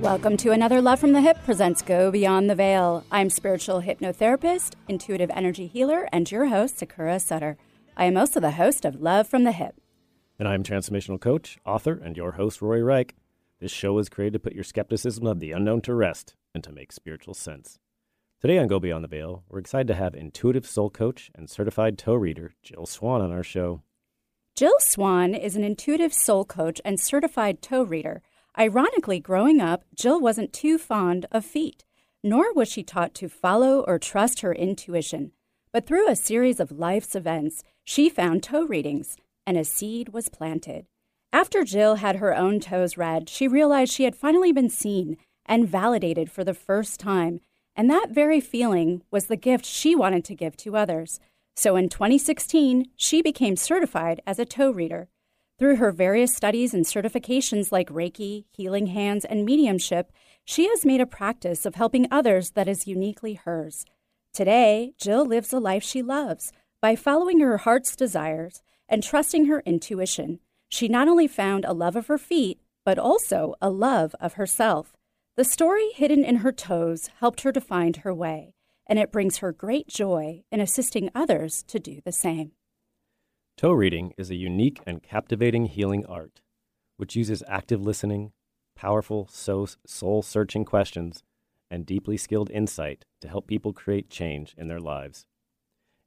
Welcome 0.00 0.38
to 0.38 0.52
another 0.52 0.80
Love 0.80 0.98
from 0.98 1.12
the 1.12 1.20
Hip 1.20 1.36
presents 1.44 1.82
Go 1.82 2.10
Beyond 2.10 2.48
the 2.48 2.54
Veil. 2.54 3.04
I'm 3.12 3.28
spiritual 3.28 3.82
hypnotherapist, 3.82 4.72
intuitive 4.88 5.30
energy 5.34 5.66
healer, 5.66 6.08
and 6.10 6.28
your 6.32 6.46
host, 6.46 6.78
Sakura 6.78 7.20
Sutter. 7.20 7.58
I 7.98 8.06
am 8.06 8.16
also 8.16 8.40
the 8.40 8.52
host 8.52 8.86
of 8.86 9.02
Love 9.02 9.28
from 9.28 9.44
the 9.44 9.52
Hip. 9.52 9.78
And 10.38 10.48
I'm 10.48 10.62
transformational 10.62 11.20
coach, 11.20 11.58
author, 11.66 12.00
and 12.02 12.16
your 12.16 12.32
host, 12.32 12.62
Rory 12.62 12.82
Reich. 12.82 13.14
This 13.60 13.72
show 13.72 13.98
is 13.98 14.08
created 14.08 14.32
to 14.32 14.38
put 14.38 14.54
your 14.54 14.64
skepticism 14.64 15.26
of 15.26 15.38
the 15.38 15.52
unknown 15.52 15.82
to 15.82 15.92
rest 15.92 16.34
and 16.54 16.64
to 16.64 16.72
make 16.72 16.92
spiritual 16.92 17.34
sense. 17.34 17.78
Today 18.40 18.56
on 18.56 18.68
Go 18.68 18.80
Beyond 18.80 19.04
the 19.04 19.08
Veil, 19.08 19.44
we're 19.50 19.58
excited 19.58 19.88
to 19.88 19.94
have 19.94 20.14
intuitive 20.14 20.66
soul 20.66 20.88
coach 20.88 21.30
and 21.34 21.50
certified 21.50 21.98
toe 21.98 22.14
reader 22.14 22.54
Jill 22.62 22.86
Swan 22.86 23.20
on 23.20 23.32
our 23.32 23.42
show. 23.42 23.82
Jill 24.56 24.78
Swan 24.80 25.34
is 25.34 25.56
an 25.56 25.62
intuitive 25.62 26.14
soul 26.14 26.46
coach 26.46 26.80
and 26.86 26.98
certified 26.98 27.60
toe 27.60 27.82
reader. 27.82 28.22
Ironically, 28.58 29.20
growing 29.20 29.60
up, 29.60 29.84
Jill 29.94 30.20
wasn't 30.20 30.52
too 30.52 30.76
fond 30.76 31.26
of 31.30 31.44
feet, 31.44 31.84
nor 32.22 32.52
was 32.52 32.68
she 32.68 32.82
taught 32.82 33.14
to 33.14 33.28
follow 33.28 33.80
or 33.80 33.98
trust 33.98 34.40
her 34.40 34.52
intuition. 34.52 35.32
But 35.72 35.86
through 35.86 36.08
a 36.08 36.16
series 36.16 36.58
of 36.58 36.72
life's 36.72 37.14
events, 37.14 37.62
she 37.84 38.08
found 38.08 38.42
toe 38.42 38.64
readings, 38.64 39.16
and 39.46 39.56
a 39.56 39.64
seed 39.64 40.10
was 40.10 40.28
planted. 40.28 40.86
After 41.32 41.62
Jill 41.64 41.96
had 41.96 42.16
her 42.16 42.36
own 42.36 42.58
toes 42.58 42.96
read, 42.96 43.28
she 43.28 43.46
realized 43.46 43.92
she 43.92 44.04
had 44.04 44.16
finally 44.16 44.52
been 44.52 44.68
seen 44.68 45.16
and 45.46 45.68
validated 45.68 46.30
for 46.30 46.42
the 46.42 46.54
first 46.54 46.98
time, 46.98 47.40
and 47.76 47.88
that 47.88 48.10
very 48.10 48.40
feeling 48.40 49.02
was 49.10 49.26
the 49.26 49.36
gift 49.36 49.64
she 49.64 49.94
wanted 49.94 50.24
to 50.24 50.34
give 50.34 50.56
to 50.58 50.76
others. 50.76 51.20
So 51.56 51.76
in 51.76 51.88
2016, 51.88 52.86
she 52.96 53.22
became 53.22 53.54
certified 53.54 54.20
as 54.26 54.38
a 54.38 54.44
toe 54.44 54.70
reader. 54.70 55.08
Through 55.60 55.76
her 55.76 55.92
various 55.92 56.34
studies 56.34 56.72
and 56.72 56.86
certifications 56.86 57.70
like 57.70 57.90
Reiki, 57.90 58.46
Healing 58.50 58.86
Hands, 58.86 59.22
and 59.26 59.44
Mediumship, 59.44 60.10
she 60.42 60.66
has 60.68 60.86
made 60.86 61.02
a 61.02 61.06
practice 61.06 61.66
of 61.66 61.74
helping 61.74 62.08
others 62.10 62.52
that 62.52 62.66
is 62.66 62.86
uniquely 62.86 63.34
hers. 63.34 63.84
Today, 64.32 64.94
Jill 64.98 65.26
lives 65.26 65.52
a 65.52 65.60
life 65.60 65.82
she 65.82 66.00
loves 66.00 66.50
by 66.80 66.96
following 66.96 67.40
her 67.40 67.58
heart's 67.58 67.94
desires 67.94 68.62
and 68.88 69.02
trusting 69.02 69.44
her 69.48 69.62
intuition. 69.66 70.40
She 70.70 70.88
not 70.88 71.08
only 71.08 71.28
found 71.28 71.66
a 71.66 71.74
love 71.74 71.94
of 71.94 72.06
her 72.06 72.16
feet, 72.16 72.58
but 72.82 72.98
also 72.98 73.54
a 73.60 73.68
love 73.68 74.14
of 74.18 74.34
herself. 74.34 74.96
The 75.36 75.44
story 75.44 75.90
hidden 75.92 76.24
in 76.24 76.36
her 76.36 76.52
toes 76.52 77.10
helped 77.18 77.42
her 77.42 77.52
to 77.52 77.60
find 77.60 77.98
her 77.98 78.14
way, 78.14 78.54
and 78.86 78.98
it 78.98 79.12
brings 79.12 79.38
her 79.38 79.52
great 79.52 79.88
joy 79.88 80.42
in 80.50 80.58
assisting 80.58 81.10
others 81.14 81.62
to 81.64 81.78
do 81.78 82.00
the 82.02 82.12
same. 82.12 82.52
Toe 83.60 83.72
reading 83.72 84.14
is 84.16 84.30
a 84.30 84.36
unique 84.36 84.80
and 84.86 85.02
captivating 85.02 85.66
healing 85.66 86.06
art, 86.06 86.40
which 86.96 87.14
uses 87.14 87.42
active 87.46 87.82
listening, 87.82 88.32
powerful 88.74 89.28
soul 89.28 90.22
searching 90.22 90.64
questions, 90.64 91.22
and 91.70 91.84
deeply 91.84 92.16
skilled 92.16 92.50
insight 92.50 93.04
to 93.20 93.28
help 93.28 93.46
people 93.46 93.74
create 93.74 94.08
change 94.08 94.54
in 94.56 94.68
their 94.68 94.80
lives. 94.80 95.26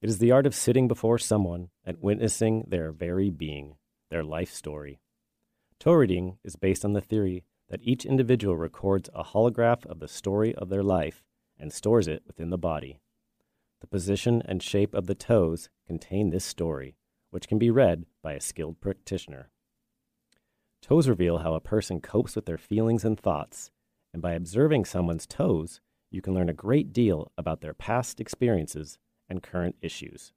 It 0.02 0.10
is 0.10 0.18
the 0.18 0.32
art 0.32 0.48
of 0.48 0.56
sitting 0.56 0.88
before 0.88 1.20
someone 1.20 1.70
and 1.86 2.02
witnessing 2.02 2.66
their 2.68 2.92
very 2.92 3.30
being, 3.30 3.76
their 4.10 4.24
life 4.24 4.52
story. 4.52 5.00
Toe 5.78 5.94
reading 5.94 6.40
is 6.44 6.56
based 6.56 6.84
on 6.84 6.94
the 6.94 7.02
theory 7.02 7.44
that 7.70 7.84
each 7.84 8.04
individual 8.04 8.58
records 8.58 9.12
a 9.14 9.24
holograph 9.24 9.86
of 9.86 10.00
the 10.00 10.08
story 10.08 10.56
of 10.56 10.70
their 10.70 10.82
life 10.82 11.24
and 11.60 11.72
stores 11.72 12.08
it 12.08 12.24
within 12.26 12.50
the 12.50 12.58
body. 12.58 12.98
The 13.80 13.86
position 13.86 14.42
and 14.44 14.64
shape 14.64 14.96
of 14.96 15.06
the 15.06 15.14
toes 15.14 15.70
contain 15.86 16.32
this 16.32 16.46
story 16.46 16.96
which 17.34 17.48
can 17.48 17.58
be 17.58 17.72
read 17.72 18.06
by 18.22 18.34
a 18.34 18.40
skilled 18.40 18.80
practitioner. 18.80 19.50
Toes 20.84 21.10
reveal 21.10 21.40
how 21.40 21.56
a 21.56 21.60
person 21.60 22.00
copes 22.00 22.36
with 22.36 22.46
their 22.46 22.60
feelings 22.60 23.04
and 23.04 23.20
thoughts, 23.20 23.72
and 24.14 24.22
by 24.22 24.34
observing 24.34 24.86
someone's 24.86 25.26
toes, 25.26 25.82
you 26.12 26.22
can 26.22 26.36
learn 26.36 26.48
a 26.48 26.54
great 26.54 26.94
deal 26.94 27.32
about 27.36 27.62
their 27.62 27.74
past 27.74 28.20
experiences 28.22 29.00
and 29.28 29.42
current 29.42 29.76
issues. 29.82 30.32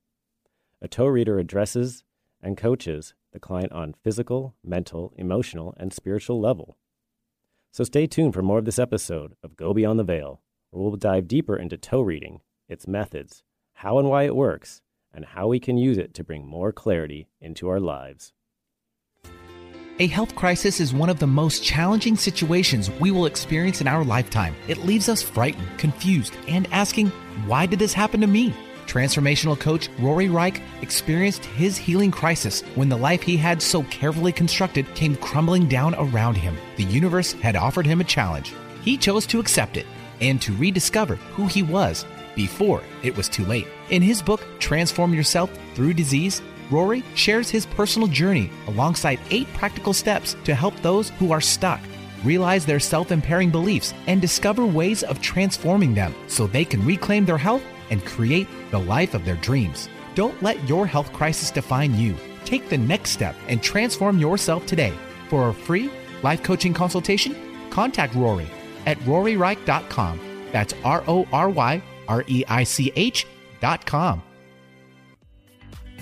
A 0.80 0.89
toe 0.89 1.05
reader 1.05 1.39
addresses 1.39 2.02
and 2.40 2.56
coaches 2.56 3.12
the 3.30 3.40
client 3.40 3.73
on 3.73 3.95
physical, 4.02 4.55
mental, 4.64 5.12
emotional, 5.18 5.74
and 5.77 5.92
spiritual 5.92 6.40
level. 6.40 6.79
So 7.73 7.85
stay 7.85 8.06
tuned 8.06 8.33
for 8.33 8.40
more 8.40 8.58
of 8.58 8.64
this 8.64 8.79
episode 8.79 9.35
of 9.42 9.55
Go 9.55 9.74
Beyond 9.74 9.98
the 9.98 10.05
Veil, 10.05 10.40
where 10.70 10.83
we'll 10.83 10.96
dive 10.96 11.29
deeper 11.29 11.56
into 11.56 11.77
toe 11.77 12.01
reading, 12.01 12.40
its 12.70 12.89
methods, 12.89 13.42
how 13.74 13.98
and 13.98 14.08
why 14.08 14.23
it 14.23 14.35
works, 14.35 14.80
and 15.17 15.25
how 15.25 15.49
we 15.49 15.59
can 15.59 15.79
use 15.79 15.97
it 15.97 16.15
to 16.15 16.23
bring 16.23 16.47
more 16.47 16.71
clarity 16.71 17.27
into 17.41 17.69
our 17.69 17.81
lives. 17.81 18.35
A 19.99 20.09
health 20.09 20.37
crisis 20.37 20.79
is 20.79 20.93
one 20.93 21.09
of 21.09 21.19
the 21.19 21.27
most 21.27 21.65
challenging 21.65 22.17
situations 22.17 22.91
we 23.01 23.11
will 23.11 23.25
experience 23.25 23.81
in 23.81 23.89
our 23.89 24.05
lifetime. 24.05 24.55
It 24.69 24.85
leaves 24.85 25.09
us 25.09 25.23
frightened, 25.23 25.67
confused, 25.79 26.37
and 26.47 26.69
asking, 26.71 27.09
Why 27.47 27.65
did 27.65 27.79
this 27.79 27.95
happen 27.95 28.21
to 28.21 28.27
me? 28.27 28.53
Transformational 28.87 29.59
coach 29.59 29.89
Rory 29.99 30.29
Reich 30.29 30.61
experienced 30.83 31.47
his 31.47 31.79
healing 31.79 32.11
crisis 32.11 32.61
when 32.75 32.91
the 32.91 32.97
life 32.97 33.23
he 33.23 33.39
had 33.39 33.63
so 33.63 33.85
carefully 33.85 34.33
constructed 34.33 34.87
came 34.95 35.17
crumbling 35.17 35.67
down 35.67 35.95
around 35.95 36.37
him. 36.37 36.59
The 36.77 36.85
universe 36.85 37.33
had 37.33 37.57
offered 37.57 37.87
him 37.87 38.03
a 38.03 38.05
challenge. 38.05 38.53
He 38.83 38.98
chose 38.98 39.27
to 39.29 39.41
accept 39.41 39.79
it 39.79 39.87
and 40.21 40.41
to 40.43 40.55
rediscover 40.57 41.17
who 41.17 41.47
he 41.47 41.63
was 41.63 42.05
before 42.36 42.83
it 43.02 43.17
was 43.17 43.29
too 43.29 43.45
late. 43.47 43.67
In 43.91 44.02
his 44.02 44.23
book, 44.23 44.47
Transform 44.61 45.13
Yourself 45.13 45.51
Through 45.74 45.95
Disease, 45.95 46.41
Rory 46.70 47.02
shares 47.14 47.51
his 47.51 47.67
personal 47.67 48.08
journey 48.08 48.51
alongside 48.69 49.19
eight 49.30 49.52
practical 49.55 49.92
steps 49.92 50.36
to 50.45 50.55
help 50.55 50.74
those 50.83 51.11
who 51.11 51.33
are 51.33 51.41
stuck 51.41 51.80
realize 52.24 52.67
their 52.67 52.80
self 52.80 53.13
impairing 53.13 53.51
beliefs 53.51 53.95
and 54.07 54.20
discover 54.20 54.67
ways 54.67 55.02
of 55.02 55.20
transforming 55.20 55.95
them 55.95 56.14
so 56.27 56.47
they 56.47 56.64
can 56.64 56.85
reclaim 56.85 57.24
their 57.24 57.39
health 57.39 57.63
and 57.91 58.05
create 58.05 58.48
the 58.70 58.79
life 58.79 59.14
of 59.14 59.24
their 59.24 59.36
dreams. 59.36 59.89
Don't 60.14 60.41
let 60.42 60.68
your 60.68 60.86
health 60.86 61.13
crisis 61.13 61.51
define 61.51 61.95
you. 61.95 62.17
Take 62.45 62.68
the 62.68 62.79
next 62.79 63.11
step 63.11 63.36
and 63.48 63.63
transform 63.63 64.18
yourself 64.18 64.67
today. 64.67 64.92
For 65.29 65.48
a 65.48 65.55
free 65.55 65.91
life 66.23 66.42
coaching 66.42 66.73
consultation, 66.73 67.36
contact 67.70 68.14
Rory 68.14 68.48
at 68.86 68.98
roryreich.com. 69.01 70.20
That's 70.53 70.74
R 70.85 71.05
O 71.07 71.27
R 71.33 71.51
Y 71.51 71.83
R 72.08 72.24
E 72.27 72.44
I 72.48 72.64
C 72.64 72.92
H 72.96 73.27
dot 73.61 73.86
com. 73.86 74.22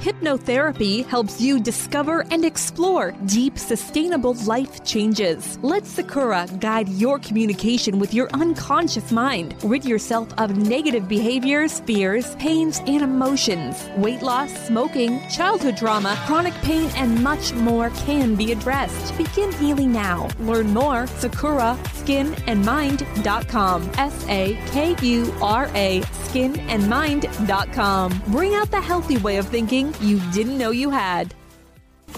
Hypnotherapy 0.00 1.04
helps 1.04 1.40
you 1.40 1.58
discover 1.58 2.24
and 2.30 2.44
explore 2.44 3.10
deep, 3.26 3.58
sustainable 3.58 4.34
life 4.46 4.84
changes. 4.84 5.58
Let 5.60 5.86
Sakura 5.86 6.46
guide 6.60 6.88
your 6.88 7.18
communication 7.18 7.98
with 7.98 8.14
your 8.14 8.28
unconscious 8.32 9.10
mind. 9.10 9.56
Rid 9.64 9.84
yourself 9.84 10.28
of 10.38 10.56
negative 10.56 11.08
behaviors, 11.08 11.80
fears, 11.80 12.36
pains, 12.36 12.78
and 12.86 13.02
emotions. 13.02 13.90
Weight 13.96 14.22
loss, 14.22 14.52
smoking, 14.68 15.20
childhood 15.30 15.76
trauma, 15.76 16.16
chronic 16.26 16.54
pain, 16.62 16.88
and 16.94 17.20
much 17.24 17.52
more 17.54 17.90
can 18.06 18.36
be 18.36 18.52
addressed. 18.52 19.18
Begin 19.18 19.50
healing 19.54 19.90
now. 19.90 20.28
Learn 20.38 20.72
more. 20.72 21.08
Sakura 21.08 21.76
skinandmind.com. 21.94 23.90
S 23.98 24.24
A 24.28 24.56
K 24.68 24.94
U 25.02 25.34
R 25.42 25.68
A 25.74 26.02
skinandmind.com. 26.02 28.22
Bring 28.28 28.54
out 28.54 28.70
the 28.70 28.80
healthy 28.80 29.16
way 29.16 29.38
of 29.38 29.48
thinking 29.48 29.87
you 30.00 30.20
didn't 30.32 30.58
know 30.58 30.70
you 30.70 30.90
had. 30.90 31.34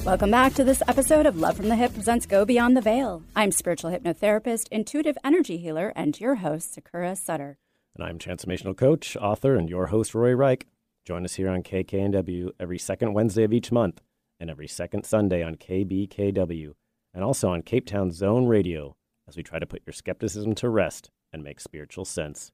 Welcome 0.05 0.31
back 0.31 0.55
to 0.55 0.64
this 0.64 0.82
episode 0.88 1.26
of 1.26 1.37
Love 1.37 1.56
from 1.56 1.69
the 1.69 1.76
Hip 1.76 1.93
presents 1.93 2.26
Go 2.26 2.44
Beyond 2.44 2.76
the 2.76 2.81
Veil. 2.81 3.22
I'm 3.37 3.52
spiritual 3.52 3.90
hypnotherapist, 3.90 4.69
intuitive 4.70 5.19
energy 5.22 5.58
healer, 5.58 5.93
and 5.94 6.19
your 6.19 6.37
host, 6.37 6.75
Sakura 6.75 7.17
Sutter. 7.17 7.58
And 7.96 8.05
I'm 8.05 8.19
transformational 8.19 8.76
coach, 8.76 9.17
author, 9.17 9.56
and 9.56 9.69
your 9.69 9.88
host, 9.88 10.14
Rory 10.14 10.34
Reich. 10.34 10.67
Join 11.05 11.25
us 11.25 11.34
here 11.34 11.49
on 11.50 11.62
KKNW 11.62 12.50
every 12.58 12.78
second 12.78 13.14
Wednesday 13.14 13.44
of 13.44 13.52
each 13.52 13.70
month 13.73 14.00
and 14.38 14.49
every 14.49 14.69
second 14.69 15.05
Sunday 15.05 15.43
on 15.43 15.56
KBKW 15.56 16.73
and 17.12 17.25
also 17.25 17.49
on 17.50 17.62
Cape 17.62 17.87
Town 17.87 18.11
Zone 18.11 18.46
Radio 18.46 18.96
as 19.28 19.37
we 19.37 19.43
try 19.43 19.58
to 19.58 19.66
put 19.66 19.82
your 19.87 19.93
skepticism 19.93 20.55
to 20.56 20.69
rest 20.69 21.11
and 21.32 21.44
make 21.44 21.61
spiritual 21.61 22.05
sense. 22.05 22.52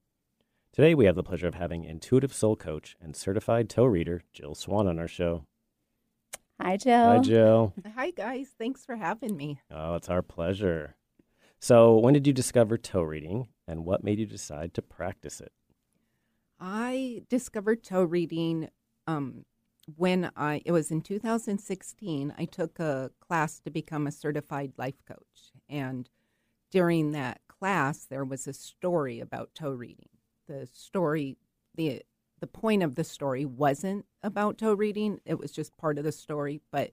Today, 0.77 0.95
we 0.95 1.07
have 1.07 1.15
the 1.15 1.23
pleasure 1.23 1.49
of 1.49 1.55
having 1.55 1.85
intuitive 1.85 2.35
soul 2.35 2.55
coach 2.55 2.97
and 3.01 3.17
certified 3.17 3.71
toe 3.71 3.87
reader 3.87 4.21
Jill 4.35 4.55
Swan 4.55 4.87
on 4.87 4.99
our 4.99 5.09
show. 5.09 5.47
Hi, 6.61 6.77
Jill. 6.77 7.07
Hi, 7.07 7.19
Jill. 7.21 7.73
Hi, 7.95 8.11
guys. 8.11 8.49
Thanks 8.59 8.85
for 8.85 8.97
having 8.97 9.39
me. 9.39 9.59
Oh, 9.71 9.95
it's 9.95 10.11
our 10.11 10.21
pleasure. 10.21 10.97
So, 11.59 11.97
when 11.97 12.13
did 12.13 12.27
you 12.27 12.35
discover 12.35 12.77
toe 12.77 13.01
reading 13.01 13.49
and 13.67 13.87
what 13.87 14.05
made 14.05 14.19
you 14.19 14.27
decide 14.27 14.75
to 14.75 14.83
practice 14.83 15.41
it? 15.41 15.51
I 16.61 17.23
discovered 17.31 17.83
toe 17.83 18.05
reading 18.05 18.69
um, 19.07 19.47
when 19.97 20.31
I, 20.37 20.61
it 20.67 20.73
was 20.73 20.91
in 20.91 21.01
2016, 21.01 22.35
I 22.37 22.45
took 22.45 22.79
a 22.79 23.13
class 23.19 23.61
to 23.61 23.71
become 23.71 24.07
a 24.07 24.13
certified 24.13 24.75
life 24.77 25.03
coach. 25.09 25.53
And 25.71 26.11
during 26.71 27.13
that 27.13 27.41
class, 27.49 28.05
there 28.05 28.27
was 28.27 28.47
a 28.47 28.53
story 28.53 29.21
about 29.21 29.55
toe 29.55 29.71
reading. 29.71 30.11
The 30.49 30.67
story, 30.73 31.37
the 31.75 32.03
the 32.41 32.47
point 32.47 32.83
of 32.83 32.95
the 32.95 33.05
story 33.05 33.45
wasn't 33.45 34.05
about 34.23 34.59
toe 34.59 34.75
reading, 34.75 35.21
it 35.25 35.39
was 35.39 35.53
just 35.53 35.77
part 35.77 35.97
of 35.99 36.05
the 36.05 36.13
story, 36.13 36.61
but 36.71 36.93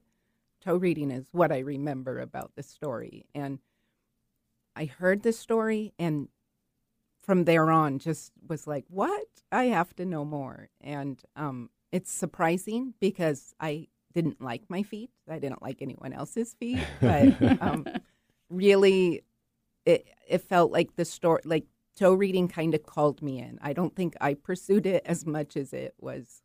toe 0.61 0.77
reading 0.77 1.11
is 1.11 1.25
what 1.31 1.51
I 1.51 1.59
remember 1.59 2.19
about 2.19 2.51
the 2.55 2.63
story. 2.63 3.25
And 3.35 3.59
I 4.75 4.85
heard 4.85 5.23
the 5.23 5.33
story 5.33 5.93
and 5.99 6.29
from 7.21 7.45
there 7.45 7.71
on 7.71 7.99
just 7.99 8.31
was 8.47 8.67
like, 8.67 8.85
what? 8.89 9.27
I 9.51 9.65
have 9.65 9.95
to 9.95 10.05
know 10.05 10.25
more. 10.25 10.69
And 10.81 11.21
um, 11.35 11.69
it's 11.91 12.11
surprising 12.11 12.93
because 12.99 13.53
I 13.59 13.87
didn't 14.13 14.41
like 14.41 14.63
my 14.69 14.83
feet. 14.83 15.09
I 15.29 15.39
didn't 15.39 15.61
like 15.61 15.81
anyone 15.81 16.13
else's 16.13 16.53
feet, 16.53 16.79
but 17.01 17.33
um, 17.61 17.87
really, 18.49 19.23
it 19.85 20.07
it 20.27 20.41
felt 20.41 20.71
like 20.71 20.95
the 20.95 21.05
story, 21.05 21.41
like 21.45 21.65
toe 21.97 22.13
reading 22.13 22.47
kind 22.47 22.73
of 22.73 22.83
called 22.83 23.21
me 23.21 23.39
in. 23.39 23.59
I 23.61 23.73
don't 23.73 23.95
think 23.95 24.15
I 24.21 24.33
pursued 24.33 24.85
it 24.85 25.03
as 25.05 25.25
much 25.25 25.55
as 25.57 25.73
it 25.73 25.93
was 25.99 26.41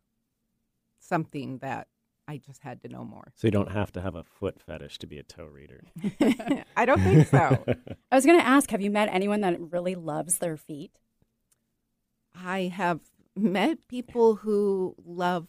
something 1.00 1.58
that 1.58 1.88
I 2.26 2.36
just 2.36 2.62
had 2.62 2.82
to 2.82 2.88
know 2.88 3.04
more. 3.04 3.32
So, 3.36 3.46
you 3.46 3.50
don't 3.50 3.70
have 3.72 3.90
to 3.92 4.02
have 4.02 4.14
a 4.14 4.22
foot 4.22 4.60
fetish 4.60 4.98
to 4.98 5.06
be 5.06 5.18
a 5.18 5.22
toe 5.22 5.46
reader. 5.46 5.84
I 6.76 6.84
don't 6.84 7.00
think 7.00 7.26
so. 7.28 7.64
I 8.12 8.14
was 8.14 8.26
going 8.26 8.38
to 8.38 8.46
ask 8.46 8.70
have 8.70 8.82
you 8.82 8.90
met 8.90 9.08
anyone 9.10 9.40
that 9.40 9.58
really 9.72 9.94
loves 9.94 10.38
their 10.38 10.56
feet? 10.58 10.98
I 12.34 12.64
have 12.64 13.00
met 13.34 13.88
people 13.88 14.36
who 14.36 14.94
love 15.04 15.46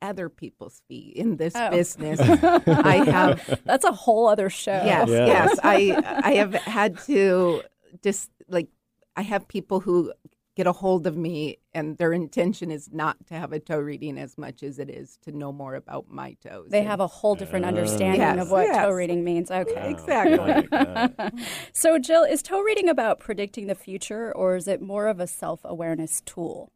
other 0.00 0.28
people's 0.28 0.80
feet 0.88 1.16
in 1.16 1.36
this 1.36 1.54
Oh. 1.56 1.70
business. 1.70 2.20
I 2.66 2.96
have 3.04 3.60
That's 3.64 3.84
a 3.84 3.92
whole 3.92 4.26
other 4.28 4.48
show. 4.50 4.72
Yes, 4.84 5.08
Yeah. 5.08 5.26
yes. 5.26 5.58
I 5.62 6.20
I 6.24 6.32
have 6.34 6.54
had 6.54 6.98
to 7.06 7.62
just 8.02 8.30
like 8.48 8.68
I 9.16 9.22
have 9.22 9.46
people 9.48 9.80
who 9.80 10.12
get 10.56 10.66
a 10.68 10.72
hold 10.72 11.04
of 11.06 11.16
me 11.16 11.56
and 11.72 11.98
their 11.98 12.12
intention 12.12 12.70
is 12.70 12.92
not 12.92 13.16
to 13.26 13.34
have 13.34 13.52
a 13.52 13.58
toe 13.58 13.78
reading 13.80 14.16
as 14.18 14.38
much 14.38 14.62
as 14.62 14.78
it 14.78 14.88
is 14.88 15.16
to 15.22 15.32
know 15.32 15.52
more 15.52 15.74
about 15.74 16.08
my 16.08 16.34
toes. 16.34 16.68
They 16.70 16.78
And- 16.78 16.86
have 16.88 17.00
a 17.00 17.08
whole 17.08 17.34
different 17.34 17.64
understanding 17.64 18.20
Yes, 18.20 18.38
of 18.40 18.50
what 18.52 18.66
yes. 18.66 18.76
toe 18.84 18.90
reading 18.92 19.24
means. 19.24 19.50
Okay. 19.50 19.90
Exactly. 19.90 20.36
Like. 20.38 21.32
So, 21.72 21.98
Jill, 21.98 22.22
is 22.22 22.40
toe 22.40 22.60
reading 22.62 22.88
about 22.88 23.18
predicting 23.18 23.66
the 23.66 23.74
future 23.74 24.32
or 24.34 24.54
is 24.54 24.68
it 24.68 24.80
more 24.80 25.08
of 25.08 25.18
a 25.18 25.26
self 25.26 25.60
awareness 25.64 26.22
tool? 26.24 26.70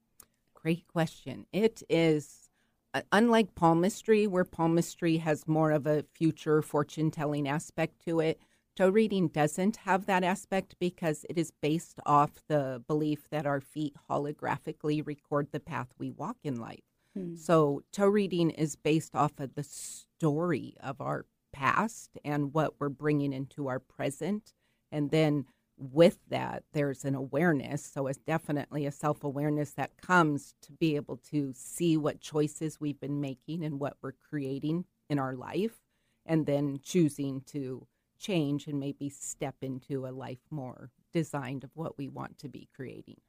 Great 0.55 0.89
question. 0.89 1.47
It 1.53 1.85
is 1.89 2.51
uh, 2.95 3.03
unlike 3.13 3.55
palmistry, 3.55 4.27
where 4.27 4.45
palmistry 4.45 5.19
has 5.19 5.47
more 5.47 5.71
of 5.71 5.87
a 5.87 6.05
future 6.15 6.63
fortune 6.63 7.11
telling 7.13 7.47
aspect 7.47 8.05
to 8.07 8.19
it. 8.19 8.41
Toe 8.79 8.91
reading 8.91 9.27
doesn't 9.27 9.79
have 9.79 10.07
that 10.07 10.23
aspect 10.23 10.77
because 10.79 11.27
it 11.29 11.37
is 11.37 11.51
based 11.51 11.99
off 12.07 12.45
the 12.47 12.81
belief 12.87 13.29
that 13.31 13.45
our 13.45 13.61
feet 13.61 13.97
holographically 14.09 15.05
record 15.05 15.49
the 15.51 15.59
path 15.59 15.89
we 15.99 16.13
walk 16.13 16.37
in 16.45 16.61
life. 16.61 16.85
Hmm. 17.13 17.35
So, 17.35 17.83
toe 17.91 18.07
reading 18.07 18.51
is 18.51 18.77
based 18.77 19.17
off 19.17 19.41
of 19.41 19.57
the 19.57 19.65
story 19.65 20.77
of 20.81 21.01
our 21.01 21.27
past 21.53 22.19
and 22.25 22.55
what 22.55 22.75
we're 22.79 22.89
bringing 22.89 23.33
into 23.33 23.67
our 23.67 23.81
present. 23.81 24.53
And 24.93 25.11
then 25.11 25.47
with 25.77 26.21
that, 26.29 26.63
there's 26.73 27.05
an 27.05 27.17
awareness. 27.17 27.83
So, 27.85 28.07
it's 28.07 28.21
definitely 28.21 28.87
a 28.87 28.93
self 28.93 29.25
awareness 29.25 29.73
that 29.73 30.01
comes 30.01 30.55
to 30.63 30.73
be 30.73 30.95
able 30.95 31.17
to 31.33 31.53
see 31.53 31.97
what 31.97 32.21
choices 32.21 32.81
we've 32.81 33.01
been 33.01 33.21
making 33.21 33.65
and 33.65 33.81
what 33.81 33.97
we're 34.01 34.13
creating 34.13 34.85
in 35.11 35.19
our 35.19 35.35
life, 35.35 35.81
and 36.25 36.47
then 36.47 36.79
choosing 36.81 37.41
to 37.47 37.89
change 38.19 38.67
and 38.67 38.79
maybe 38.79 39.09
step 39.09 39.57
into 39.63 40.07
a 40.07 40.11
life 40.11 40.45
more 40.51 40.91
designed 41.13 41.65
of 41.65 41.71
what 41.75 41.97
we 41.97 42.09
want 42.09 42.39
to 42.39 42.49
be 42.49 42.69
creating. 42.75 43.21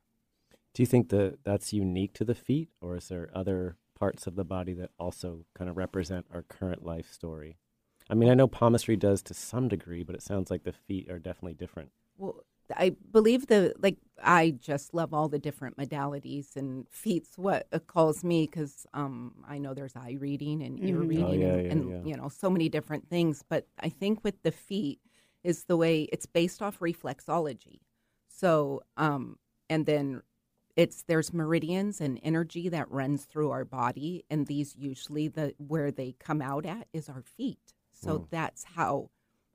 Do 0.74 0.84
you 0.84 0.88
think 0.88 1.10
that 1.10 1.40
that's 1.44 1.74
unique 1.74 2.14
to 2.14 2.24
the 2.24 2.36
feet, 2.36 2.70
or 2.82 2.98
is 2.98 3.08
there 3.08 3.30
other 3.34 3.76
parts 3.98 4.28
of 4.28 4.36
the 4.36 4.46
body 4.46 4.74
that 4.74 4.92
also 5.00 5.46
kind 5.56 5.70
of 5.70 5.78
represent 5.78 6.26
our 6.34 6.44
current 6.44 6.86
life 6.86 7.12
story? 7.12 7.58
I 8.10 8.16
mean, 8.16 8.30
I 8.30 8.34
know 8.34 8.48
palmistry 8.48 8.96
does 8.96 9.22
to 9.24 9.34
some 9.34 9.68
degree, 9.68 10.04
but 10.04 10.16
it 10.16 10.24
sounds 10.24 10.50
like 10.50 10.64
the 10.64 10.72
feet 10.72 11.10
are 11.10 11.20
definitely 11.20 11.54
different. 11.54 11.92
Well, 12.18 12.44
I 12.76 12.92
believe 13.12 13.48
the 13.48 13.74
like 13.80 13.98
I 14.24 14.52
just 14.60 14.94
love 14.94 15.14
all 15.14 15.30
the 15.30 15.40
different 15.40 15.78
modalities 15.78 16.56
and 16.56 16.86
feet's 16.92 17.38
what 17.38 17.68
calls 17.88 18.24
me 18.24 18.48
because 18.48 18.86
um, 18.94 19.34
I 19.48 19.58
know 19.58 19.74
there's 19.74 19.96
eye 19.96 20.18
reading 20.20 20.62
and 20.62 20.80
ear 20.84 20.98
Mhm. 21.00 21.08
reading 21.08 21.26
Oh, 21.28 21.34
yeah, 21.34 21.56
and, 21.56 21.62
yeah, 21.66 21.72
and 21.72 21.90
yeah. 21.90 22.02
you 22.04 22.16
know 22.18 22.30
so 22.30 22.50
many 22.50 22.70
different 22.70 23.10
things. 23.10 23.44
But 23.48 23.68
I 23.80 23.90
think 23.90 24.24
with 24.24 24.42
the 24.44 24.52
feet 24.52 25.00
is 25.44 25.66
the 25.66 25.78
way 25.78 26.04
it's 26.12 26.26
based 26.26 26.62
off 26.62 26.80
reflexology. 26.80 27.80
So 28.28 28.84
um, 28.98 29.38
and 29.70 29.86
then 29.86 30.22
it's 30.76 31.04
there's 31.04 31.34
meridians 31.34 32.00
and 32.02 32.20
energy 32.24 32.70
that 32.70 32.90
runs 32.92 33.26
through 33.26 33.52
our 33.52 33.66
body, 33.66 34.24
and 34.30 34.48
these 34.48 34.76
usually 34.78 35.28
the 35.28 35.54
where 35.58 35.92
they 35.92 36.16
come 36.20 36.42
out 36.42 36.66
at 36.66 36.88
is 36.94 37.10
our 37.10 37.24
feet. 37.24 37.74
So 37.94 38.20
Mm. 38.20 38.28
that's 38.30 38.64
how 38.64 39.10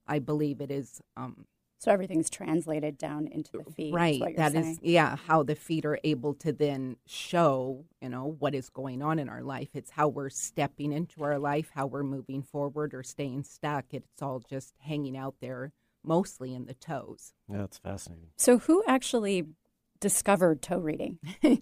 I 0.06 0.18
believe 0.18 0.60
it 0.60 0.70
is. 0.70 1.00
Um, 1.16 1.46
So 1.84 1.92
everything's 1.92 2.30
translated 2.30 2.96
down 2.96 3.26
into 3.26 3.58
the 3.58 3.70
feet. 3.70 3.92
right 3.92 4.18
what 4.20 4.30
you're 4.30 4.36
that 4.38 4.54
is 4.54 4.78
yeah 4.82 5.16
how 5.26 5.42
the 5.42 5.54
feet 5.54 5.84
are 5.84 5.98
able 6.02 6.32
to 6.36 6.52
then 6.52 6.96
show 7.06 7.84
you 8.00 8.08
know 8.08 8.36
what 8.38 8.54
is 8.54 8.70
going 8.70 9.02
on 9.02 9.18
in 9.18 9.28
our 9.28 9.42
life 9.42 9.68
it's 9.74 9.90
how 9.90 10.08
we're 10.08 10.30
stepping 10.30 10.92
into 10.92 11.22
our 11.22 11.38
life 11.38 11.70
how 11.74 11.86
we're 11.86 12.02
moving 12.02 12.42
forward 12.42 12.94
or 12.94 13.02
staying 13.02 13.42
stuck 13.44 13.84
it's 13.92 14.22
all 14.22 14.40
just 14.40 14.72
hanging 14.80 15.16
out 15.16 15.34
there 15.40 15.72
mostly 16.02 16.54
in 16.54 16.64
the 16.66 16.74
toes 16.74 17.34
Yeah, 17.50 17.58
that's 17.58 17.78
fascinating. 17.78 18.28
So, 18.36 18.58
who 18.58 18.82
actually 18.86 19.46
discovered 20.00 20.62
toe 20.62 20.78
reading? 20.78 21.18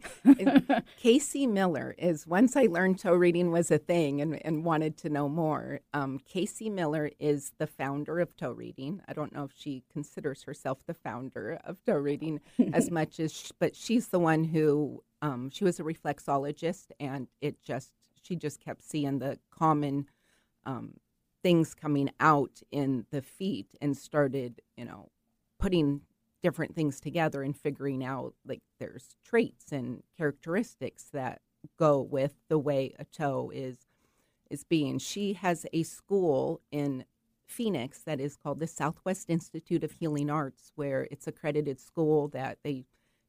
casey 0.97 1.47
miller 1.47 1.95
is 1.99 2.27
once 2.27 2.57
i 2.57 2.63
learned 2.63 2.99
toe 2.99 3.15
reading 3.15 3.51
was 3.51 3.71
a 3.71 3.79
thing 3.79 4.21
and, 4.21 4.45
and 4.45 4.65
wanted 4.65 4.97
to 4.97 5.09
know 5.09 5.29
more 5.29 5.81
um, 5.93 6.19
casey 6.29 6.71
miller 6.71 7.11
is 7.19 7.53
the 7.59 7.67
founder 7.67 8.21
of 8.21 8.37
toe 8.37 8.53
reading 8.53 9.01
i 9.09 9.13
don't 9.13 9.35
know 9.35 9.45
if 9.45 9.53
she 9.55 9.83
considers 9.93 10.43
herself 10.43 10.79
the 10.87 10.95
founder 10.95 11.59
of 11.65 11.83
toe 11.85 11.95
reading 11.95 12.41
as 12.73 12.91
much 12.99 13.21
as 13.21 13.33
sh- 13.33 13.51
but 13.59 13.75
she's 13.77 14.09
the 14.09 14.19
one 14.19 14.45
who 14.45 15.03
um, 15.21 15.51
she 15.51 15.65
was 15.65 15.79
a 15.79 15.85
reflexologist 15.85 16.87
and 16.99 17.29
it 17.41 17.63
just 17.63 17.93
she 18.23 18.37
just 18.37 18.61
kept 18.61 18.83
seeing 18.83 19.19
the 19.19 19.39
common 19.51 20.07
um, 20.65 20.95
things 21.43 21.75
coming 21.75 22.11
out 22.21 22.63
in 22.71 23.07
the 23.11 23.23
feet 23.23 23.69
and 23.81 23.97
started 23.97 24.61
you 24.77 24.85
know 24.85 25.11
putting 25.59 26.01
different 26.43 26.75
things 26.75 27.01
together 27.01 27.43
and 27.43 27.57
figuring 27.57 28.05
out 28.05 28.35
like 28.47 28.63
there's 28.79 29.17
traits 29.25 29.73
and 29.73 30.03
characteristics 30.17 31.05
that 31.13 31.41
go 31.79 32.01
with 32.01 32.35
the 32.49 32.59
way 32.59 32.95
a 32.99 33.05
toe 33.05 33.51
is 33.55 33.79
is 34.51 34.65
being 34.65 34.99
she 34.99 35.33
has 35.33 35.65
a 35.73 35.83
school 35.83 36.61
in 36.71 37.05
Phoenix 37.47 38.01
that 38.03 38.21
is 38.21 38.37
called 38.37 38.59
the 38.61 38.67
Southwest 38.67 39.31
Institute 39.31 39.85
of 39.85 39.93
Healing 39.93 40.31
Arts 40.31 40.73
where 40.75 41.07
it's 41.11 41.27
accredited 41.27 41.81
school 41.81 42.29
that 42.29 42.59
they 42.63 42.85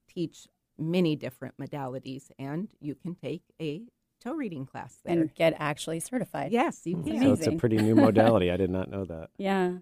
teach 0.08 0.48
many 0.78 1.16
different 1.16 1.56
modalities 1.58 2.32
and 2.40 2.68
you 2.80 2.96
can 2.96 3.16
take 3.16 3.44
a 3.62 3.84
toe 4.22 4.34
reading 4.34 4.66
class 4.66 5.00
there. 5.04 5.20
and 5.20 5.36
get 5.36 5.54
actually 5.60 6.00
certified? 6.00 6.52
yes, 6.52 6.82
you 6.86 6.96
hmm. 6.96 7.08
can. 7.08 7.22
So 7.22 7.34
it's 7.34 7.48
a 7.48 7.52
pretty 7.52 7.78
new 7.78 7.96
modality. 8.08 8.50
I 8.50 8.58
did 8.58 8.70
not 8.70 8.90
know 8.90 9.06
that. 9.06 9.30
Yeah. 9.38 9.74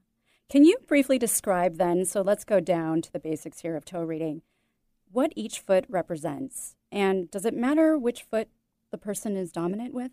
Can 0.52 0.66
you 0.66 0.80
briefly 0.86 1.18
describe 1.18 1.78
then? 1.78 2.04
So 2.04 2.22
let's 2.22 2.44
go 2.44 2.60
down 2.60 3.02
to 3.04 3.14
the 3.14 3.22
basics 3.22 3.62
here 3.62 3.78
of 3.78 3.86
toe 3.86 4.04
reading. 4.04 4.42
What 5.10 5.32
each 5.34 5.62
foot 5.62 5.86
represents, 5.88 6.76
and 6.92 7.32
does 7.32 7.46
it 7.46 7.54
matter 7.54 7.98
which 7.98 8.24
foot 8.24 8.50
the 8.92 8.98
person 8.98 9.38
is 9.38 9.54
dominant 9.54 9.94
with? 9.94 10.12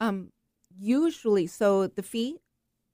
Um, 0.00 0.32
usually, 0.74 1.46
so 1.46 1.86
the 1.86 2.02
feet, 2.02 2.36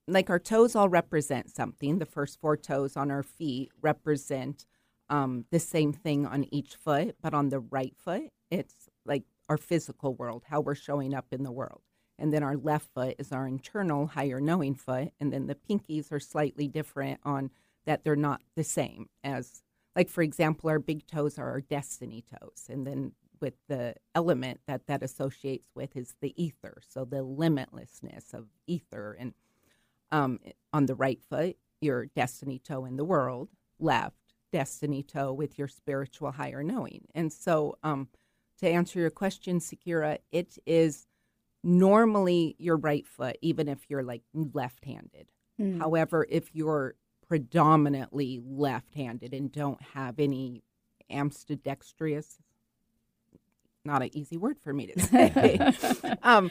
like 0.09 0.28
our 0.28 0.40
toes, 0.40 0.75
all 0.75 0.88
represent 0.88 1.54
something. 1.54 2.00
The 2.00 2.04
first 2.04 2.40
four 2.40 2.57
toes 2.57 2.97
on 2.97 3.12
our 3.12 3.23
feet 3.23 3.71
represent 3.80 4.66
um, 5.09 5.45
the 5.52 5.61
same 5.61 5.92
thing 5.92 6.26
on 6.26 6.52
each 6.52 6.75
foot, 6.75 7.14
but 7.23 7.33
on 7.33 7.50
the 7.50 7.61
right 7.61 7.95
foot, 7.97 8.25
it's 8.50 8.88
like 9.07 9.23
our 9.49 9.57
physical 9.57 10.14
world, 10.14 10.42
how 10.49 10.61
we're 10.61 10.75
showing 10.75 11.14
up 11.14 11.26
in 11.30 11.45
the 11.45 11.52
world. 11.52 11.83
And 12.21 12.33
then 12.33 12.43
our 12.43 12.57
left 12.57 12.93
foot 12.95 13.17
is 13.19 13.33
our 13.33 13.47
internal, 13.49 14.07
higher 14.07 14.41
knowing 14.41 14.75
foot. 14.75 15.12
And 15.19 15.33
then 15.33 15.47
the 15.47 15.57
pinkies 15.57 16.12
are 16.12 16.21
slightly 16.21 16.69
different 16.69 17.21
on 17.25 17.50
that 17.87 18.05
they're 18.05 18.15
not 18.15 18.43
the 18.55 18.65
same 18.65 19.09
as 19.25 19.62
like 19.97 20.09
for 20.09 20.23
example, 20.23 20.71
our 20.71 20.79
big 20.79 21.07
toes 21.07 21.39
are 21.39 21.50
our 21.50 21.61
destiny 21.61 22.23
toes, 22.23 22.67
and 22.69 22.87
then 22.87 23.12
with 23.41 23.55
the 23.69 23.95
element 24.15 24.61
that 24.67 24.87
that 24.87 25.03
associates 25.03 25.71
with 25.75 25.97
is 25.97 26.15
the 26.21 26.35
ether, 26.43 26.81
so 26.87 27.05
the 27.05 27.25
limitlessness 27.25 28.33
of 28.33 28.47
ether. 28.67 29.17
And 29.19 29.35
um, 30.12 30.41
on 30.73 30.87
the 30.87 30.95
right 30.95 31.21
foot, 31.23 31.57
your 31.81 32.07
destiny 32.07 32.59
toe 32.59 32.85
in 32.85 32.97
the 32.97 33.05
world, 33.05 33.49
left 33.79 34.17
destiny 34.53 35.03
toe 35.03 35.33
with 35.33 35.59
your 35.59 35.69
spiritual 35.69 36.33
higher 36.33 36.62
knowing. 36.62 37.07
And 37.15 37.33
so, 37.33 37.79
um, 37.83 38.09
to 38.59 38.69
answer 38.69 38.99
your 38.99 39.11
question, 39.11 39.59
Sakura, 39.59 40.19
it 40.31 40.59
is 40.67 41.07
normally 41.62 42.57
your 42.59 42.76
right 42.76 43.07
foot, 43.07 43.37
even 43.43 43.69
if 43.69 43.79
you're 43.88 44.02
like 44.02 44.23
left 44.35 44.85
handed. 44.85 45.29
Mm. 45.61 45.79
However, 45.79 46.26
if 46.31 46.55
you're 46.55 46.95
predominantly 47.29 48.40
left 48.45 48.95
handed 48.95 49.33
and 49.35 49.52
don't 49.52 49.81
have 49.95 50.19
any 50.19 50.62
ambidextrous, 51.11 52.38
not 53.85 54.02
an 54.02 54.11
easy 54.17 54.37
word 54.37 54.59
for 54.59 54.73
me 54.73 54.87
to 54.87 55.00
say. 55.07 55.59
um, 56.23 56.50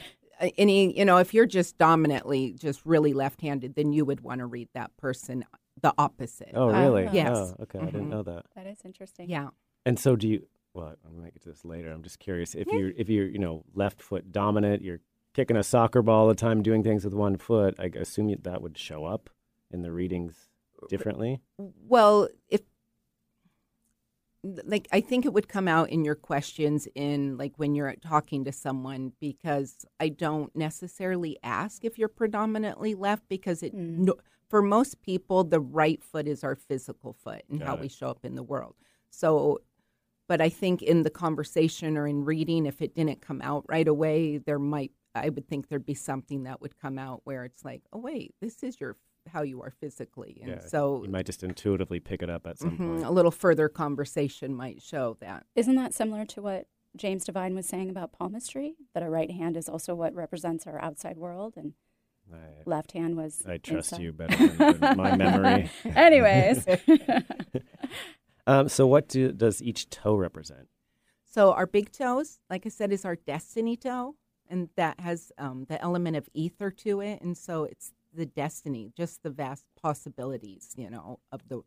any, 0.57 0.97
you 0.97 1.05
know, 1.05 1.17
if 1.17 1.33
you're 1.33 1.45
just 1.45 1.77
dominantly 1.77 2.53
just 2.53 2.85
really 2.85 3.13
left 3.13 3.41
handed, 3.41 3.75
then 3.75 3.91
you 3.93 4.05
would 4.05 4.21
want 4.21 4.39
to 4.39 4.45
read 4.45 4.69
that 4.73 4.95
person 4.97 5.43
the 5.81 5.93
opposite. 5.97 6.51
Oh, 6.53 6.67
really? 6.67 7.07
Ah. 7.07 7.11
Yes. 7.13 7.37
Oh, 7.37 7.55
okay. 7.63 7.79
I 7.79 7.85
didn't 7.85 8.07
Mhm. 8.07 8.09
know 8.09 8.23
that. 8.23 8.45
That 8.55 8.67
is 8.67 8.79
interesting. 8.83 9.29
Yeah. 9.29 9.49
And 9.85 9.97
so, 9.97 10.15
do 10.17 10.27
you? 10.27 10.45
Well, 10.73 10.95
I'm 11.05 11.15
gonna 11.15 11.31
get 11.31 11.41
to 11.43 11.49
this 11.49 11.65
later. 11.65 11.91
I'm 11.91 12.03
just 12.03 12.19
curious 12.19 12.53
if 12.55 12.67
you're 12.67 12.91
if 12.95 13.09
you're 13.09 13.27
you 13.27 13.39
know 13.39 13.63
left 13.73 14.01
foot 14.01 14.31
dominant, 14.31 14.81
you're 14.81 14.99
kicking 15.33 15.57
a 15.57 15.63
soccer 15.63 16.01
ball 16.01 16.21
all 16.23 16.27
the 16.27 16.35
time, 16.35 16.61
doing 16.63 16.83
things 16.83 17.03
with 17.05 17.13
one 17.13 17.37
foot. 17.37 17.75
I 17.79 17.85
assume 17.95 18.29
you- 18.29 18.37
that 18.43 18.61
would 18.61 18.77
show 18.77 19.05
up 19.05 19.29
in 19.71 19.81
the 19.81 19.91
readings 19.91 20.49
differently. 20.89 21.41
Well, 21.57 22.29
if 22.49 22.61
like 24.43 24.87
I 24.93 25.01
think 25.01 25.25
it 25.25 25.33
would 25.33 25.49
come 25.49 25.67
out 25.67 25.89
in 25.89 26.05
your 26.05 26.15
questions 26.15 26.87
in 26.95 27.35
like 27.37 27.53
when 27.57 27.75
you're 27.75 27.93
talking 27.95 28.45
to 28.45 28.51
someone 28.53 29.11
because 29.19 29.85
I 29.99 30.07
don't 30.09 30.55
necessarily 30.55 31.37
ask 31.43 31.83
if 31.83 31.97
you're 31.97 32.07
predominantly 32.07 32.95
left 32.95 33.27
because 33.27 33.61
it 33.63 33.75
Mm. 33.75 33.97
no, 33.99 34.15
for 34.47 34.61
most 34.61 35.01
people 35.01 35.43
the 35.43 35.59
right 35.59 36.01
foot 36.01 36.25
is 36.27 36.43
our 36.43 36.55
physical 36.55 37.11
foot 37.13 37.43
and 37.49 37.61
how 37.61 37.73
Got 37.73 37.81
we 37.81 37.87
show 37.89 38.07
up 38.07 38.23
in 38.23 38.35
the 38.35 38.43
world. 38.43 38.75
So 39.09 39.59
but 40.29 40.39
I 40.39 40.47
think 40.47 40.81
in 40.81 41.01
the 41.03 41.09
conversation 41.09 41.97
or 41.97 42.07
in 42.07 42.23
reading 42.23 42.65
if 42.65 42.81
it 42.81 42.95
didn't 42.95 43.19
come 43.19 43.41
out 43.41 43.65
right 43.67 43.87
away 43.87 44.37
there 44.37 44.59
might 44.59 44.91
I 45.15 45.29
would 45.29 45.47
think 45.49 45.67
there'd 45.67 45.85
be 45.85 45.95
something 45.95 46.43
that 46.43 46.61
would 46.61 46.79
come 46.79 46.97
out 46.99 47.21
where 47.25 47.43
it's 47.43 47.65
like, 47.65 47.81
"Oh 47.91 47.99
wait, 47.99 48.35
this 48.39 48.61
is 48.63 48.79
your 48.79 48.95
how 49.33 49.41
you 49.41 49.61
are 49.63 49.71
physically." 49.71 50.37
And 50.43 50.51
Yeah, 50.51 50.59
so 50.67 51.03
You 51.03 51.09
might 51.09 51.25
just 51.25 51.43
intuitively 51.43 51.99
pick 51.99 52.21
it 52.21 52.29
up 52.29 52.45
at 52.45 52.59
some 52.59 52.77
Mhm, 52.77 52.85
point. 52.85 53.03
A 53.05 53.11
little 53.11 53.31
further 53.31 53.67
conversation 53.69 54.55
might 54.55 54.81
show 54.83 55.17
that. 55.19 55.45
Isn't 55.55 55.75
that 55.75 55.93
similar 55.95 56.25
to 56.27 56.41
what 56.43 56.67
James 56.95 57.25
Devine 57.25 57.55
was 57.55 57.65
saying 57.65 57.89
about 57.89 58.11
palmistry? 58.13 58.75
That 58.93 59.01
our 59.01 59.09
right 59.09 59.31
hand 59.31 59.57
is 59.57 59.67
also 59.67 59.95
what 59.95 60.13
represents 60.13 60.67
our 60.67 60.79
outside 60.81 61.17
world, 61.17 61.55
and 61.57 61.73
I, 62.31 62.37
left 62.67 62.91
hand 62.91 63.17
was. 63.17 63.43
I 63.47 63.57
trust 63.57 63.93
inside. 63.93 64.03
you 64.03 64.13
better 64.13 64.37
than, 64.47 64.79
than 64.79 64.95
my 64.97 65.15
memory. 65.15 65.71
Anyways, 65.95 66.65
Um, 68.49 68.67
so, 68.67 68.87
what 68.87 69.07
do, 69.07 69.31
does 69.31 69.61
each 69.61 69.91
toe 69.91 70.15
represent? 70.15 70.67
So 71.23 71.53
our 71.53 71.67
big 71.67 71.91
toes, 71.91 72.39
like 72.49 72.65
I 72.65 72.69
said, 72.69 72.91
is 72.91 73.05
our 73.05 73.15
destiny 73.15 73.77
toe, 73.77 74.15
and 74.49 74.69
that 74.75 74.99
has 74.99 75.31
um, 75.37 75.67
the 75.69 75.79
element 75.79 76.15
of 76.15 76.27
ether 76.33 76.71
to 76.71 76.99
it, 77.01 77.21
and 77.21 77.37
so 77.37 77.65
it's 77.65 77.93
the 78.11 78.25
destiny, 78.25 78.91
just 78.97 79.21
the 79.21 79.29
vast 79.29 79.65
possibilities, 79.79 80.73
you 80.75 80.89
know, 80.89 81.19
of 81.31 81.47
the. 81.47 81.61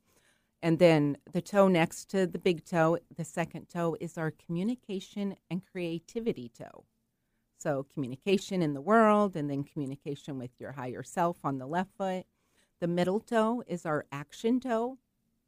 And 0.61 0.81
then 0.81 1.19
the 1.33 1.41
toe 1.41 1.69
next 1.69 2.11
to 2.11 2.27
the 2.27 2.41
big 2.41 2.65
toe, 2.65 2.99
the 3.17 3.25
second 3.25 3.69
toe, 3.69 3.97
is 4.01 4.19
our 4.19 4.33
communication 4.33 5.37
and 5.49 5.63
creativity 5.65 6.49
toe. 6.49 6.85
So 7.59 7.87
communication 7.95 8.61
in 8.61 8.75
the 8.75 8.81
world, 8.81 9.37
and 9.37 9.49
then 9.49 9.63
communication 9.63 10.37
with 10.37 10.51
your 10.59 10.73
higher 10.73 11.05
self 11.05 11.45
on 11.45 11.59
the 11.59 11.67
left 11.67 11.93
foot. 11.97 12.27
The 12.81 12.89
middle 12.89 13.21
toe 13.21 13.63
is 13.69 13.87
our 13.87 14.05
action 14.11 14.59
toe, 14.59 14.99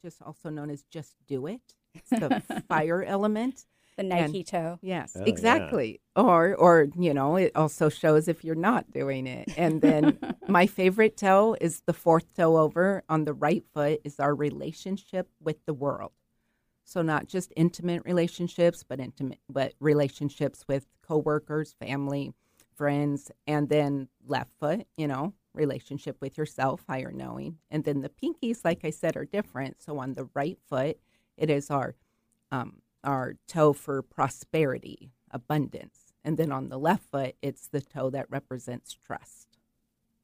just 0.04 0.20
also 0.20 0.50
known 0.50 0.68
as 0.70 0.82
just 0.90 1.16
do 1.26 1.46
it. 1.46 1.62
It's 1.94 2.10
the 2.10 2.42
fire 2.68 3.02
element. 3.02 3.64
the 3.96 4.02
Nike 4.02 4.44
toe. 4.44 4.78
Yes, 4.82 5.12
Oh, 5.16 5.20
yeah. 5.20 5.26
exactly. 5.26 6.00
Or, 6.14 6.54
or 6.56 6.88
you 6.98 7.14
know, 7.14 7.36
it 7.36 7.52
also 7.54 7.88
shows 7.88 8.28
if 8.28 8.44
you're 8.44 8.54
not 8.54 8.90
doing 8.90 9.26
it. 9.26 9.48
And 9.56 9.80
then 9.80 10.18
my 10.48 10.66
favorite 10.66 11.16
toe 11.16 11.56
is 11.58 11.80
the 11.86 11.94
fourth 11.94 12.34
toe 12.34 12.58
over 12.58 13.02
on 13.08 13.24
the 13.24 13.32
right 13.32 13.64
foot 13.72 14.00
is 14.04 14.20
our 14.20 14.34
relationship 14.34 15.28
with 15.40 15.64
the 15.64 15.72
world. 15.72 16.12
So 16.84 17.00
not 17.00 17.26
just 17.26 17.50
intimate 17.56 18.02
relationships, 18.04 18.84
but 18.86 19.00
intimate, 19.00 19.38
but 19.48 19.72
relationships 19.80 20.66
with 20.68 20.84
coworkers, 21.00 21.72
family, 21.80 22.34
friends, 22.76 23.30
and 23.46 23.70
then 23.70 24.08
left 24.26 24.50
foot, 24.60 24.86
you 24.98 25.06
know, 25.08 25.32
relationship 25.54 26.16
with 26.20 26.36
yourself, 26.36 26.84
higher 26.88 27.12
knowing, 27.12 27.58
and 27.70 27.84
then 27.84 28.00
the 28.00 28.10
pinkies, 28.10 28.64
like 28.64 28.84
I 28.84 28.90
said, 28.90 29.16
are 29.16 29.24
different. 29.24 29.82
So 29.82 29.98
on 29.98 30.14
the 30.14 30.28
right 30.34 30.58
foot, 30.68 30.98
it 31.36 31.50
is 31.50 31.70
our 31.70 31.94
um, 32.50 32.82
our 33.02 33.34
toe 33.46 33.72
for 33.72 34.02
prosperity, 34.02 35.10
abundance. 35.30 36.12
And 36.24 36.38
then 36.38 36.50
on 36.50 36.68
the 36.68 36.78
left 36.78 37.10
foot, 37.10 37.36
it's 37.42 37.68
the 37.68 37.80
toe 37.80 38.10
that 38.10 38.30
represents 38.30 38.96
trust. 39.04 39.58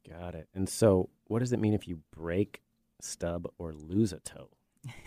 Got 0.09 0.35
it. 0.35 0.49
And 0.55 0.69
so, 0.69 1.11
what 1.27 1.41
does 1.41 1.53
it 1.53 1.61
mean 1.61 1.75
if 1.75 1.87
you 1.87 2.01
break, 2.11 2.63
stub, 3.01 3.47
or 3.59 3.73
lose 3.73 4.13
a 4.13 4.21
toe? 4.21 4.49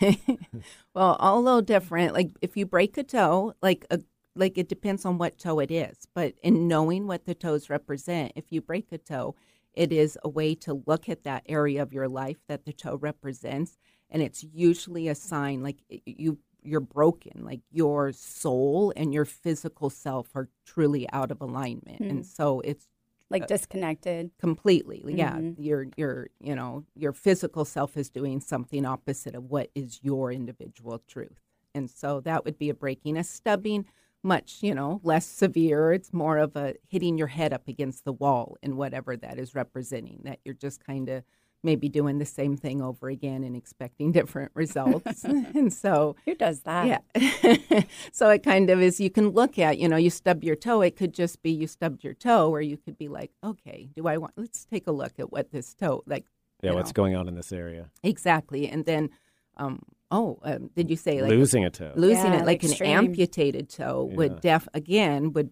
well, 0.94 1.16
all 1.18 1.38
a 1.38 1.40
little 1.40 1.62
different. 1.62 2.14
Like 2.14 2.30
if 2.40 2.56
you 2.56 2.64
break 2.64 2.96
a 2.96 3.02
toe, 3.02 3.54
like 3.60 3.86
a 3.90 4.00
like 4.36 4.58
it 4.58 4.68
depends 4.68 5.04
on 5.04 5.18
what 5.18 5.38
toe 5.38 5.58
it 5.60 5.70
is. 5.70 6.06
But 6.14 6.34
in 6.42 6.68
knowing 6.68 7.06
what 7.06 7.24
the 7.24 7.34
toes 7.34 7.70
represent, 7.70 8.32
if 8.36 8.46
you 8.50 8.60
break 8.60 8.92
a 8.92 8.98
toe, 8.98 9.34
it 9.74 9.92
is 9.92 10.18
a 10.24 10.28
way 10.28 10.54
to 10.56 10.82
look 10.86 11.08
at 11.08 11.24
that 11.24 11.44
area 11.48 11.82
of 11.82 11.92
your 11.92 12.08
life 12.08 12.38
that 12.48 12.64
the 12.64 12.72
toe 12.72 12.96
represents, 12.96 13.76
and 14.10 14.22
it's 14.22 14.42
usually 14.44 15.08
a 15.08 15.14
sign 15.14 15.62
like 15.62 15.78
you 16.06 16.38
you're 16.66 16.80
broken, 16.80 17.44
like 17.44 17.60
your 17.70 18.10
soul 18.12 18.90
and 18.96 19.12
your 19.12 19.26
physical 19.26 19.90
self 19.90 20.34
are 20.34 20.48
truly 20.64 21.06
out 21.12 21.30
of 21.30 21.42
alignment, 21.42 21.98
Hmm. 21.98 22.10
and 22.10 22.26
so 22.26 22.60
it's 22.60 22.88
Like 23.30 23.46
disconnected. 23.48 24.30
completely 24.38 25.14
yeah 25.16 25.36
Mhm. 25.38 25.56
your 25.58 25.86
your 25.96 26.28
you 26.40 26.54
know 26.54 26.84
your 26.94 27.12
physical 27.12 27.64
self 27.64 27.96
is 27.96 28.08
doing 28.10 28.40
something 28.40 28.84
opposite 28.86 29.34
of 29.34 29.44
what 29.50 29.70
is 29.74 30.00
your 30.02 30.30
individual 30.30 31.00
truth 31.08 31.40
and 31.74 31.90
so 31.90 32.20
that 32.20 32.44
would 32.44 32.58
be 32.58 32.68
a 32.70 32.74
breaking 32.74 33.16
a 33.16 33.24
stubbing 33.24 33.86
much 34.24 34.58
you 34.62 34.74
know 34.74 35.00
less 35.04 35.26
severe 35.26 35.92
it's 35.92 36.12
more 36.12 36.38
of 36.38 36.56
a 36.56 36.74
hitting 36.88 37.18
your 37.18 37.26
head 37.28 37.52
up 37.52 37.68
against 37.68 38.04
the 38.04 38.12
wall 38.12 38.56
and 38.62 38.76
whatever 38.76 39.16
that 39.16 39.38
is 39.38 39.54
representing 39.54 40.20
that 40.24 40.38
you're 40.44 40.54
just 40.54 40.84
kind 40.84 41.08
of 41.08 41.22
maybe 41.62 41.88
doing 41.88 42.18
the 42.18 42.26
same 42.26 42.56
thing 42.58 42.82
over 42.82 43.08
again 43.08 43.42
and 43.42 43.56
expecting 43.56 44.12
different 44.18 44.50
results 44.54 45.24
and 45.24 45.72
so 45.72 46.14
Who 46.26 46.34
does 46.34 46.60
that? 46.62 47.02
yeah. 47.16 47.82
so 48.12 48.28
it 48.30 48.42
kind 48.42 48.68
of 48.70 48.82
is 48.82 49.00
you 49.00 49.08
can 49.10 49.30
look 49.30 49.58
at, 49.58 49.78
you 49.78 49.88
know, 49.88 49.96
you 49.96 50.10
stub 50.10 50.44
your 50.44 50.56
toe. 50.56 50.82
It 50.82 50.94
could 50.96 51.14
just 51.14 51.42
be 51.42 51.50
you 51.50 51.66
stubbed 51.66 52.04
your 52.04 52.12
toe, 52.12 52.50
or 52.50 52.60
you 52.60 52.76
could 52.76 52.98
be 52.98 53.08
like, 53.08 53.30
okay, 53.42 53.88
do 53.96 54.06
I 54.06 54.18
want, 54.18 54.34
let's 54.36 54.66
take 54.66 54.86
a 54.86 54.92
look 54.92 55.14
at 55.18 55.32
what 55.32 55.52
this 55.52 55.72
toe, 55.74 56.02
like, 56.06 56.26
Yeah, 56.62 56.72
what's 56.72 56.90
know. 56.90 56.94
going 57.02 57.16
on 57.16 57.28
in 57.28 57.34
this 57.34 57.50
area? 57.52 57.88
exactly. 58.02 58.68
And 58.68 58.84
then, 58.84 59.08
um, 59.56 59.80
oh, 60.18 60.38
um, 60.42 60.70
did 60.76 60.86
you 60.92 60.96
say 60.96 61.20
like 61.22 61.30
Losing 61.30 61.64
a 61.64 61.70
toe. 61.70 61.92
losing 61.96 62.32
Yeah, 62.32 62.40
it 62.40 62.46
like 62.46 62.62
extreme. 62.64 62.90
an 62.90 62.96
amputated 63.04 63.68
toe 63.68 64.06
Yeah. 64.10 64.16
would 64.18 64.40
def 64.40 64.64
again 64.74 65.32
would 65.34 65.50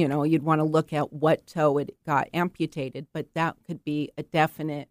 you 0.00 0.06
know 0.08 0.22
you'd 0.30 0.42
want 0.50 0.58
to 0.60 0.64
look 0.76 0.92
at 1.00 1.06
what 1.12 1.38
toe 1.46 1.78
it 1.82 1.88
got 2.04 2.28
amputated 2.34 3.06
but 3.12 3.24
that 3.34 3.56
could 3.66 3.82
be 3.84 4.10
a 4.18 4.22
definite 4.40 4.88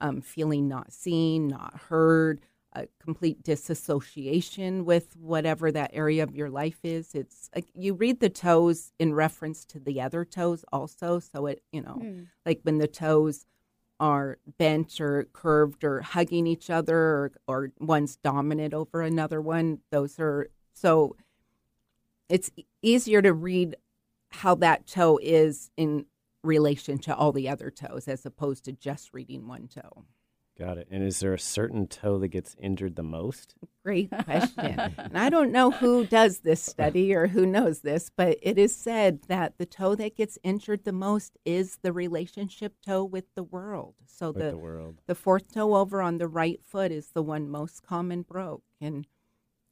um, 0.00 0.20
feeling 0.20 0.68
not 0.68 0.92
seen 0.92 1.48
not 1.48 1.72
heard 1.90 2.40
a 2.74 2.86
complete 3.06 3.42
disassociation 3.42 4.84
with 4.84 5.16
whatever 5.16 5.72
that 5.72 5.90
area 5.92 6.22
of 6.22 6.34
your 6.34 6.50
life 6.50 6.78
is 6.84 7.14
it's 7.14 7.50
like 7.54 7.66
you 7.74 7.94
read 7.94 8.20
the 8.20 8.28
toes 8.28 8.92
in 8.98 9.12
reference 9.14 9.64
to 9.64 9.78
the 9.80 10.00
other 10.00 10.24
toes 10.24 10.64
also 10.72 11.18
so 11.18 11.46
it 11.46 11.62
you 11.72 11.82
know 11.82 11.94
Hmm. 12.00 12.22
like 12.46 12.60
when 12.62 12.78
the 12.78 12.88
toes 12.88 13.44
are 14.00 14.38
bent 14.58 15.00
or 15.00 15.26
curved 15.32 15.82
or 15.84 16.00
hugging 16.00 16.46
each 16.46 16.70
other 16.70 16.96
or, 16.96 17.32
or 17.46 17.72
one's 17.80 18.16
dominant 18.16 18.72
over 18.74 19.02
another 19.02 19.40
one 19.40 19.78
those 19.90 20.18
are 20.18 20.48
so 20.72 21.16
it's 22.28 22.50
easier 22.82 23.20
to 23.22 23.32
read 23.32 23.76
how 24.30 24.54
that 24.54 24.86
toe 24.86 25.18
is 25.22 25.70
in 25.76 26.04
relation 26.44 26.98
to 26.98 27.14
all 27.14 27.32
the 27.32 27.48
other 27.48 27.70
toes 27.70 28.06
as 28.06 28.24
opposed 28.24 28.64
to 28.64 28.72
just 28.72 29.12
reading 29.12 29.48
one 29.48 29.66
toe 29.66 30.04
Got 30.58 30.78
it. 30.78 30.88
And 30.90 31.04
is 31.04 31.20
there 31.20 31.32
a 31.34 31.38
certain 31.38 31.86
toe 31.86 32.18
that 32.18 32.28
gets 32.28 32.56
injured 32.58 32.96
the 32.96 33.04
most? 33.04 33.54
Great 33.84 34.10
question. 34.24 34.78
and 34.98 35.16
I 35.16 35.30
don't 35.30 35.52
know 35.52 35.70
who 35.70 36.04
does 36.04 36.40
this 36.40 36.60
study 36.60 37.14
or 37.14 37.28
who 37.28 37.46
knows 37.46 37.80
this, 37.82 38.10
but 38.16 38.38
it 38.42 38.58
is 38.58 38.74
said 38.74 39.22
that 39.28 39.56
the 39.58 39.66
toe 39.66 39.94
that 39.94 40.16
gets 40.16 40.36
injured 40.42 40.82
the 40.84 40.92
most 40.92 41.36
is 41.44 41.78
the 41.82 41.92
relationship 41.92 42.74
toe 42.84 43.04
with 43.04 43.26
the 43.36 43.44
world. 43.44 43.94
So 44.06 44.32
the, 44.32 44.50
the 44.50 44.58
world. 44.58 45.00
the 45.06 45.14
fourth 45.14 45.54
toe 45.54 45.76
over 45.76 46.02
on 46.02 46.18
the 46.18 46.26
right 46.28 46.60
foot 46.64 46.90
is 46.90 47.10
the 47.12 47.22
one 47.22 47.48
most 47.48 47.84
common 47.86 48.22
broke. 48.22 48.64
And 48.80 49.06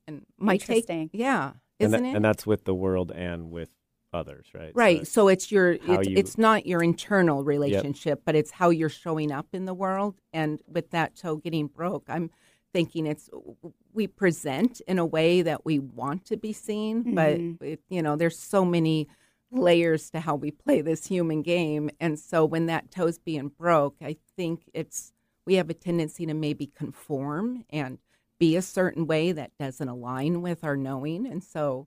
And 0.06 0.24
my 0.38 0.56
take, 0.56 1.10
yeah, 1.12 1.54
isn't 1.80 2.00
that- 2.00 2.08
it? 2.08 2.14
and 2.14 2.24
that's 2.24 2.46
with 2.46 2.64
the 2.64 2.74
world 2.74 3.10
and 3.10 3.50
with 3.50 3.70
others, 4.16 4.46
right? 4.54 4.72
So 4.72 4.72
Right. 4.74 5.06
So 5.06 5.28
it's 5.28 5.52
your 5.52 5.72
it's, 5.72 6.08
you- 6.08 6.16
it's 6.16 6.38
not 6.38 6.66
your 6.66 6.82
internal 6.82 7.44
relationship, 7.44 8.22
but 8.24 8.34
it's 8.34 8.50
how 8.50 8.70
you're 8.70 8.88
showing 8.88 9.30
up 9.30 9.48
in 9.52 9.64
the 9.64 9.74
world. 9.74 10.16
And 10.32 10.60
with 10.66 10.90
that 10.90 11.14
toe 11.16 11.36
getting 11.36 11.66
broke, 11.68 12.04
I'm 12.08 12.30
thinking 12.72 13.06
it's 13.06 13.30
we 13.92 14.06
present 14.06 14.82
in 14.86 14.98
a 14.98 15.06
way 15.06 15.42
that 15.42 15.64
we 15.64 15.78
want 15.78 16.24
to 16.26 16.36
be 16.36 16.52
seen, 16.52 17.14
but 17.14 17.38
mm-hmm. 17.38 17.64
it, 17.64 17.80
you 17.88 18.02
know, 18.02 18.16
there's 18.16 18.38
so 18.38 18.64
many 18.64 19.08
layers 19.50 20.10
to 20.10 20.20
how 20.20 20.34
we 20.34 20.50
play 20.50 20.80
this 20.80 21.06
human 21.06 21.42
game. 21.42 21.90
And 22.00 22.18
so 22.18 22.44
when 22.44 22.66
that 22.66 22.90
toe's 22.90 23.18
being 23.18 23.48
broke, 23.48 23.96
I 24.02 24.16
think 24.36 24.68
it's 24.74 25.12
we 25.46 25.54
have 25.54 25.70
a 25.70 25.74
tendency 25.74 26.26
to 26.26 26.34
maybe 26.34 26.66
conform 26.66 27.64
and 27.70 27.98
be 28.38 28.56
a 28.56 28.62
certain 28.62 29.06
way 29.06 29.32
that 29.32 29.52
doesn't 29.58 29.88
align 29.88 30.42
with 30.42 30.64
our 30.64 30.76
knowing. 30.76 31.26
And 31.26 31.42
so 31.42 31.86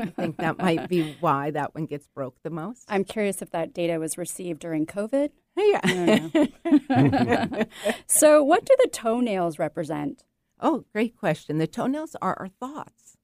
I 0.00 0.06
think 0.06 0.36
that 0.38 0.58
might 0.58 0.88
be 0.88 1.16
why 1.20 1.50
that 1.52 1.74
one 1.74 1.86
gets 1.86 2.06
broke 2.08 2.36
the 2.42 2.50
most. 2.50 2.84
I'm 2.88 3.04
curious 3.04 3.42
if 3.42 3.50
that 3.50 3.72
data 3.74 3.98
was 3.98 4.18
received 4.18 4.60
during 4.60 4.86
COVID. 4.86 5.30
Yeah. 5.58 6.18
So, 8.06 8.42
what 8.42 8.66
do 8.66 8.76
the 8.82 8.90
toenails 8.92 9.58
represent? 9.58 10.22
oh, 10.60 10.84
great 10.92 11.16
question. 11.16 11.58
The 11.58 11.66
toenails 11.66 12.16
are 12.20 12.38
our 12.38 12.48
thoughts. 12.48 13.16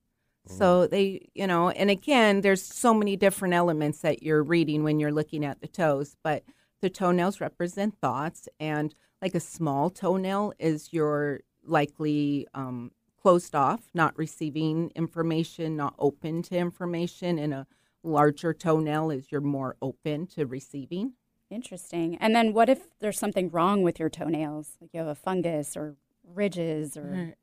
So 0.47 0.88
they, 0.88 1.29
you 1.35 1.47
know, 1.47 1.71
and 1.71 1.88
again, 1.88 2.41
there's 2.41 2.62
so 2.62 2.93
many 2.93 3.17
different 3.17 3.55
elements 3.55 4.00
that 4.00 4.25
you're 4.25 4.43
reading 4.43 4.83
when 4.83 4.99
you're 4.99 5.12
looking 5.12 5.45
at 5.45 5.61
the 5.61 5.69
toes, 5.69 6.17
but 6.25 6.43
the 6.81 6.91
toenails 6.91 7.41
represent 7.41 7.97
thoughts. 8.00 8.49
And 8.59 8.93
like 9.23 9.37
a 9.37 9.41
small 9.41 9.88
toenail 9.88 10.52
is 10.59 10.93
your 10.93 11.41
likely 11.64 12.49
um, 12.55 12.91
closed 13.23 13.55
off, 13.55 13.83
not 13.95 14.17
receiving 14.19 14.91
information, 14.97 15.76
not 15.76 15.95
open 15.99 16.43
to 16.43 16.57
information. 16.57 17.38
And 17.38 17.55
a 17.55 17.67
larger 18.02 18.52
toenail 18.52 19.11
is 19.11 19.31
you're 19.31 19.41
more 19.41 19.76
open 19.81 20.26
to 20.29 20.45
receiving. 20.45 21.12
Interesting. 21.49 22.17
And 22.17 22.35
then, 22.35 22.52
what 22.52 22.69
if 22.69 22.88
there's 22.99 23.19
something 23.19 23.50
wrong 23.50 23.83
with 23.83 24.00
your 24.00 24.09
toenails? 24.09 24.76
Like 24.81 24.91
you 24.93 24.99
have 24.99 25.09
a 25.09 25.14
fungus 25.14 25.76
or 25.76 25.97
ridges 26.35 26.97
or. 26.97 27.35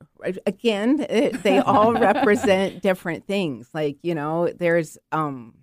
Again 0.46 1.06
it, 1.10 1.44
they 1.44 1.60
all 1.60 1.94
represent 1.94 2.82
different 2.82 3.26
things 3.26 3.70
like 3.74 3.98
you 4.02 4.14
know 4.16 4.50
there's 4.58 4.98
um 5.12 5.54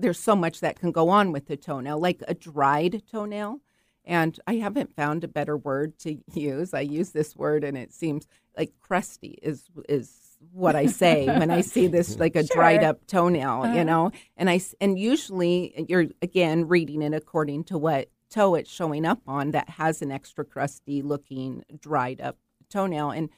there's 0.00 0.18
so 0.18 0.36
much 0.36 0.60
that 0.60 0.78
can 0.78 0.92
go 0.92 1.08
on 1.08 1.32
with 1.32 1.46
the 1.46 1.56
toenail 1.56 1.98
like 1.98 2.22
a 2.28 2.34
dried 2.34 3.02
toenail 3.10 3.60
and 4.04 4.38
i 4.46 4.54
haven't 4.56 4.94
found 4.94 5.24
a 5.24 5.28
better 5.28 5.56
word 5.56 5.98
to 5.98 6.18
use. 6.34 6.74
I 6.74 6.80
use 6.80 7.10
this 7.10 7.34
word 7.36 7.64
and 7.64 7.76
it 7.76 7.92
seems 7.92 8.26
like 8.56 8.72
crusty 8.80 9.38
is 9.42 9.64
is 9.88 10.20
what 10.52 10.76
i 10.76 10.86
say 10.86 11.26
when 11.26 11.50
i 11.50 11.60
see 11.62 11.86
this 11.86 12.18
like 12.24 12.36
a 12.36 12.42
dried 12.42 12.84
up 12.84 13.06
toenail 13.06 13.74
you 13.74 13.84
know? 13.84 14.10
And 14.36 14.50
I 14.50 14.60
and 14.80 14.98
usually 14.98 15.86
you're 15.88 16.06
again 16.22 16.68
reading 16.68 17.02
it 17.02 17.14
according 17.14 17.64
to 17.64 17.78
what 17.78 18.10
toe 18.30 18.54
it's 18.56 18.70
showing 18.70 19.06
up 19.06 19.20
on 19.26 19.52
that 19.52 19.68
has 19.70 20.02
an 20.02 20.10
extra 20.12 20.44
crusty 20.44 21.02
looking 21.02 21.64
dried 21.80 22.20
up 22.20 22.36
toenail. 22.68 23.10
And 23.10 23.30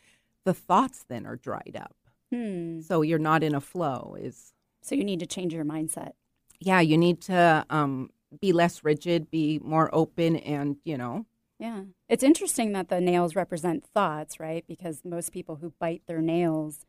the 0.45 0.55
thoughts 0.55 1.05
then 1.09 1.27
are 1.27 1.37
dried 1.37 1.77
up. 1.79 1.95
Hmm. 2.33 2.81
so 2.81 3.03
you're 3.03 3.19
not 3.21 3.45
in 3.45 3.55
a 3.55 3.61
flow 3.61 4.17
is 4.19 4.53
So, 4.83 4.95
you 4.97 5.05
need 5.05 5.21
to 5.21 5.27
change 5.27 5.55
your 5.55 5.65
mindset. 5.65 6.13
yeah 6.59 6.81
you 6.81 6.99
need 6.99 7.21
to 7.23 7.65
um, 7.71 8.11
be 8.41 8.53
less 8.53 8.85
rigid 8.85 9.31
be 9.31 9.59
more 9.63 9.89
open 9.95 10.37
and 10.37 10.77
you 10.85 10.97
know 10.99 11.27
Yeah. 11.59 11.83
It's 12.09 12.23
interesting 12.23 12.73
that 12.73 12.89
the 12.89 13.01
nails 13.01 13.35
represent 13.35 13.85
thoughts, 13.95 14.39
right? 14.39 14.65
Because 14.69 15.03
most 15.05 15.33
people 15.33 15.57
who 15.57 15.73
bite 15.79 16.03
their 16.07 16.21
nails, 16.21 16.85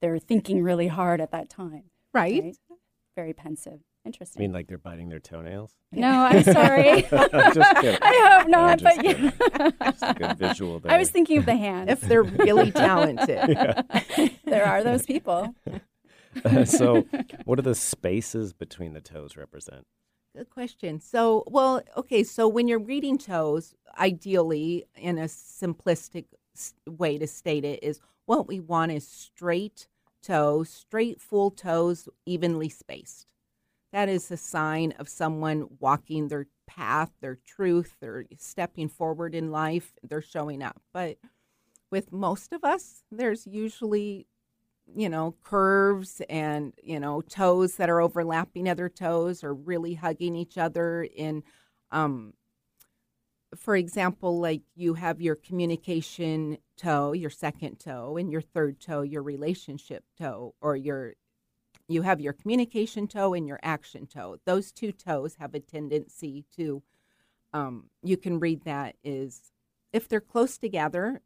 they're 0.00 0.18
thinking 0.18 0.62
really 0.62 0.88
hard 0.88 1.20
at 1.20 1.30
that 1.32 1.48
time. 1.50 1.84
right, 2.14 2.56
Very 3.14 3.32
pensive. 3.34 3.80
Interesting. 4.04 4.40
I 4.40 4.42
mean, 4.44 4.52
like 4.52 4.68
they're 4.68 4.78
biting 4.78 5.08
their 5.08 5.18
toenails. 5.18 5.72
no, 5.90 6.08
I'm 6.30 6.44
sorry. 6.44 7.02
Just 7.10 7.76
kidding. 7.80 7.98
I 8.00 8.38
hope 8.38 8.48
not, 8.48 8.78
just 8.78 8.84
but 8.84 9.04
kidding. 9.04 9.32
yeah. 9.50 9.90
Just 9.90 10.02
a 10.02 10.14
good 10.14 10.38
visual 10.38 10.78
there. 10.78 10.92
I 10.92 10.96
was 10.98 11.10
thinking 11.10 11.38
of 11.38 11.44
the 11.46 11.56
hand. 11.56 11.90
if 11.90 12.00
they're 12.02 12.22
really 12.22 12.70
talented 12.70 13.26
there 14.44 14.64
are 14.64 14.82
those 14.84 15.04
people. 15.04 15.54
Uh, 16.44 16.66
so, 16.66 17.06
what 17.46 17.56
do 17.56 17.62
the 17.62 17.74
spaces 17.74 18.52
between 18.52 18.92
the 18.92 19.00
toes 19.00 19.38
represent? 19.38 19.86
Good 20.36 20.50
question. 20.50 21.00
So, 21.00 21.44
well, 21.46 21.80
okay. 21.96 22.22
So, 22.22 22.46
when 22.46 22.68
you're 22.68 22.78
reading 22.78 23.16
toes, 23.16 23.74
ideally, 23.98 24.84
in 24.94 25.16
a 25.16 25.24
simplistic 25.24 26.26
way 26.86 27.16
to 27.16 27.26
state 27.26 27.64
it, 27.64 27.82
is 27.82 28.00
what 28.26 28.46
we 28.46 28.60
want 28.60 28.92
is 28.92 29.08
straight 29.08 29.88
toes, 30.22 30.68
straight 30.68 31.22
full 31.22 31.50
toes, 31.50 32.06
evenly 32.26 32.68
spaced. 32.68 33.26
That 33.92 34.10
is 34.10 34.30
a 34.30 34.36
sign 34.36 34.92
of 34.98 35.08
someone 35.08 35.68
walking 35.80 36.28
their 36.28 36.48
path, 36.66 37.12
their 37.22 37.38
truth, 37.46 37.96
they're 38.00 38.26
stepping 38.36 38.88
forward 38.90 39.34
in 39.34 39.50
life, 39.50 39.94
they're 40.02 40.20
showing 40.20 40.62
up. 40.62 40.82
But 40.92 41.16
with 41.90 42.12
most 42.12 42.52
of 42.52 42.62
us, 42.62 43.04
there's 43.10 43.46
usually 43.46 44.26
you 44.94 45.08
know, 45.08 45.34
curves 45.42 46.22
and, 46.28 46.72
you 46.82 47.00
know, 47.00 47.20
toes 47.20 47.76
that 47.76 47.90
are 47.90 48.00
overlapping 48.00 48.68
other 48.68 48.88
toes 48.88 49.42
or 49.42 49.52
really 49.54 49.94
hugging 49.94 50.36
each 50.36 50.58
other 50.58 51.04
in 51.14 51.42
um 51.90 52.32
for 53.56 53.76
example, 53.76 54.38
like 54.40 54.62
you 54.74 54.94
have 54.94 55.20
your 55.20 55.36
communication 55.36 56.58
toe, 56.76 57.12
your 57.12 57.30
second 57.30 57.78
toe, 57.78 58.16
and 58.16 58.30
your 58.30 58.40
third 58.40 58.80
toe, 58.80 59.02
your 59.02 59.22
relationship 59.22 60.04
toe, 60.18 60.54
or 60.60 60.76
your 60.76 61.14
you 61.88 62.02
have 62.02 62.20
your 62.20 62.32
communication 62.32 63.06
toe 63.06 63.34
and 63.34 63.46
your 63.46 63.60
action 63.62 64.06
toe. 64.06 64.38
Those 64.44 64.72
two 64.72 64.92
toes 64.92 65.36
have 65.38 65.54
a 65.54 65.60
tendency 65.60 66.44
to 66.56 66.82
um 67.52 67.84
you 68.02 68.16
can 68.16 68.40
read 68.40 68.64
that 68.64 68.96
is 69.04 69.52
if 69.92 70.08
they're 70.08 70.20
close 70.20 70.58
together, 70.58 71.22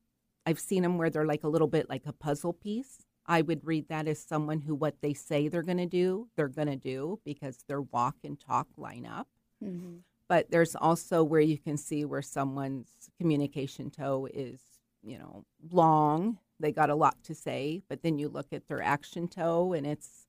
I've 0.46 0.60
seen 0.60 0.82
them 0.82 0.98
where 0.98 1.10
they're 1.10 1.26
like 1.26 1.44
a 1.44 1.48
little 1.48 1.68
bit 1.68 1.88
like 1.88 2.06
a 2.06 2.12
puzzle 2.12 2.52
piece. 2.52 3.06
I 3.26 3.42
would 3.42 3.66
read 3.66 3.88
that 3.88 4.08
as 4.08 4.22
someone 4.22 4.60
who 4.60 4.74
what 4.74 5.00
they 5.00 5.14
say 5.14 5.48
they're 5.48 5.62
going 5.62 5.78
to 5.78 5.86
do, 5.86 6.28
they're 6.36 6.48
going 6.48 6.68
to 6.68 6.76
do 6.76 7.20
because 7.24 7.58
their 7.68 7.82
walk 7.82 8.16
and 8.24 8.38
talk 8.38 8.66
line 8.76 9.06
up. 9.06 9.28
Mm-hmm. 9.62 9.98
But 10.28 10.50
there's 10.50 10.76
also 10.76 11.24
where 11.24 11.40
you 11.40 11.58
can 11.58 11.76
see 11.76 12.04
where 12.04 12.22
someone's 12.22 12.88
communication 13.18 13.90
toe 13.90 14.28
is, 14.32 14.60
you 15.02 15.18
know, 15.18 15.44
long. 15.70 16.38
They 16.60 16.72
got 16.72 16.90
a 16.90 16.94
lot 16.94 17.16
to 17.24 17.34
say, 17.34 17.82
but 17.88 18.02
then 18.02 18.18
you 18.18 18.28
look 18.28 18.52
at 18.52 18.68
their 18.68 18.82
action 18.82 19.28
toe 19.28 19.72
and 19.72 19.86
it's 19.86 20.26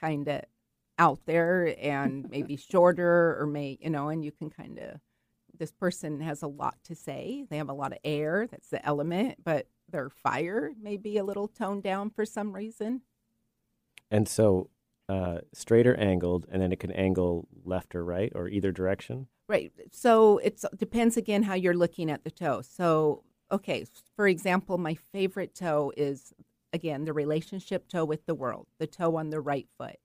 kind 0.00 0.28
of 0.28 0.42
out 0.98 1.20
there 1.26 1.76
and 1.80 2.28
maybe 2.30 2.56
shorter 2.56 3.36
or 3.38 3.46
may, 3.46 3.78
you 3.80 3.90
know, 3.90 4.08
and 4.08 4.24
you 4.24 4.32
can 4.32 4.50
kind 4.50 4.78
of 4.78 5.00
this 5.58 5.70
person 5.70 6.20
has 6.20 6.42
a 6.42 6.48
lot 6.48 6.76
to 6.84 6.94
say. 6.94 7.44
They 7.48 7.58
have 7.58 7.68
a 7.68 7.74
lot 7.74 7.92
of 7.92 7.98
air, 8.04 8.46
that's 8.50 8.68
the 8.68 8.84
element, 8.84 9.36
but 9.44 9.66
their 9.92 10.10
fire 10.10 10.72
may 10.80 10.96
be 10.96 11.16
a 11.16 11.24
little 11.24 11.48
toned 11.48 11.82
down 11.82 12.10
for 12.10 12.24
some 12.24 12.52
reason. 12.52 13.02
And 14.10 14.28
so, 14.28 14.70
uh, 15.08 15.38
straight 15.52 15.86
or 15.86 15.94
angled, 15.94 16.46
and 16.50 16.60
then 16.60 16.72
it 16.72 16.80
can 16.80 16.90
angle 16.92 17.48
left 17.64 17.94
or 17.94 18.04
right 18.04 18.32
or 18.34 18.48
either 18.48 18.72
direction. 18.72 19.28
Right. 19.48 19.72
So 19.90 20.38
it 20.38 20.62
depends 20.76 21.16
again 21.16 21.42
how 21.42 21.54
you're 21.54 21.74
looking 21.74 22.10
at 22.10 22.24
the 22.24 22.30
toe. 22.30 22.62
So, 22.62 23.22
okay, 23.50 23.84
for 24.16 24.26
example, 24.26 24.78
my 24.78 24.94
favorite 24.94 25.54
toe 25.54 25.92
is 25.96 26.32
again 26.72 27.04
the 27.04 27.12
relationship 27.12 27.88
toe 27.88 28.04
with 28.04 28.24
the 28.26 28.34
world, 28.34 28.66
the 28.78 28.86
toe 28.86 29.16
on 29.16 29.30
the 29.30 29.40
right 29.40 29.68
foot. 29.76 29.96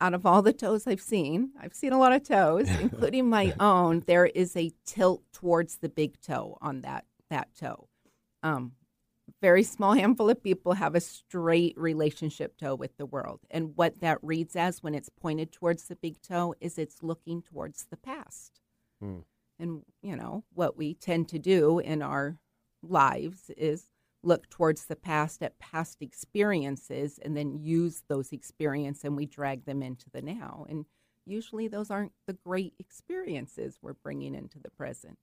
Out 0.00 0.14
of 0.14 0.24
all 0.24 0.42
the 0.42 0.52
toes 0.52 0.86
I've 0.86 1.00
seen, 1.00 1.50
I've 1.60 1.74
seen 1.74 1.92
a 1.92 1.98
lot 1.98 2.12
of 2.12 2.22
toes, 2.22 2.68
including 2.80 3.28
my 3.28 3.52
own. 3.58 4.04
There 4.06 4.26
is 4.26 4.56
a 4.56 4.70
tilt 4.86 5.24
towards 5.32 5.78
the 5.78 5.88
big 5.88 6.20
toe 6.20 6.58
on 6.60 6.82
that 6.82 7.06
that 7.30 7.48
toe. 7.56 7.87
Um, 8.42 8.72
very 9.40 9.62
small 9.62 9.92
handful 9.94 10.30
of 10.30 10.42
people 10.42 10.74
have 10.74 10.94
a 10.94 11.00
straight 11.00 11.76
relationship 11.78 12.56
toe 12.56 12.74
with 12.74 12.96
the 12.96 13.06
world. 13.06 13.40
And 13.50 13.76
what 13.76 14.00
that 14.00 14.18
reads 14.22 14.56
as 14.56 14.82
when 14.82 14.94
it's 14.94 15.08
pointed 15.08 15.52
towards 15.52 15.84
the 15.84 15.96
big 15.96 16.20
toe 16.22 16.54
is 16.60 16.78
it's 16.78 17.02
looking 17.02 17.42
towards 17.42 17.86
the 17.86 17.96
past. 17.96 18.60
Hmm. 19.00 19.20
And, 19.58 19.82
you 20.02 20.16
know, 20.16 20.44
what 20.54 20.76
we 20.76 20.94
tend 20.94 21.28
to 21.30 21.38
do 21.38 21.78
in 21.80 22.00
our 22.00 22.38
lives 22.82 23.50
is 23.56 23.86
look 24.22 24.48
towards 24.48 24.86
the 24.86 24.96
past 24.96 25.42
at 25.42 25.58
past 25.58 26.00
experiences 26.00 27.18
and 27.22 27.36
then 27.36 27.58
use 27.58 28.02
those 28.08 28.32
experiences 28.32 29.04
and 29.04 29.16
we 29.16 29.26
drag 29.26 29.64
them 29.64 29.82
into 29.82 30.10
the 30.10 30.22
now. 30.22 30.66
And 30.68 30.86
usually 31.24 31.68
those 31.68 31.90
aren't 31.90 32.12
the 32.26 32.32
great 32.32 32.74
experiences 32.78 33.78
we're 33.82 33.94
bringing 33.94 34.34
into 34.34 34.58
the 34.58 34.70
present. 34.70 35.18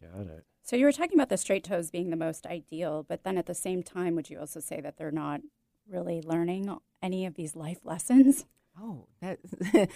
Got 0.00 0.26
it. 0.26 0.44
So, 0.66 0.74
you 0.74 0.84
were 0.84 0.90
talking 0.90 1.16
about 1.16 1.28
the 1.28 1.36
straight 1.36 1.62
toes 1.62 1.92
being 1.92 2.10
the 2.10 2.16
most 2.16 2.44
ideal, 2.44 3.06
but 3.08 3.22
then 3.22 3.38
at 3.38 3.46
the 3.46 3.54
same 3.54 3.84
time, 3.84 4.16
would 4.16 4.30
you 4.30 4.40
also 4.40 4.58
say 4.58 4.80
that 4.80 4.96
they're 4.96 5.12
not 5.12 5.40
really 5.88 6.20
learning 6.20 6.76
any 7.00 7.24
of 7.24 7.34
these 7.36 7.54
life 7.54 7.78
lessons? 7.84 8.46
Oh, 8.76 9.06
that, 9.20 9.38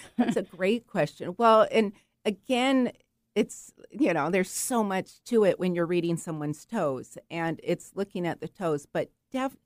that's 0.17 0.37
a 0.37 0.43
great 0.43 0.87
question. 0.87 1.35
Well, 1.37 1.67
and 1.73 1.91
again, 2.23 2.93
it's, 3.35 3.73
you 3.91 4.13
know, 4.13 4.29
there's 4.29 4.49
so 4.49 4.81
much 4.81 5.21
to 5.25 5.43
it 5.43 5.59
when 5.59 5.75
you're 5.75 5.85
reading 5.85 6.15
someone's 6.15 6.63
toes 6.63 7.17
and 7.29 7.59
it's 7.65 7.91
looking 7.93 8.25
at 8.25 8.39
the 8.39 8.47
toes, 8.47 8.87
but 8.91 9.09
def- 9.29 9.57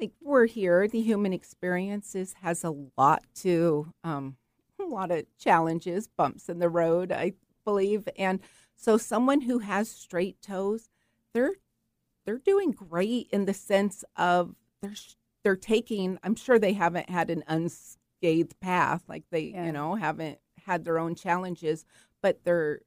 like 0.00 0.10
we're 0.20 0.46
here. 0.46 0.88
The 0.88 1.00
human 1.00 1.32
experiences 1.32 2.34
has 2.42 2.64
a 2.64 2.74
lot 2.98 3.22
to 3.36 3.92
um, 4.02 4.36
a 4.80 4.82
lot 4.82 5.12
of 5.12 5.26
challenges, 5.38 6.08
bumps 6.08 6.48
in 6.48 6.58
the 6.58 6.68
road, 6.68 7.12
I 7.12 7.34
believe, 7.64 8.08
and 8.18 8.40
so 8.80 8.96
someone 8.96 9.42
who 9.42 9.58
has 9.58 9.88
straight 9.90 10.40
toes, 10.40 10.88
they're 11.34 11.54
they're 12.24 12.38
doing 12.38 12.70
great 12.70 13.28
in 13.30 13.44
the 13.44 13.54
sense 13.54 14.04
of 14.16 14.54
they're 14.80 14.94
they're 15.44 15.56
taking. 15.56 16.18
I'm 16.22 16.34
sure 16.34 16.58
they 16.58 16.72
haven't 16.72 17.10
had 17.10 17.30
an 17.30 17.44
unscathed 17.46 18.58
path, 18.60 19.02
like 19.08 19.24
they 19.30 19.52
Yeah. 19.54 19.66
you 19.66 19.72
know 19.72 19.94
haven't 19.96 20.38
had 20.66 20.84
their 20.84 20.98
own 20.98 21.14
challenges, 21.14 21.84
but 22.22 22.44
they're 22.44 22.80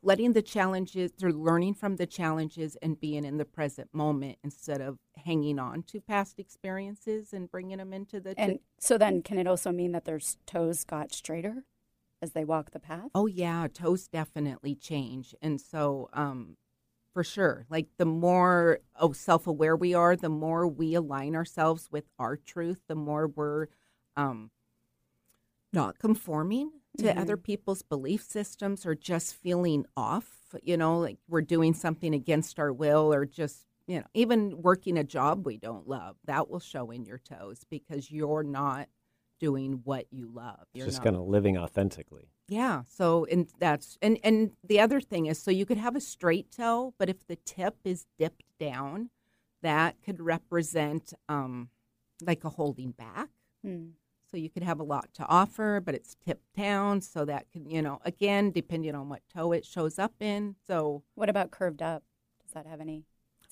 letting 0.00 0.32
the 0.32 0.42
challenges 0.42 1.10
they're 1.18 1.32
learning 1.32 1.74
from 1.74 1.96
the 1.96 2.06
challenges 2.06 2.76
and 2.82 3.00
being 3.00 3.24
in 3.24 3.36
the 3.36 3.44
present 3.44 3.92
moment 3.92 4.38
instead 4.44 4.80
of 4.80 4.96
hanging 5.16 5.58
on 5.58 5.82
to 5.82 6.00
past 6.00 6.38
experiences 6.38 7.32
and 7.32 7.50
bringing 7.50 7.78
them 7.78 7.92
into 7.92 8.20
the 8.20 8.32
And 8.38 8.60
so 8.78 8.96
then, 8.96 9.22
can 9.22 9.38
it 9.38 9.46
also 9.48 9.72
mean 9.72 9.90
that 9.92 10.04
their 10.04 10.20
toes 10.46 10.84
got 10.84 11.12
straighter 11.12 11.64
as 12.22 12.32
they 12.32 12.44
walk 12.44 12.70
the 12.70 12.80
path? 12.80 13.10
Oh 13.14 13.26
yeah, 13.26 13.66
toes 13.72 14.08
definitely 14.08 14.74
change, 14.74 15.34
and 15.42 15.60
so 15.60 16.08
um, 16.12 16.56
for 17.14 17.24
sure, 17.24 17.66
like 17.70 17.88
the 17.98 18.06
more 18.06 18.80
oh 18.96 19.12
self-aware 19.12 19.76
we 19.76 19.94
are, 19.94 20.16
the 20.16 20.28
more 20.28 20.66
we 20.66 20.94
align 20.94 21.34
ourselves 21.36 21.90
with 21.90 22.04
our 22.18 22.36
truth, 22.36 22.82
the 22.88 22.94
more 22.94 23.28
we're 23.28 23.68
um, 24.16 24.50
not 25.72 25.98
conforming 25.98 26.72
to 26.96 27.14
Mhm. 27.14 27.18
other 27.18 27.36
people's 27.36 27.82
belief 27.82 28.22
systems 28.22 28.84
or 28.86 28.94
just 28.94 29.34
feeling 29.34 29.86
off. 29.96 30.54
You 30.62 30.76
know, 30.76 30.98
like 30.98 31.18
we're 31.28 31.42
doing 31.42 31.74
something 31.74 32.14
against 32.14 32.58
our 32.58 32.72
will, 32.72 33.12
or 33.12 33.26
just 33.26 33.66
you 33.86 34.00
know, 34.00 34.06
even 34.14 34.60
working 34.62 34.98
a 34.98 35.04
job 35.04 35.46
we 35.46 35.56
don't 35.56 35.88
love. 35.88 36.16
That 36.24 36.48
will 36.50 36.60
show 36.60 36.90
in 36.90 37.04
your 37.04 37.18
toes 37.18 37.64
because 37.70 38.10
you're 38.10 38.42
not 38.42 38.88
doing 39.38 39.80
what 39.84 40.06
you 40.10 40.30
love. 40.32 40.66
You're 40.74 40.86
just 40.86 40.98
not 40.98 41.04
kind 41.04 41.16
of 41.16 41.22
living 41.28 41.56
authentically. 41.58 42.30
yeah. 42.48 42.82
So 42.88 43.24
and 43.26 43.48
that's 43.58 43.98
and 44.02 44.18
and 44.24 44.52
the 44.62 44.80
other 44.80 45.00
thing 45.00 45.26
is 45.26 45.38
so 45.40 45.50
you 45.50 45.66
could 45.66 45.78
have 45.78 45.96
a 45.96 46.00
straight 46.00 46.50
toe, 46.50 46.94
but 46.98 47.08
if 47.08 47.26
the 47.26 47.36
tip 47.36 47.76
is 47.84 48.06
dipped 48.18 48.44
down, 48.58 49.10
that 49.62 49.96
could 50.04 50.20
represent 50.20 51.12
um 51.28 51.70
like 52.22 52.44
a 52.44 52.50
holding 52.50 52.92
back. 52.92 53.28
Hmm. 53.64 53.88
So 54.30 54.36
you 54.36 54.50
could 54.50 54.62
have 54.62 54.78
a 54.78 54.82
lot 54.84 55.08
to 55.14 55.24
offer, 55.26 55.80
but 55.82 55.94
it's 55.94 56.14
tipped 56.22 56.54
down, 56.54 57.00
so 57.00 57.24
that 57.24 57.50
can 57.50 57.68
you 57.70 57.80
know 57.80 58.00
again 58.04 58.50
depending 58.50 58.94
on 58.94 59.08
what 59.08 59.22
toe 59.34 59.52
it 59.52 59.64
shows 59.64 59.98
up 59.98 60.14
in. 60.20 60.56
So 60.66 61.02
What 61.14 61.28
about 61.30 61.50
curved 61.50 61.80
up? 61.82 62.02
Does 62.42 62.52
that 62.54 62.66
have 62.66 62.80
any? 62.80 63.04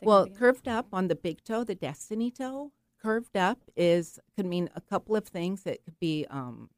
well, 0.03 0.27
curved 0.29 0.69
up 0.69 0.89
on 0.93 1.09
the 1.09 1.15
big 1.15 1.43
toe, 1.43 1.65
the 1.65 1.75
destiny 1.75 2.31
toe, 2.31 2.73
curved 3.07 3.37
up 3.37 3.59
is 3.77 4.19
could 4.35 4.47
mean 4.47 4.69
a 4.75 4.81
couple 4.81 5.15
of 5.15 5.25
things. 5.27 5.65
It 5.65 5.85
could 5.85 5.99
be 6.01 6.27
um, 6.29 6.71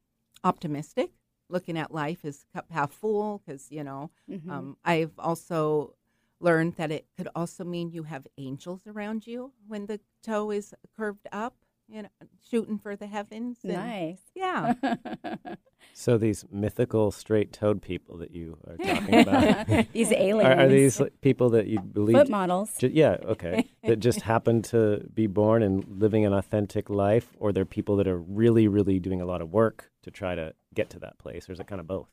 optimistic, 0.43 1.09
looking 1.49 1.75
at 1.75 1.91
life 1.91 2.23
as 2.23 2.45
cup 2.53 2.67
half 2.71 2.91
full, 2.91 3.41
because 3.43 3.71
you 3.71 3.83
know. 3.83 4.11
Mhm. 4.29 4.51
Um, 4.51 4.77
I've 4.85 5.17
also 5.17 5.95
learned 6.39 6.75
that 6.75 6.91
it 6.91 7.07
could 7.17 7.29
also 7.35 7.63
mean 7.63 7.89
you 7.91 8.03
have 8.03 8.27
angels 8.37 8.81
around 8.85 9.25
you 9.25 9.53
when 9.67 9.87
the 9.87 9.99
toe 10.21 10.51
is 10.51 10.73
curved 10.95 11.27
up, 11.31 11.55
you 11.91 12.03
know, 12.03 12.09
shooting 12.49 12.77
for 12.77 12.95
the 12.95 13.07
heavens. 13.07 13.57
and- 13.63 13.73
nice. 13.73 14.21
Yeah. 14.35 14.73
So 15.93 16.17
these 16.17 16.45
mythical 16.51 17.11
straight-toed 17.11 17.81
people 17.81 18.17
that 18.17 18.31
you 18.31 18.57
are 18.67 18.77
talking 18.85 19.15
about, 19.15 19.87
these 19.93 20.11
aliens. 20.11 20.59
are 20.59 20.67
these 20.67 21.01
people 21.21 21.49
that 21.51 21.67
you 21.67 21.79
believe? 21.81 22.15
foot 22.17 22.29
models? 22.29 22.77
Ju- 22.77 22.91
yeah, 22.93 23.17
okay. 23.23 23.65
that 23.83 23.99
just 23.99 24.21
happen 24.21 24.61
to 24.63 25.05
be 25.13 25.27
born 25.27 25.63
and 25.63 25.85
living 25.99 26.25
an 26.25 26.33
authentic 26.33 26.89
life, 26.89 27.35
or 27.39 27.51
they're 27.51 27.65
people 27.65 27.95
that 27.97 28.07
are 28.07 28.17
really, 28.17 28.67
really 28.67 28.99
doing 28.99 29.19
a 29.21 29.25
lot 29.25 29.41
of 29.41 29.51
work 29.51 29.89
to 30.03 30.11
try 30.11 30.35
to 30.35 30.53
get 30.73 30.89
to 30.91 30.99
that 30.99 31.17
place, 31.17 31.49
or 31.49 31.53
is 31.53 31.59
it 31.59 31.67
kind 31.67 31.81
of 31.81 31.87
both? 31.87 32.07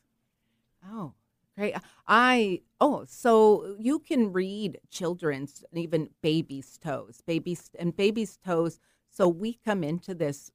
Oh, 0.85 1.13
great. 1.57 1.75
I 2.07 2.61
oh, 2.81 3.05
so 3.07 3.75
you 3.79 3.99
can 3.99 4.31
read 4.33 4.79
children's 4.89 5.63
and 5.71 5.79
even 5.79 6.09
babies' 6.21 6.77
toes. 6.77 7.21
Babies 7.25 7.69
and 7.77 7.95
babies' 7.95 8.37
toes. 8.43 8.79
So 9.17 9.27
we 9.27 9.53
come 9.65 9.83
into 9.83 10.13
this 10.13 10.51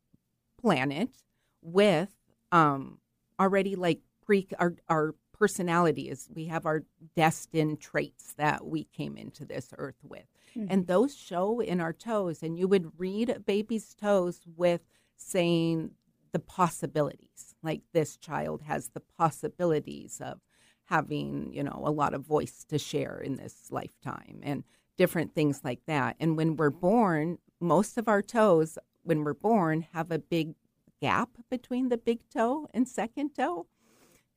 planet 0.57 1.25
with 1.62 2.11
um 2.53 2.98
already 3.40 3.75
like 3.75 4.03
pre 4.25 4.46
our 4.57 4.77
our 4.88 5.16
personality 5.37 6.09
is 6.09 6.29
we 6.33 6.44
have 6.44 6.64
our 6.64 6.85
destined 7.16 7.81
traits 7.81 8.35
that 8.35 8.64
we 8.64 8.85
came 8.85 9.16
into 9.16 9.44
this 9.44 9.75
earth 9.77 9.98
with. 10.05 10.27
And 10.70 10.87
those 10.87 11.16
show 11.16 11.59
in 11.59 11.81
our 11.81 11.92
toes 11.92 12.40
and 12.40 12.57
you 12.57 12.68
would 12.68 13.01
read 13.01 13.31
a 13.31 13.40
baby's 13.40 13.94
toes 13.94 14.42
with 14.57 14.83
saying 15.16 15.90
the 16.31 16.38
possibilities. 16.38 17.57
Like 17.64 17.81
this 17.92 18.16
child 18.16 18.62
has 18.62 18.90
the 18.90 19.03
possibilities 19.18 20.20
of 20.20 20.38
having, 20.85 21.53
you 21.53 21.64
know, 21.64 21.83
a 21.85 21.90
lot 21.90 22.14
of 22.14 22.25
voice 22.25 22.64
to 22.68 22.79
share 22.79 23.18
in 23.18 23.35
this 23.37 23.72
lifetime 23.72 24.38
and 24.44 24.62
different 24.96 25.35
things 25.35 25.62
like 25.64 25.81
that. 25.87 26.14
And 26.20 26.37
when 26.37 26.55
we're 26.55 26.70
born, 26.70 27.38
most 27.62 27.96
of 27.96 28.09
our 28.09 28.22
toes, 28.22 28.79
when 29.03 29.25
we're 29.25 29.35
born, 29.35 29.87
have 29.92 30.11
a 30.11 30.18
big 30.18 30.55
gap 31.01 31.31
between 31.51 31.88
the 31.88 31.96
big 31.96 32.20
toe 32.29 32.68
and 32.75 32.88
second 32.88 33.35
toe 33.35 33.66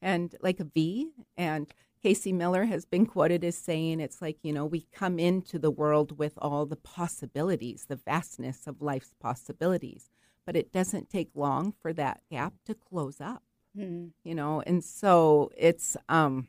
and 0.02 0.36
like 0.42 0.60
a 0.60 0.64
V. 0.64 1.10
And 1.38 1.72
Casey 2.02 2.34
Miller 2.34 2.66
has 2.66 2.86
been 2.86 3.06
quoted 3.06 3.44
as 3.44 3.56
saying 3.56 4.00
it's 4.00 4.22
like, 4.22 4.38
you 4.44 4.54
know, 4.54 4.66
we 4.66 4.88
come 4.92 5.20
into 5.20 5.58
the 5.60 5.72
world 5.72 6.18
with 6.18 6.34
all 6.38 6.66
the 6.66 6.76
possibilities, 6.76 7.86
the 7.88 7.96
vastness 7.96 8.68
of 8.68 8.82
life's 8.82 9.14
possibilities, 9.20 10.10
but 10.46 10.56
it 10.56 10.72
doesn't 10.72 11.10
take 11.10 11.30
long 11.34 11.74
for 11.82 11.94
that 11.94 12.22
gap 12.30 12.54
to 12.66 12.76
close 12.76 13.20
up, 13.20 13.44
Hmm. 13.76 14.08
you 14.24 14.36
know? 14.36 14.62
And 14.62 14.84
so 14.84 15.52
it's, 15.58 15.98
um, 16.08 16.48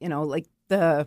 you 0.00 0.08
know, 0.08 0.22
like 0.22 0.46
the, 0.68 1.06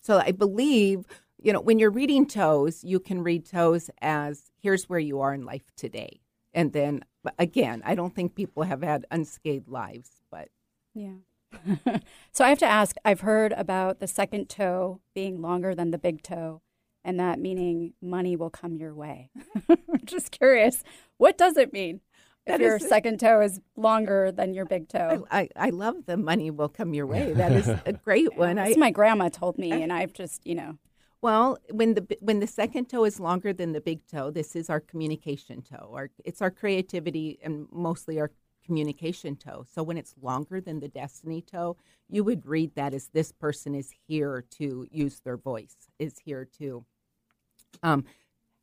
so 0.00 0.18
I 0.18 0.32
believe, 0.32 1.04
you 1.42 1.52
know, 1.52 1.60
when 1.60 1.78
you're 1.78 1.90
reading 1.90 2.26
toes, 2.26 2.82
you 2.84 2.98
can 3.00 3.22
read 3.22 3.46
toes 3.46 3.90
as 4.00 4.50
here's 4.60 4.88
where 4.88 4.98
you 4.98 5.20
are 5.20 5.32
in 5.34 5.44
life 5.44 5.70
today. 5.76 6.20
And 6.54 6.72
then 6.72 7.04
again, 7.38 7.82
I 7.84 7.94
don't 7.94 8.14
think 8.14 8.34
people 8.34 8.64
have 8.64 8.82
had 8.82 9.06
unscathed 9.10 9.68
lives, 9.68 10.10
but 10.30 10.48
Yeah. 10.94 11.18
so 12.32 12.44
I 12.44 12.48
have 12.50 12.58
to 12.58 12.66
ask 12.66 12.96
I've 13.04 13.20
heard 13.20 13.52
about 13.52 14.00
the 14.00 14.06
second 14.06 14.48
toe 14.48 15.00
being 15.14 15.40
longer 15.40 15.74
than 15.74 15.90
the 15.92 15.98
big 15.98 16.22
toe, 16.22 16.60
and 17.04 17.18
that 17.20 17.38
meaning 17.38 17.94
money 18.02 18.36
will 18.36 18.50
come 18.50 18.76
your 18.76 18.94
way. 18.94 19.30
I'm 19.68 19.78
just 20.04 20.30
curious. 20.30 20.82
What 21.16 21.38
does 21.38 21.56
it 21.56 21.72
mean 21.72 22.00
if 22.46 22.52
That 22.58 22.60
your 22.60 22.76
is- 22.76 22.88
second 22.88 23.20
toe 23.20 23.40
is 23.40 23.60
longer 23.76 24.30
than 24.32 24.52
your 24.54 24.66
big 24.66 24.88
toe? 24.88 25.26
I, 25.30 25.40
I, 25.42 25.48
I 25.68 25.70
love 25.70 26.04
the 26.06 26.16
money 26.18 26.50
will 26.50 26.68
come 26.68 26.92
your 26.94 27.06
way. 27.06 27.32
That 27.36 27.52
is 27.52 27.68
a 27.68 27.92
great 27.94 28.36
one. 28.36 28.56
That's 28.56 28.76
I, 28.76 28.78
my 28.78 28.90
grandma 28.90 29.28
told 29.30 29.56
me, 29.58 29.70
and 29.82 29.90
I've 29.92 30.12
just, 30.12 30.46
you 30.46 30.54
know, 30.54 30.76
well, 31.22 31.58
when 31.70 31.94
the 31.94 32.16
when 32.20 32.40
the 32.40 32.46
second 32.46 32.86
toe 32.88 33.04
is 33.04 33.18
longer 33.20 33.52
than 33.52 33.72
the 33.72 33.80
big 33.80 34.06
toe, 34.06 34.30
this 34.30 34.54
is 34.54 34.70
our 34.70 34.80
communication 34.80 35.62
toe. 35.62 35.90
Our 35.94 36.10
it's 36.24 36.40
our 36.42 36.50
creativity 36.50 37.38
and 37.42 37.66
mostly 37.72 38.20
our 38.20 38.30
communication 38.64 39.36
toe. 39.36 39.64
So 39.72 39.82
when 39.82 39.96
it's 39.98 40.14
longer 40.20 40.60
than 40.60 40.80
the 40.80 40.88
destiny 40.88 41.42
toe, 41.42 41.76
you 42.08 42.22
would 42.24 42.46
read 42.46 42.74
that 42.76 42.94
as 42.94 43.08
this 43.08 43.32
person 43.32 43.74
is 43.74 43.92
here 44.06 44.44
to 44.58 44.86
use 44.90 45.20
their 45.20 45.36
voice, 45.36 45.76
is 45.98 46.18
here 46.24 46.44
to 46.58 46.84
um 47.82 48.04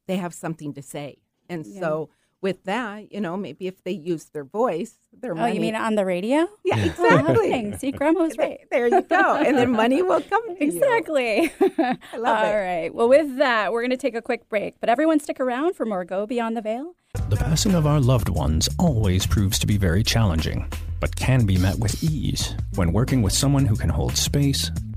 they 0.08 0.18
have 0.18 0.34
something 0.34 0.74
to 0.74 0.82
say. 0.82 1.18
And 1.50 1.66
Yeah. 1.66 1.82
so 1.82 2.10
with 2.46 2.64
that, 2.66 3.12
you 3.12 3.20
know, 3.20 3.36
maybe 3.36 3.66
if 3.66 3.84
they 3.84 3.92
use 3.92 4.26
their 4.26 4.44
voice, 4.44 4.94
their 5.12 5.32
oh, 5.32 5.36
money 5.36 5.56
you 5.56 5.62
mean 5.62 5.74
on 5.74 5.96
the 5.96 6.06
radio? 6.06 6.48
Yeah, 6.64 6.78
exactly. 6.78 7.50
thanks. 7.50 7.80
See, 7.82 7.90
grandma 7.90 8.20
was 8.20 8.38
right. 8.38 8.60
There 8.70 8.86
you 8.86 9.02
go. 9.02 9.36
And 9.38 9.58
then 9.58 9.72
money 9.84 10.04
will 10.04 10.22
come 10.22 10.56
to 10.56 10.64
you. 10.64 10.72
Exactly. 10.72 11.52
I 11.60 12.18
love 12.18 12.44
it. 12.44 12.48
All 12.48 12.56
right. 12.56 12.94
Well, 12.94 13.10
with 13.10 13.38
that, 13.38 13.74
we're 13.74 13.82
going 13.82 13.90
to 13.90 13.98
take 13.98 14.14
a 14.14 14.22
quick 14.22 14.48
break, 14.48 14.80
but 14.80 14.90
everyone 14.90 15.20
stick 15.20 15.40
around 15.40 15.76
for 15.76 15.88
more 15.88 16.06
Go 16.06 16.28
Beyond 16.28 16.56
the 16.56 16.62
Veil. 16.62 16.94
The 17.30 17.36
passing 17.36 17.74
of 17.74 17.88
our 17.88 18.00
loved 18.00 18.30
ones 18.30 18.70
always 18.78 19.26
proves 19.26 19.58
to 19.58 19.66
be 19.66 19.78
very 19.78 20.04
challenging, 20.04 20.72
but 21.00 21.16
can 21.16 21.48
be 21.48 21.58
met 21.58 21.80
with 21.80 22.04
ease 22.04 22.54
when 22.76 22.94
working 22.94 23.24
with 23.24 23.34
someone 23.34 23.66
who 23.66 23.76
can 23.76 23.90
hold 23.90 24.16
space, 24.18 24.70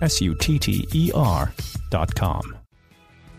S 0.00 0.20
U 0.20 0.34
T 0.34 0.58
T 0.58 0.88
E 0.92 1.10
R 1.14 1.52
dot 1.90 2.14
com. 2.14 2.59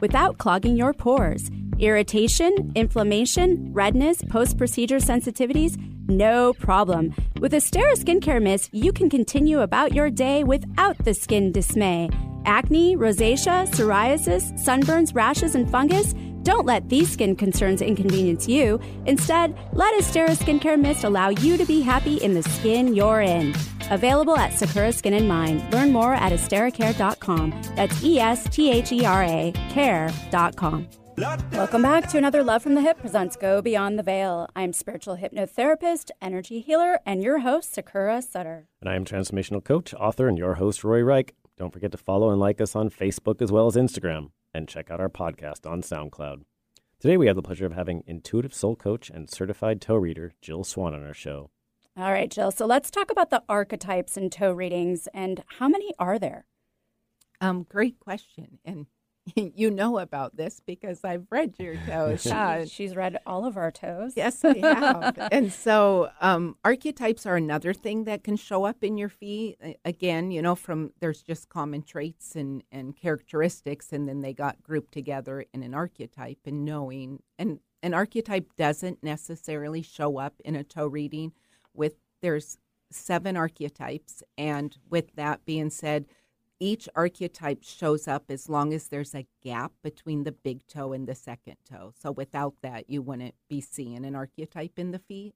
without 0.00 0.38
clogging 0.38 0.76
your 0.76 0.92
pores. 0.92 1.50
Irritation, 1.78 2.72
inflammation, 2.74 3.72
redness, 3.72 4.22
post 4.28 4.58
procedure 4.58 4.98
sensitivities? 4.98 5.76
No 6.08 6.52
problem. 6.54 7.14
With 7.40 7.52
Esthera 7.52 7.94
Skincare 7.94 8.42
Mist, 8.42 8.68
you 8.72 8.92
can 8.92 9.08
continue 9.08 9.60
about 9.60 9.94
your 9.94 10.10
day 10.10 10.44
without 10.44 10.98
the 11.04 11.14
skin 11.14 11.52
dismay. 11.52 12.10
Acne, 12.44 12.96
rosacea, 12.96 13.68
psoriasis, 13.68 14.52
sunburns, 14.64 15.14
rashes, 15.14 15.54
and 15.54 15.70
fungus? 15.70 16.14
Don't 16.42 16.66
let 16.66 16.88
these 16.88 17.10
skin 17.10 17.36
concerns 17.36 17.82
inconvenience 17.82 18.48
you. 18.48 18.80
Instead, 19.06 19.56
let 19.74 19.94
Esthera 20.00 20.30
Skincare 20.30 20.80
Mist 20.80 21.04
allow 21.04 21.28
you 21.28 21.56
to 21.56 21.66
be 21.66 21.80
happy 21.82 22.16
in 22.16 22.34
the 22.34 22.42
skin 22.42 22.94
you're 22.94 23.20
in. 23.20 23.54
Available 23.90 24.36
at 24.36 24.54
Sakura 24.58 24.92
Skin 24.92 25.12
and 25.14 25.28
Mind. 25.28 25.62
Learn 25.72 25.92
more 25.92 26.14
at 26.14 26.32
estheracare.com. 26.32 27.62
That's 27.76 28.02
E 28.02 28.18
S 28.18 28.48
T 28.48 28.70
H 28.70 28.92
E 28.92 29.04
R 29.04 29.22
A 29.22 29.52
care.com. 29.70 30.88
Welcome 31.52 31.82
back 31.82 32.08
to 32.08 32.16
another 32.16 32.42
Love 32.42 32.62
from 32.62 32.74
the 32.74 32.80
Hip 32.80 32.98
presents 32.98 33.36
Go 33.36 33.60
Beyond 33.60 33.98
the 33.98 34.02
Veil. 34.02 34.48
I'm 34.56 34.72
spiritual 34.72 35.18
hypnotherapist, 35.18 36.10
energy 36.22 36.60
healer, 36.60 37.00
and 37.04 37.22
your 37.22 37.40
host, 37.40 37.74
Sakura 37.74 38.22
Sutter. 38.22 38.68
And 38.80 38.88
I 38.88 38.94
am 38.94 39.04
transformational 39.04 39.62
coach, 39.62 39.92
author, 39.92 40.28
and 40.28 40.38
your 40.38 40.54
host, 40.54 40.82
Rory 40.82 41.02
Reich. 41.02 41.34
Don't 41.58 41.74
forget 41.74 41.92
to 41.92 41.98
follow 41.98 42.30
and 42.30 42.40
like 42.40 42.58
us 42.62 42.74
on 42.74 42.88
Facebook 42.88 43.42
as 43.42 43.52
well 43.52 43.66
as 43.66 43.76
Instagram, 43.76 44.30
and 44.52 44.68
check 44.68 44.90
out 44.90 45.00
our 45.00 45.08
podcast 45.08 45.70
on 45.70 45.82
SoundCloud. 45.82 46.42
Today, 46.98 47.16
we 47.16 47.26
have 47.26 47.36
the 47.36 47.42
pleasure 47.42 47.66
of 47.66 47.72
having 47.72 48.04
intuitive 48.06 48.52
soul 48.52 48.76
coach 48.76 49.08
and 49.08 49.30
certified 49.30 49.80
toe 49.80 49.96
reader 49.96 50.32
Jill 50.42 50.64
Swan 50.64 50.94
on 50.94 51.04
our 51.04 51.14
show. 51.14 51.50
All 51.96 52.12
right, 52.12 52.30
Jill. 52.30 52.50
So 52.50 52.66
let's 52.66 52.90
talk 52.90 53.10
about 53.10 53.30
the 53.30 53.42
archetypes 53.48 54.16
in 54.16 54.30
toe 54.30 54.52
readings 54.52 55.08
and 55.12 55.42
how 55.58 55.68
many 55.68 55.92
are 55.98 56.18
there? 56.18 56.46
Um, 57.40 57.66
great 57.68 57.98
question. 57.98 58.58
And 58.64 58.86
you 59.36 59.70
know 59.70 59.98
about 59.98 60.36
this 60.36 60.60
because 60.64 61.04
I've 61.04 61.26
read 61.30 61.54
your 61.58 61.76
toes. 61.86 62.22
She, 62.22 62.68
she's 62.68 62.96
read 62.96 63.18
all 63.26 63.44
of 63.44 63.56
our 63.56 63.70
toes. 63.70 64.14
Yes, 64.16 64.42
we 64.42 64.60
have. 64.60 65.16
and 65.32 65.52
so 65.52 66.10
um, 66.20 66.56
archetypes 66.64 67.26
are 67.26 67.36
another 67.36 67.72
thing 67.72 68.04
that 68.04 68.24
can 68.24 68.36
show 68.36 68.64
up 68.64 68.82
in 68.82 68.96
your 68.96 69.08
feet. 69.08 69.58
Again, 69.84 70.30
you 70.30 70.42
know, 70.42 70.54
from 70.54 70.92
there's 71.00 71.22
just 71.22 71.48
common 71.48 71.82
traits 71.82 72.34
and, 72.34 72.62
and 72.72 72.96
characteristics, 72.96 73.92
and 73.92 74.08
then 74.08 74.20
they 74.20 74.32
got 74.32 74.62
grouped 74.62 74.92
together 74.92 75.44
in 75.52 75.62
an 75.62 75.74
archetype 75.74 76.38
and 76.44 76.64
knowing. 76.64 77.22
And 77.38 77.60
an 77.82 77.94
archetype 77.94 78.54
doesn't 78.56 79.02
necessarily 79.02 79.82
show 79.82 80.18
up 80.18 80.34
in 80.44 80.56
a 80.56 80.64
toe 80.64 80.86
reading 80.86 81.32
with 81.74 81.94
there's 82.22 82.58
seven 82.90 83.36
archetypes. 83.36 84.22
And 84.36 84.76
with 84.88 85.14
that 85.16 85.44
being 85.44 85.70
said, 85.70 86.06
each 86.60 86.88
archetype 86.94 87.62
shows 87.62 88.06
up 88.06 88.24
as 88.28 88.48
long 88.48 88.72
as 88.74 88.88
there's 88.88 89.14
a 89.14 89.26
gap 89.42 89.72
between 89.82 90.24
the 90.24 90.32
big 90.32 90.66
toe 90.66 90.92
and 90.92 91.08
the 91.08 91.14
second 91.14 91.56
toe. 91.68 91.92
So 91.98 92.12
without 92.12 92.54
that, 92.62 92.88
you 92.88 93.00
wouldn't 93.00 93.34
be 93.48 93.62
seeing 93.62 94.04
an 94.04 94.14
archetype 94.14 94.78
in 94.78 94.90
the 94.90 94.98
feet. 94.98 95.34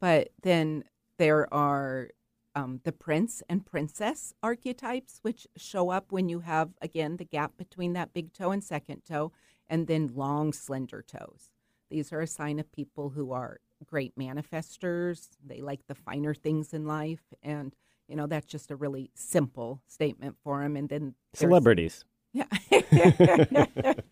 But 0.00 0.30
then 0.42 0.84
there 1.18 1.52
are 1.52 2.08
um, 2.54 2.80
the 2.84 2.92
prince 2.92 3.42
and 3.48 3.66
princess 3.66 4.32
archetypes, 4.42 5.18
which 5.22 5.46
show 5.56 5.90
up 5.90 6.10
when 6.10 6.28
you 6.28 6.40
have, 6.40 6.70
again, 6.80 7.18
the 7.18 7.24
gap 7.24 7.56
between 7.58 7.92
that 7.92 8.14
big 8.14 8.32
toe 8.32 8.50
and 8.50 8.64
second 8.64 9.02
toe, 9.06 9.32
and 9.68 9.86
then 9.86 10.12
long, 10.14 10.52
slender 10.52 11.02
toes. 11.02 11.50
These 11.90 12.12
are 12.12 12.20
a 12.20 12.26
sign 12.26 12.58
of 12.58 12.72
people 12.72 13.10
who 13.10 13.32
are 13.32 13.60
great 13.84 14.16
manifestors. 14.16 15.28
They 15.44 15.60
like 15.60 15.86
the 15.86 15.94
finer 15.94 16.34
things 16.34 16.72
in 16.72 16.86
life. 16.86 17.22
And 17.42 17.74
you 18.08 18.16
know, 18.16 18.26
that's 18.26 18.46
just 18.46 18.70
a 18.70 18.76
really 18.76 19.10
simple 19.14 19.82
statement 19.86 20.36
for 20.42 20.62
him. 20.62 20.76
And 20.76 20.88
then 20.88 21.14
celebrities. 21.32 22.04
Yeah. 22.32 22.46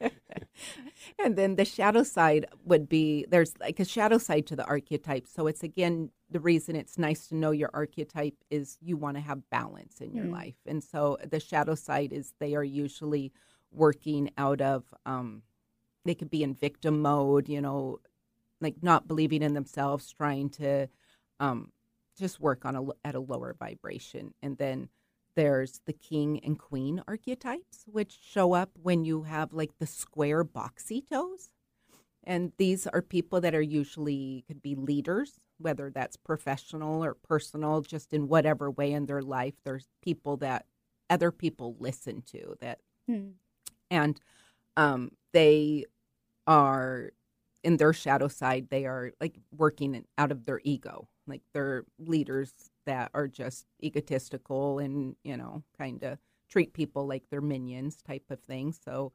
and 1.19 1.37
then 1.37 1.57
the 1.57 1.65
shadow 1.65 2.05
side 2.05 2.47
would 2.65 2.89
be 2.89 3.27
there's 3.29 3.55
like 3.59 3.81
a 3.81 3.85
shadow 3.85 4.19
side 4.19 4.47
to 4.47 4.57
the 4.57 4.65
archetype. 4.65 5.27
So 5.27 5.47
it's 5.47 5.63
again 5.63 6.11
the 6.31 6.41
reason 6.41 6.77
it's 6.77 6.99
nice 6.99 7.27
to 7.29 7.35
know 7.35 7.51
your 7.51 7.71
archetype 7.75 8.37
is 8.51 8.79
you 8.81 8.97
want 8.97 9.17
to 9.17 9.21
have 9.21 9.51
balance 9.51 10.01
in 10.01 10.15
your 10.15 10.27
mm. 10.27 10.33
life. 10.33 10.55
And 10.67 10.83
so 10.83 11.19
the 11.29 11.41
shadow 11.41 11.75
side 11.75 12.13
is 12.13 12.33
they 12.39 12.55
are 12.55 12.65
usually 12.65 13.33
working 13.73 14.31
out 14.39 14.61
of 14.61 14.85
um, 15.05 15.43
they 16.05 16.15
could 16.15 16.31
be 16.31 16.43
in 16.43 16.55
victim 16.55 17.01
mode, 17.03 17.49
you 17.49 17.61
know, 17.61 18.01
like 18.61 18.77
not 18.83 19.09
believing 19.09 19.43
in 19.43 19.55
themselves, 19.55 20.13
trying 20.13 20.49
to 20.51 20.89
um, 21.41 21.73
just 22.19 22.41
work 22.41 22.65
on 22.65 22.77
a 22.77 22.83
at 23.05 23.15
a 23.15 23.21
lower 23.21 23.55
vibration. 23.59 24.35
And 24.43 24.59
then 24.59 24.89
there's 25.35 25.81
the 25.87 25.93
king 25.93 26.41
and 26.45 26.59
queen 26.59 27.03
archetypes 27.09 27.85
which 27.87 28.19
show 28.23 28.53
up 28.53 28.71
when 28.83 29.05
you 29.05 29.23
have 29.23 29.53
like 29.53 29.79
the 29.79 29.87
square 29.87 30.45
boxy 30.45 31.09
toes. 31.09 31.51
And 32.25 32.53
these 32.57 32.87
are 32.87 33.03
people 33.03 33.41
that 33.41 33.55
are 33.55 33.63
usually 33.63 34.45
could 34.47 34.63
be 34.63 34.75
leaders 34.75 35.41
whether 35.63 35.91
that's 35.91 36.17
professional 36.17 37.03
or 37.03 37.15
personal 37.15 37.81
just 37.81 38.13
in 38.13 38.29
whatever 38.29 38.71
way 38.71 38.93
in 38.93 39.07
their 39.07 39.23
life 39.23 39.55
there's 39.65 39.89
people 40.03 40.37
that 40.37 40.67
other 41.09 41.31
people 41.31 41.77
listen 41.79 42.23
to 42.23 42.57
that 42.61 42.81
hmm. 43.07 43.29
and 43.91 44.21
um, 44.77 45.11
they 45.33 45.85
are 46.47 47.11
in 47.63 47.77
their 47.77 47.93
shadow 47.93 48.29
side 48.29 48.69
they 48.71 48.85
are 48.85 49.13
like 49.21 49.39
working 49.57 50.05
out 50.19 50.33
of 50.33 50.45
their 50.45 50.61
ego 50.65 51.09
like 51.27 51.43
they're 51.53 51.85
leaders 51.99 52.53
that 52.87 53.11
are 53.15 53.29
just 53.29 53.67
egotistical 53.83 54.79
and, 54.79 55.17
you 55.23 55.37
know, 55.37 55.63
kind 55.79 56.03
of 56.03 56.19
treat 56.49 56.73
people 56.73 57.07
like 57.07 57.25
they're 57.31 57.41
minions 57.41 58.03
type 58.03 58.25
of 58.31 58.41
thing. 58.41 58.73
So 58.73 59.13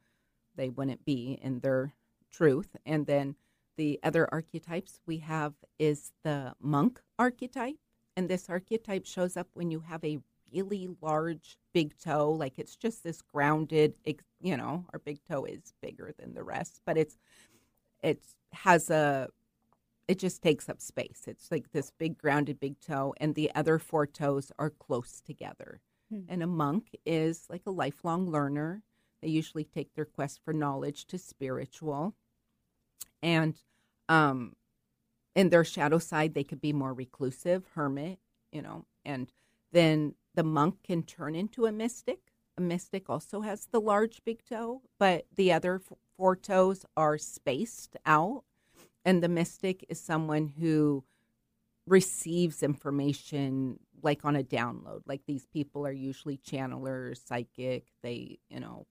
they 0.56 0.70
wouldn't 0.70 1.06
be 1.06 1.40
in 1.42 1.60
their 1.60 1.94
truth. 2.32 2.76
And 2.86 3.06
then 3.06 3.36
the 3.78 4.00
other 4.04 4.28
archetypes 4.32 5.00
we 5.06 5.18
have 5.20 5.54
is 5.78 6.12
the 6.24 6.54
monk 6.60 7.00
archetype. 7.20 7.76
And 8.16 8.28
this 8.28 8.50
archetype 8.50 9.06
shows 9.06 9.38
up 9.38 9.48
when 9.54 9.70
you 9.70 9.82
have 9.82 10.04
a 10.04 10.20
really 10.52 10.90
large 11.02 11.58
big 11.74 11.98
toe. 12.00 12.32
Like 12.32 12.58
it's 12.58 12.76
just 12.76 13.04
this 13.04 13.22
grounded, 13.22 13.96
you 14.42 14.58
know, 14.58 14.86
our 14.94 15.00
big 15.00 15.24
toe 15.24 15.46
is 15.46 15.74
bigger 15.82 16.14
than 16.18 16.34
the 16.34 16.44
rest, 16.44 16.82
but 16.86 16.98
it's, 16.98 17.18
it 18.02 18.20
has 18.54 18.90
a 18.90 19.28
it 20.08 20.20
just 20.20 20.42
takes 20.42 20.70
up 20.70 20.82
space. 20.82 21.24
It's 21.28 21.52
like 21.52 21.72
this 21.72 21.92
big 21.92 22.18
grounded 22.18 22.60
big 22.60 22.80
toe, 22.80 23.14
and 23.18 23.36
the 23.36 23.54
other 23.54 23.78
four 23.78 24.08
toes 24.08 24.52
are 24.58 24.70
close 24.70 25.22
together. 25.22 25.82
Hmm. 26.10 26.22
And 26.30 26.44
a 26.44 26.48
monk 26.48 26.96
is 27.06 27.46
like 27.50 27.64
a 27.66 27.72
lifelong 27.72 28.30
learner. 28.30 28.84
They 29.22 29.28
usually 29.30 29.66
take 29.66 29.94
their 29.94 30.06
quest 30.06 30.40
for 30.44 30.54
knowledge 30.54 31.06
to 31.08 31.18
spiritual. 31.18 32.16
And 33.22 33.60
um, 34.08 34.54
in 35.36 35.50
their 35.50 35.66
shadow 35.66 35.98
side, 35.98 36.34
they 36.34 36.44
could 36.44 36.62
be 36.62 36.74
more 36.74 36.94
reclusive, 36.94 37.66
hermit, 37.76 38.20
you 38.52 38.62
know, 38.62 38.86
and 39.04 39.32
then 39.72 40.16
the 40.36 40.44
monk 40.44 40.84
can 40.84 41.04
turn 41.04 41.36
into 41.36 41.66
a 41.66 41.72
mystic. 41.72 42.32
A 42.58 42.62
mystic 42.62 43.10
also 43.10 43.42
has 43.42 43.68
the 43.68 43.82
large 43.82 44.24
big 44.24 44.44
toe, 44.46 44.82
but 44.98 45.26
the 45.36 45.52
other 45.52 45.82
four 46.16 46.36
toes 46.36 46.86
are 46.96 47.18
spaced 47.18 47.98
out. 48.06 48.44
And 49.08 49.24
the 49.24 49.30
mystic 49.30 49.86
is 49.88 50.02
someone 50.02 50.50
who 50.60 51.06
receives 51.88 52.62
information 52.62 53.80
like 54.04 54.26
on 54.26 54.36
a 54.36 54.44
download. 54.44 55.04
Like 55.06 55.22
these 55.26 55.46
people 55.46 55.88
are 55.88 55.94
usually 55.94 56.38
channelers, 56.38 57.26
psychic, 57.26 57.86
they, 58.04 58.40
you 58.50 58.60
know, 58.60 58.86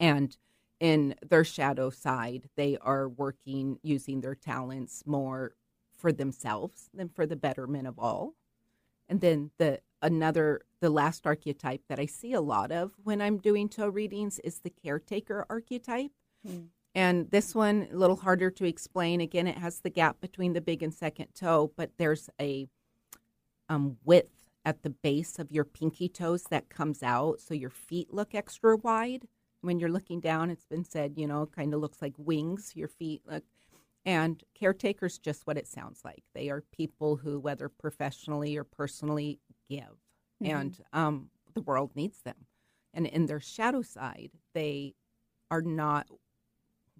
and 0.00 0.34
in 0.80 1.14
their 1.28 1.44
shadow 1.44 1.90
side, 1.90 2.48
they 2.56 2.78
are 2.80 3.06
working 3.06 3.78
using 3.82 4.22
their 4.22 4.34
talents 4.34 5.02
more 5.04 5.52
for 5.96 6.10
themselves 6.10 6.88
than 6.94 7.10
for 7.10 7.26
the 7.26 7.36
betterment 7.36 7.86
of 7.86 7.98
all. 7.98 8.34
And 9.06 9.20
then 9.20 9.50
the 9.58 9.80
another 10.00 10.62
the 10.80 10.88
last 10.88 11.26
archetype 11.26 11.82
that 11.90 12.00
I 12.00 12.06
see 12.06 12.32
a 12.32 12.40
lot 12.40 12.72
of 12.72 12.92
when 13.02 13.20
I'm 13.20 13.36
doing 13.36 13.68
toe 13.68 13.88
readings 13.88 14.38
is 14.38 14.60
the 14.60 14.70
caretaker 14.70 15.44
archetype. 15.50 16.12
Mm. 16.48 16.68
And 16.94 17.30
this 17.30 17.54
one 17.54 17.88
a 17.92 17.96
little 17.96 18.16
harder 18.16 18.50
to 18.52 18.64
explain. 18.64 19.20
Again, 19.20 19.46
it 19.46 19.58
has 19.58 19.80
the 19.80 19.90
gap 19.90 20.20
between 20.20 20.52
the 20.52 20.60
big 20.60 20.82
and 20.82 20.94
second 20.94 21.28
toe, 21.34 21.72
but 21.76 21.90
there's 21.98 22.30
a 22.40 22.68
um, 23.68 23.96
width 24.04 24.50
at 24.64 24.82
the 24.82 24.90
base 24.90 25.38
of 25.38 25.50
your 25.50 25.64
pinky 25.64 26.08
toes 26.08 26.44
that 26.50 26.70
comes 26.70 27.02
out, 27.02 27.40
so 27.40 27.52
your 27.52 27.70
feet 27.70 28.14
look 28.14 28.34
extra 28.34 28.76
wide 28.76 29.26
when 29.60 29.78
you're 29.78 29.90
looking 29.90 30.20
down. 30.20 30.50
It's 30.50 30.64
been 30.64 30.84
said, 30.84 31.14
you 31.16 31.26
know, 31.26 31.46
kind 31.46 31.74
of 31.74 31.80
looks 31.80 32.00
like 32.00 32.14
wings. 32.16 32.72
Your 32.74 32.88
feet 32.88 33.22
look 33.26 33.44
and 34.06 34.42
caretakers, 34.54 35.18
just 35.18 35.46
what 35.46 35.56
it 35.56 35.66
sounds 35.66 36.02
like. 36.04 36.22
They 36.34 36.50
are 36.50 36.62
people 36.72 37.16
who, 37.16 37.40
whether 37.40 37.68
professionally 37.68 38.56
or 38.56 38.64
personally, 38.64 39.38
give. 39.68 39.82
Mm-hmm. 40.42 40.46
And 40.46 40.80
um, 40.92 41.30
the 41.54 41.62
world 41.62 41.92
needs 41.94 42.20
them. 42.22 42.46
And 42.92 43.06
in 43.06 43.26
their 43.26 43.40
shadow 43.40 43.82
side, 43.82 44.30
they 44.52 44.94
are 45.50 45.62
not, 45.62 46.06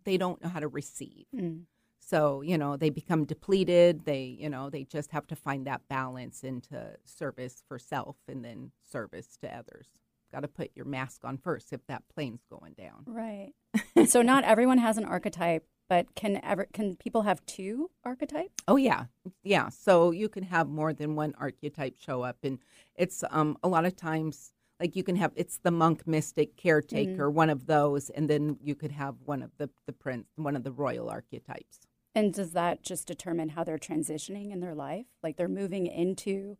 they 0.04 0.16
don't 0.16 0.42
know 0.42 0.48
how 0.48 0.60
to 0.60 0.68
receive. 0.68 1.26
Mm. 1.34 1.62
So, 2.00 2.42
you 2.42 2.58
know, 2.58 2.76
they 2.76 2.90
become 2.90 3.24
depleted. 3.24 4.04
They, 4.04 4.36
you 4.38 4.50
know, 4.50 4.68
they 4.68 4.84
just 4.84 5.10
have 5.12 5.26
to 5.28 5.36
find 5.36 5.66
that 5.66 5.88
balance 5.88 6.44
into 6.44 6.96
service 7.04 7.62
for 7.66 7.78
self 7.78 8.16
and 8.28 8.44
then 8.44 8.72
service 8.90 9.38
to 9.40 9.48
others. 9.48 9.88
Got 10.30 10.40
to 10.40 10.48
put 10.48 10.70
your 10.74 10.84
mask 10.84 11.24
on 11.24 11.38
first 11.38 11.72
if 11.72 11.86
that 11.86 12.02
plane's 12.12 12.44
going 12.50 12.74
down. 12.74 13.04
Right. 13.06 13.52
so, 14.06 14.20
not 14.20 14.44
everyone 14.44 14.78
has 14.78 14.98
an 14.98 15.04
archetype 15.04 15.64
but 15.88 16.14
can 16.14 16.40
ever 16.42 16.66
can 16.72 16.96
people 16.96 17.22
have 17.22 17.44
two 17.46 17.90
archetypes? 18.04 18.54
Oh 18.66 18.76
yeah, 18.76 19.04
yeah. 19.42 19.68
So 19.68 20.10
you 20.10 20.28
can 20.28 20.44
have 20.44 20.68
more 20.68 20.92
than 20.92 21.14
one 21.14 21.34
archetype 21.38 21.96
show 21.98 22.22
up, 22.22 22.38
and 22.42 22.58
it's 22.94 23.22
um 23.30 23.58
a 23.62 23.68
lot 23.68 23.84
of 23.84 23.96
times 23.96 24.53
like 24.84 24.96
you 24.96 25.02
can 25.02 25.16
have 25.16 25.32
it's 25.34 25.56
the 25.56 25.70
monk, 25.70 26.06
mystic, 26.06 26.58
caretaker, 26.58 27.28
mm-hmm. 27.28 27.36
one 27.36 27.48
of 27.48 27.64
those, 27.64 28.10
and 28.10 28.28
then 28.28 28.58
you 28.62 28.74
could 28.74 28.92
have 28.92 29.14
one 29.24 29.42
of 29.42 29.50
the 29.56 29.70
the 29.86 29.94
prince, 29.94 30.26
one 30.36 30.54
of 30.56 30.62
the 30.62 30.72
royal 30.72 31.08
archetypes. 31.08 31.80
And 32.14 32.34
does 32.34 32.52
that 32.52 32.82
just 32.82 33.06
determine 33.06 33.48
how 33.48 33.64
they're 33.64 33.78
transitioning 33.78 34.52
in 34.52 34.60
their 34.60 34.74
life? 34.74 35.06
Like 35.22 35.38
they're 35.38 35.48
moving 35.48 35.86
into 35.86 36.58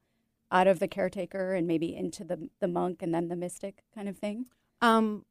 out 0.51 0.67
of 0.67 0.79
the 0.79 0.89
caretaker 0.89 1.53
and 1.53 1.67
maybe 1.67 1.95
into 1.95 2.25
the 2.25 2.49
the 2.61 2.67
monk 2.67 3.03
and 3.03 3.15
then 3.15 3.29
the 3.29 3.37
mystic 3.37 3.85
kind 3.95 4.09
of 4.09 4.17
thing? 4.17 4.47
Um 4.81 5.27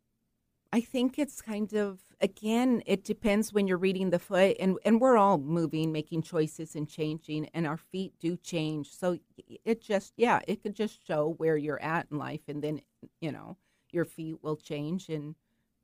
I 0.73 0.81
think 0.81 1.19
it's 1.19 1.39
kind 1.39 1.71
of 1.75 1.99
again, 2.19 2.81
it 2.87 3.03
depends 3.03 3.53
when 3.53 3.67
you're 3.67 3.77
reading 3.77 4.09
the 4.09 4.17
foot, 4.17 4.57
and 4.59 4.79
and 4.83 4.99
we're 4.99 5.17
all 5.17 5.37
moving, 5.37 5.91
making 5.91 6.23
choices, 6.23 6.75
and 6.75 6.89
changing, 6.89 7.47
and 7.53 7.67
our 7.67 7.77
feet 7.77 8.13
do 8.19 8.35
change. 8.37 8.91
So 8.91 9.19
it 9.63 9.81
just 9.81 10.13
yeah, 10.17 10.39
it 10.47 10.63
could 10.63 10.73
just 10.75 11.05
show 11.05 11.35
where 11.37 11.57
you're 11.57 11.79
at 11.79 12.07
in 12.09 12.17
life, 12.17 12.41
and 12.47 12.63
then 12.63 12.81
you 13.21 13.31
know 13.31 13.57
your 13.91 14.03
feet 14.03 14.37
will 14.41 14.55
change, 14.55 15.09
and 15.09 15.35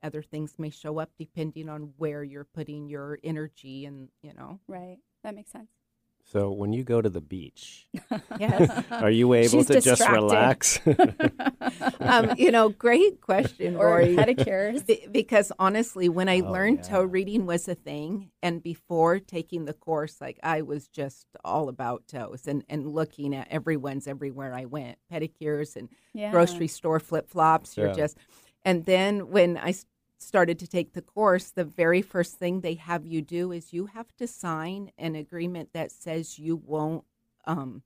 other 0.02 0.24
things 0.24 0.56
may 0.58 0.72
show 0.72 0.98
up 0.98 1.12
depending 1.20 1.70
on 1.70 1.94
where 1.98 2.24
you're 2.24 2.46
putting 2.56 2.90
your 2.90 3.20
energy, 3.24 3.86
and 3.86 4.10
you 4.24 4.34
know. 4.34 4.60
Right, 4.68 4.98
that 5.24 5.36
makes 5.36 5.52
sense. 5.52 5.70
So 6.32 6.52
when 6.52 6.74
you 6.74 6.84
go 6.84 7.02
to 7.02 7.10
the 7.10 7.22
beach, 7.22 7.88
yes, 8.40 8.84
are 8.92 9.10
you 9.10 9.34
able 9.34 9.50
She's 9.50 9.66
to 9.68 9.74
distracted. 9.82 10.06
just 10.06 10.12
relax? 10.12 10.80
um, 12.02 12.36
you 12.38 12.52
know, 12.52 12.70
great 12.70 13.20
question, 13.22 13.76
or 13.76 14.02
pedicures. 14.02 14.86
Be- 14.86 15.08
because 15.12 15.52
honestly, 15.58 16.08
when 16.08 16.30
I 16.30 16.42
Oh, 16.42 16.52
learned 16.52 16.78
yeah. 16.84 16.90
toe 16.90 17.04
reading 17.04 17.46
was 17.48 17.68
a 17.68 17.74
thing, 17.76 18.30
and 18.44 18.62
before 18.62 19.20
taking 19.20 19.66
the 19.66 19.74
course, 19.74 20.22
like 20.22 20.40
I 20.44 20.62
was 20.62 20.88
just 20.88 21.26
all 21.44 21.68
about 21.68 22.08
toes 22.08 22.48
and 22.48 22.64
and 22.70 22.86
looking 22.94 23.34
at 23.36 23.48
everyone's 23.50 24.08
everywhere 24.08 24.54
I 24.54 24.66
went, 24.66 25.00
pedicures 25.12 25.76
and 25.76 25.90
Yeah. 26.14 26.30
grocery 26.32 26.68
store 26.68 27.00
flip 27.00 27.28
flops. 27.28 27.76
You're 27.76 27.88
Yeah. 27.88 27.94
just, 27.94 28.18
and 28.64 28.86
then 28.86 29.30
when 29.32 29.58
I 29.58 29.70
s- 29.70 29.86
started 30.20 30.60
to 30.60 30.68
take 30.68 30.94
the 30.94 31.02
course, 31.02 31.50
the 31.50 31.64
very 31.64 32.02
first 32.02 32.38
thing 32.38 32.62
they 32.62 32.76
have 32.76 33.06
you 33.06 33.22
do 33.22 33.52
is 33.52 33.74
you 33.74 33.88
have 33.88 34.16
to 34.18 34.28
sign 34.28 34.92
an 34.98 35.16
agreement 35.16 35.70
that 35.74 35.92
says 35.92 36.38
you 36.38 36.56
won't, 36.56 37.06
um, 37.46 37.84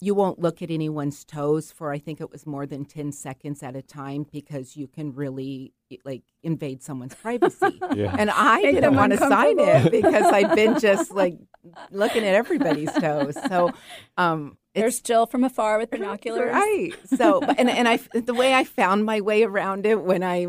you 0.00 0.14
won't 0.14 0.38
look 0.38 0.60
at 0.62 0.70
anyone's 0.70 1.24
toes 1.24 1.72
for 1.72 1.90
I 1.90 1.98
think 1.98 2.20
it 2.20 2.30
was 2.30 2.46
more 2.46 2.66
than 2.66 2.84
ten 2.84 3.12
seconds 3.12 3.62
at 3.62 3.74
a 3.74 3.82
time 3.82 4.26
because 4.30 4.76
you 4.76 4.86
can 4.86 5.14
really 5.14 5.72
like 6.04 6.22
invade 6.42 6.82
someone's 6.82 7.14
privacy. 7.22 7.80
Yeah. 7.94 8.14
And 8.18 8.30
I 8.30 8.60
Make 8.60 8.74
didn't 8.74 8.94
want 8.94 9.12
to 9.12 9.18
sign 9.18 9.58
it 9.58 9.90
because 9.90 10.26
I've 10.26 10.54
been 10.54 10.78
just 10.78 11.10
like 11.14 11.38
looking 11.90 12.24
at 12.24 12.34
everybody's 12.34 12.92
toes. 12.92 13.36
So, 13.48 13.72
um, 14.16 14.58
There's 14.76 15.00
Jill 15.00 15.26
from 15.26 15.42
afar 15.42 15.78
with 15.78 15.90
binoculars. 15.90 16.52
Right. 16.52 16.92
So, 17.16 17.40
and 17.42 17.68
and 17.70 17.88
I 17.88 17.96
the 18.12 18.34
way 18.34 18.52
I 18.54 18.64
found 18.64 19.04
my 19.04 19.20
way 19.20 19.42
around 19.42 19.86
it 19.86 20.02
when 20.04 20.22
I 20.22 20.46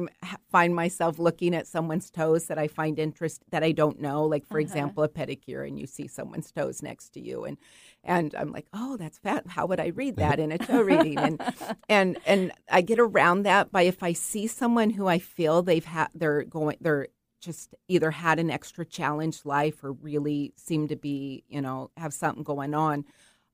find 0.51 0.75
myself 0.75 1.17
looking 1.17 1.55
at 1.55 1.65
someone's 1.65 2.09
toes 2.11 2.45
that 2.47 2.57
I 2.57 2.67
find 2.67 2.99
interest 2.99 3.41
that 3.51 3.63
I 3.63 3.71
don't 3.71 4.01
know, 4.01 4.25
like 4.25 4.45
for 4.45 4.57
Uh-huh. 4.57 4.67
example, 4.67 5.03
a 5.03 5.09
pedicure, 5.09 5.65
and 5.67 5.79
you 5.79 5.87
see 5.87 6.07
someone's 6.07 6.51
toes 6.51 6.83
next 6.83 7.09
to 7.13 7.21
you, 7.21 7.45
and 7.45 7.57
and 8.03 8.35
I'm 8.35 8.51
like, 8.51 8.67
oh, 8.73 8.97
that's 8.97 9.17
fat. 9.17 9.47
How 9.47 9.65
would 9.65 9.79
I 9.79 9.87
read 9.87 10.17
that 10.17 10.39
in 10.39 10.51
a 10.51 10.57
toe 10.57 10.81
reading? 10.81 11.17
And 11.17 11.41
and 11.89 12.17
and 12.25 12.51
I 12.69 12.81
get 12.81 12.99
around 12.99 13.43
that 13.43 13.71
by 13.71 13.83
if 13.83 14.03
I 14.03 14.13
see 14.13 14.47
someone 14.47 14.89
who 14.91 15.07
I 15.07 15.19
feel 15.19 15.61
they've 15.61 15.85
had 15.85 16.09
they're 16.13 16.43
going 16.43 16.77
they're 16.81 17.07
just 17.39 17.75
either 17.87 18.09
had 18.11 18.39
an 18.39 18.49
extra 18.49 18.83
challenged 18.83 19.45
life 19.45 19.83
or 19.83 19.91
really 19.93 20.53
seem 20.57 20.87
to 20.89 20.95
be 20.95 21.43
you 21.47 21.61
know 21.61 21.91
have 21.95 22.13
something 22.13 22.43
going 22.43 22.73
on 22.73 23.05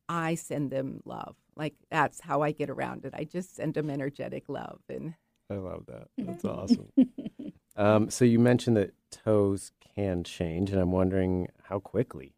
I 0.10 0.36
send 0.36 0.72
them 0.72 1.02
love. 1.06 1.36
Like 1.56 1.76
that's 1.92 2.22
how 2.22 2.42
I 2.42 2.52
get 2.52 2.70
around 2.70 3.06
it. 3.06 3.14
I 3.16 3.24
just 3.24 3.56
send 3.56 3.76
them 3.76 3.90
energetic 3.90 4.50
love. 4.50 4.80
And 4.90 5.16
I 5.50 5.56
love 5.56 5.86
that. 5.88 6.08
That's 6.18 6.46
awesome. 6.46 6.90
um, 7.76 8.10
so 8.10 8.26
you 8.26 8.40
mentioned 8.40 8.78
that 8.78 8.94
toes 9.12 9.72
can 9.96 10.24
change, 10.24 10.72
and 10.72 10.80
I'm 10.80 10.92
wondering 10.92 11.48
how 11.64 11.80
quickly. 11.80 12.34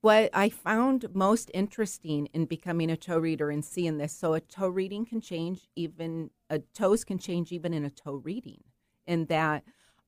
what 0.00 0.30
I 0.32 0.48
found 0.48 1.14
most 1.14 1.50
interesting 1.54 2.26
in 2.32 2.46
becoming 2.46 2.90
a 2.90 2.96
toe 2.96 3.18
reader 3.18 3.50
and 3.50 3.64
seeing 3.64 3.98
this, 3.98 4.12
so 4.12 4.34
a 4.34 4.40
toe 4.40 4.68
reading 4.68 5.04
can 5.04 5.20
change 5.20 5.68
even 5.76 6.30
a 6.50 6.60
toes 6.60 7.04
can 7.04 7.18
change 7.18 7.52
even 7.52 7.72
in 7.74 7.84
a 7.84 7.90
toe 7.90 8.16
reading. 8.16 8.62
In 9.06 9.26
that, 9.26 9.62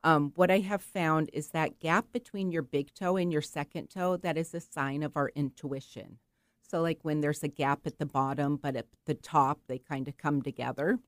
um, 0.05 0.33
what 0.37 0.51
I 0.51 0.61
have 0.61 0.83
found 0.83 1.31
is 1.33 1.49
that 1.49 1.81
gap 1.81 2.13
between 2.13 2.53
your 2.53 2.63
big 2.63 2.95
toe 2.95 3.17
and 3.17 3.33
your 3.33 3.43
second 3.43 3.89
toe 3.89 4.17
that 4.19 4.39
is 4.39 4.55
a 4.55 4.61
sign 4.61 5.03
of 5.03 5.17
our 5.17 5.31
intuition. 5.35 6.19
So, 6.63 6.81
like 6.83 6.99
when 7.03 7.21
there's 7.21 7.43
a 7.43 7.49
gap 7.49 7.81
at 7.87 7.99
the 7.99 8.07
bottom, 8.07 8.57
but 8.57 8.77
at 8.77 8.87
the 9.07 9.15
top 9.15 9.61
they 9.67 9.79
kind 9.79 10.07
of 10.07 10.17
come 10.17 10.43
together. 10.43 10.99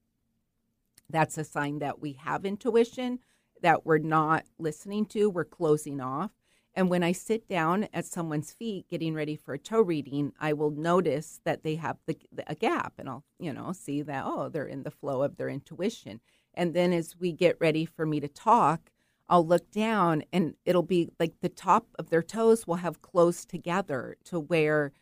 That's 1.08 1.38
a 1.38 1.44
sign 1.44 1.80
that 1.80 2.00
we 2.00 2.12
have 2.14 2.44
intuition 2.44 3.18
that 3.62 3.84
we're 3.84 3.98
not 3.98 4.44
listening 4.58 5.06
to. 5.06 5.28
We're 5.28 5.44
closing 5.44 6.00
off. 6.00 6.30
And 6.74 6.88
when 6.88 7.02
I 7.02 7.12
sit 7.12 7.48
down 7.48 7.88
at 7.92 8.06
someone's 8.06 8.52
feet 8.52 8.88
getting 8.88 9.12
ready 9.12 9.34
for 9.34 9.54
a 9.54 9.58
toe 9.58 9.82
reading, 9.82 10.32
I 10.40 10.52
will 10.52 10.70
notice 10.70 11.40
that 11.44 11.64
they 11.64 11.74
have 11.76 11.98
the, 12.06 12.16
a 12.46 12.54
gap 12.54 12.94
and 12.96 13.08
I'll, 13.08 13.24
you 13.38 13.52
know, 13.52 13.72
see 13.72 14.02
that, 14.02 14.24
oh, 14.24 14.48
they're 14.48 14.66
in 14.66 14.84
the 14.84 14.90
flow 14.90 15.22
of 15.22 15.36
their 15.36 15.48
intuition. 15.48 16.20
And 16.60 16.74
then 16.74 16.92
as 16.92 17.16
we 17.18 17.32
get 17.32 17.56
ready 17.58 17.86
for 17.86 18.04
me 18.04 18.20
to 18.20 18.28
talk, 18.28 18.90
I'll 19.30 19.46
look 19.46 19.70
down 19.70 20.24
and 20.30 20.56
it'll 20.66 20.82
be 20.82 21.08
like 21.18 21.40
the 21.40 21.48
top 21.48 21.86
of 21.98 22.10
their 22.10 22.22
toes 22.22 22.66
will 22.66 22.74
have 22.74 23.00
closed 23.00 23.48
together 23.48 24.18
to 24.24 24.38
where, 24.38 24.92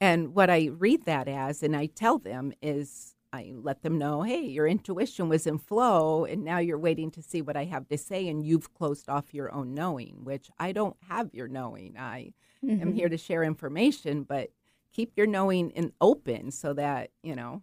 and 0.00 0.32
what 0.32 0.48
I 0.48 0.66
read 0.66 1.04
that 1.06 1.26
as, 1.26 1.60
and 1.60 1.74
I 1.74 1.86
tell 1.86 2.18
them 2.18 2.52
is, 2.62 3.16
I 3.32 3.52
let 3.52 3.82
them 3.82 3.98
know, 3.98 4.22
hey, 4.22 4.42
your 4.42 4.68
intuition 4.68 5.28
was 5.28 5.44
in 5.44 5.58
flow, 5.58 6.24
and 6.24 6.44
now 6.44 6.58
you're 6.58 6.78
waiting 6.78 7.10
to 7.12 7.22
see 7.22 7.42
what 7.42 7.56
I 7.56 7.64
have 7.64 7.88
to 7.88 7.98
say, 7.98 8.28
and 8.28 8.46
you've 8.46 8.72
closed 8.72 9.08
off 9.08 9.34
your 9.34 9.52
own 9.52 9.74
knowing, 9.74 10.20
which 10.22 10.52
I 10.60 10.70
don't 10.70 10.96
have 11.08 11.34
your 11.34 11.48
knowing. 11.48 11.96
I 11.98 12.32
am 12.62 12.68
mm-hmm. 12.68 12.92
here 12.92 13.08
to 13.08 13.18
share 13.18 13.42
information, 13.42 14.22
but 14.22 14.50
keep 14.92 15.14
your 15.16 15.26
knowing 15.26 15.70
in 15.70 15.94
open 16.00 16.52
so 16.52 16.74
that 16.74 17.10
you 17.24 17.34
know. 17.34 17.62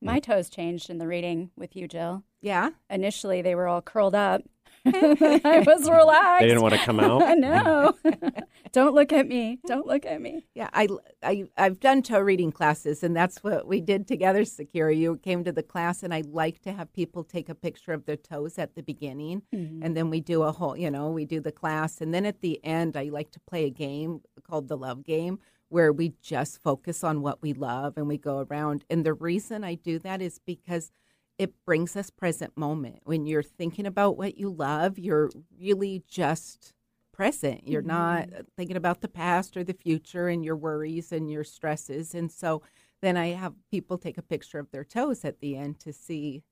My 0.00 0.20
toes 0.20 0.50
changed 0.50 0.90
in 0.90 0.98
the 0.98 1.06
reading 1.06 1.50
with 1.56 1.74
you, 1.74 1.88
Jill. 1.88 2.24
Yeah. 2.44 2.70
Initially, 2.90 3.42
they 3.42 3.54
were 3.54 3.66
all 3.66 3.82
curled 3.82 4.14
up, 4.14 4.42
I 4.86 5.62
was 5.66 5.88
relaxed. 5.88 6.40
They 6.42 6.48
didn't 6.48 6.62
want 6.62 6.74
to 6.74 6.80
come 6.80 7.00
out. 7.00 7.22
I 7.22 7.34
know. 7.34 7.94
Mm-hmm. 8.04 8.38
Don't 8.72 8.94
look 8.94 9.12
at 9.12 9.26
me. 9.26 9.58
Don't 9.66 9.86
look 9.86 10.04
at 10.04 10.20
me. 10.20 10.44
Yeah, 10.54 10.68
I, 10.74 10.88
I, 11.22 11.44
I've 11.56 11.80
done 11.80 12.02
toe 12.02 12.20
reading 12.20 12.52
classes, 12.52 13.02
and 13.02 13.16
that's 13.16 13.42
what 13.42 13.66
we 13.66 13.80
did 13.80 14.06
together, 14.06 14.44
Sakura. 14.44 14.94
You 14.94 15.16
came 15.16 15.42
to 15.44 15.52
the 15.52 15.62
class, 15.62 16.02
and 16.02 16.12
I 16.12 16.22
like 16.26 16.60
to 16.62 16.72
have 16.72 16.92
people 16.92 17.24
take 17.24 17.48
a 17.48 17.54
picture 17.54 17.92
of 17.92 18.04
their 18.04 18.16
toes 18.16 18.58
at 18.58 18.74
the 18.74 18.82
beginning, 18.82 19.42
mm-hmm. 19.54 19.82
and 19.82 19.96
then 19.96 20.10
we 20.10 20.20
do 20.20 20.42
a 20.42 20.52
whole, 20.52 20.76
you 20.76 20.90
know, 20.90 21.08
we 21.08 21.24
do 21.24 21.40
the 21.40 21.52
class. 21.52 22.00
And 22.00 22.12
then 22.12 22.26
at 22.26 22.42
the 22.42 22.62
end, 22.62 22.96
I 22.96 23.04
like 23.04 23.30
to 23.32 23.40
play 23.40 23.64
a 23.64 23.70
game 23.70 24.20
called 24.42 24.68
the 24.68 24.76
love 24.76 25.02
game 25.04 25.38
where 25.70 25.92
we 25.92 26.12
just 26.20 26.62
focus 26.62 27.02
on 27.02 27.22
what 27.22 27.40
we 27.42 27.52
love 27.52 27.94
and 27.96 28.06
we 28.06 28.18
go 28.18 28.46
around. 28.48 28.84
And 28.90 29.04
the 29.04 29.14
reason 29.14 29.64
I 29.64 29.74
do 29.74 29.98
that 30.00 30.20
is 30.20 30.38
because 30.44 30.92
it 31.38 31.52
brings 31.64 31.96
us 31.96 32.10
present 32.10 32.56
moment. 32.56 33.00
When 33.04 33.26
you're 33.26 33.42
thinking 33.42 33.86
about 33.86 34.16
what 34.16 34.38
you 34.38 34.50
love, 34.50 34.98
you're 34.98 35.30
really 35.58 36.04
just 36.08 36.72
present. 37.12 37.66
You're 37.66 37.82
not 37.82 38.28
thinking 38.56 38.76
about 38.76 39.00
the 39.00 39.08
past 39.08 39.56
or 39.56 39.64
the 39.64 39.72
future 39.74 40.28
and 40.28 40.44
your 40.44 40.56
worries 40.56 41.12
and 41.12 41.30
your 41.30 41.44
stresses. 41.44 42.14
And 42.14 42.30
so 42.30 42.62
then 43.02 43.16
I 43.16 43.28
have 43.28 43.54
people 43.70 43.98
take 43.98 44.18
a 44.18 44.22
picture 44.22 44.58
of 44.58 44.70
their 44.70 44.84
toes 44.84 45.24
at 45.24 45.40
the 45.40 45.56
end 45.56 45.80
to 45.80 45.92
see, 45.92 46.42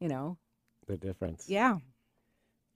you 0.00 0.08
know, 0.08 0.38
The 0.86 0.96
difference. 0.96 1.48
yeah. 1.48 1.78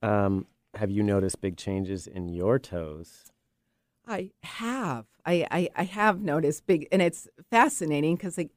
Um, 0.03 0.47
have 0.75 0.91
you 0.91 1.03
noticed 1.03 1.41
big 1.41 1.57
changes 1.57 2.07
in 2.07 2.29
your 2.29 2.59
toes? 2.59 3.33
I 4.07 4.31
have. 4.43 5.07
I, 5.27 5.47
I, 5.51 5.69
I 5.77 5.83
have 5.85 6.21
noticed 6.21 6.67
big, 6.67 6.89
and 6.91 7.03
it's 7.03 7.29
fascinating 7.51 8.17
because 8.17 8.39
like, 8.39 8.51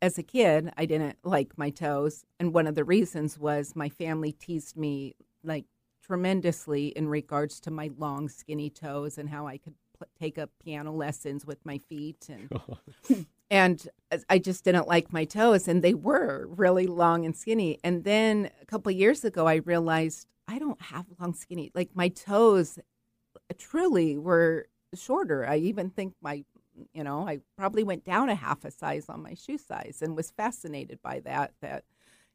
as 0.00 0.18
a 0.18 0.22
kid, 0.22 0.72
I 0.76 0.86
didn't 0.86 1.18
like 1.24 1.58
my 1.58 1.70
toes. 1.70 2.24
And 2.38 2.54
one 2.54 2.66
of 2.66 2.74
the 2.74 2.84
reasons 2.84 3.38
was 3.38 3.74
my 3.74 3.88
family 3.88 4.32
teased 4.32 4.76
me 4.76 5.14
like 5.42 5.64
tremendously 6.04 6.88
in 6.88 7.08
regards 7.08 7.60
to 7.60 7.70
my 7.70 7.90
long, 7.98 8.28
skinny 8.28 8.70
toes 8.70 9.18
and 9.18 9.28
how 9.28 9.46
I 9.46 9.58
could 9.58 9.74
pl- 9.96 10.08
take 10.18 10.38
up 10.38 10.50
piano 10.62 10.92
lessons 10.92 11.44
with 11.44 11.64
my 11.64 11.78
feet. 11.78 12.28
And, 12.28 13.26
and 13.50 13.88
I 14.30 14.38
just 14.38 14.64
didn't 14.64 14.88
like 14.88 15.12
my 15.12 15.24
toes. 15.24 15.68
And 15.68 15.82
they 15.82 15.94
were 15.94 16.46
really 16.48 16.86
long 16.86 17.24
and 17.24 17.36
skinny. 17.36 17.78
And 17.82 18.04
then 18.04 18.50
a 18.62 18.66
couple 18.66 18.90
of 18.90 18.96
years 18.96 19.24
ago, 19.24 19.46
I 19.46 19.56
realized 19.56 20.26
I 20.46 20.58
don't 20.58 20.80
have 20.80 21.06
long, 21.20 21.34
skinny, 21.34 21.70
like 21.74 21.90
my 21.94 22.08
toes 22.08 22.78
uh, 22.78 23.54
truly 23.58 24.16
were 24.16 24.66
shorter. 24.94 25.46
I 25.46 25.56
even 25.56 25.90
think 25.90 26.14
my, 26.22 26.44
you 26.92 27.02
know, 27.04 27.26
I 27.28 27.40
probably 27.56 27.82
went 27.84 28.04
down 28.04 28.28
a 28.28 28.34
half 28.34 28.64
a 28.64 28.70
size 28.70 29.06
on 29.08 29.22
my 29.22 29.34
shoe 29.34 29.58
size 29.58 29.98
and 30.02 30.16
was 30.16 30.30
fascinated 30.30 31.00
by 31.02 31.20
that. 31.20 31.52
That, 31.60 31.84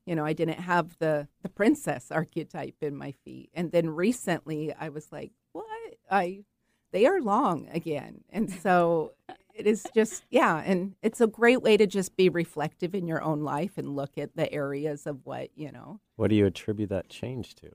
you 0.06 0.16
know, 0.16 0.26
I 0.26 0.34
didn't 0.34 0.60
have 0.60 0.98
the 1.00 1.28
the 1.41 1.50
princess 1.50 2.12
archetype 2.12 2.76
in 2.82 2.96
my 2.96 3.12
feet. 3.12 3.50
And 3.54 3.72
then 3.72 3.89
recently, 3.89 4.74
I 4.74 4.89
was 4.89 5.12
like, 5.12 5.32
what? 5.54 5.66
I, 6.12 6.44
they 6.91 7.06
are 7.06 7.22
long 7.22 7.68
again, 7.72 8.24
and 8.30 8.50
so. 8.52 9.14
It 9.56 9.68
is 9.68 9.86
just, 9.94 10.24
yeah, 10.32 10.64
and 10.66 10.96
it's 11.04 11.22
a 11.22 11.28
great 11.28 11.62
way 11.62 11.78
to 11.78 11.86
just 11.86 12.16
be 12.16 12.28
reflective 12.28 12.96
in 12.96 13.06
your 13.06 13.22
own 13.22 13.44
life 13.44 13.78
and 13.78 13.96
look 13.96 14.18
at 14.18 14.36
the 14.36 14.52
areas 14.52 15.06
of 15.06 15.28
what, 15.28 15.50
you 15.56 15.72
know, 15.72 16.00
What 16.16 16.30
do 16.30 16.36
you 16.36 16.48
attribute 16.48 16.89
that 16.89 17.08
change 17.08 17.54
to? 17.58 17.70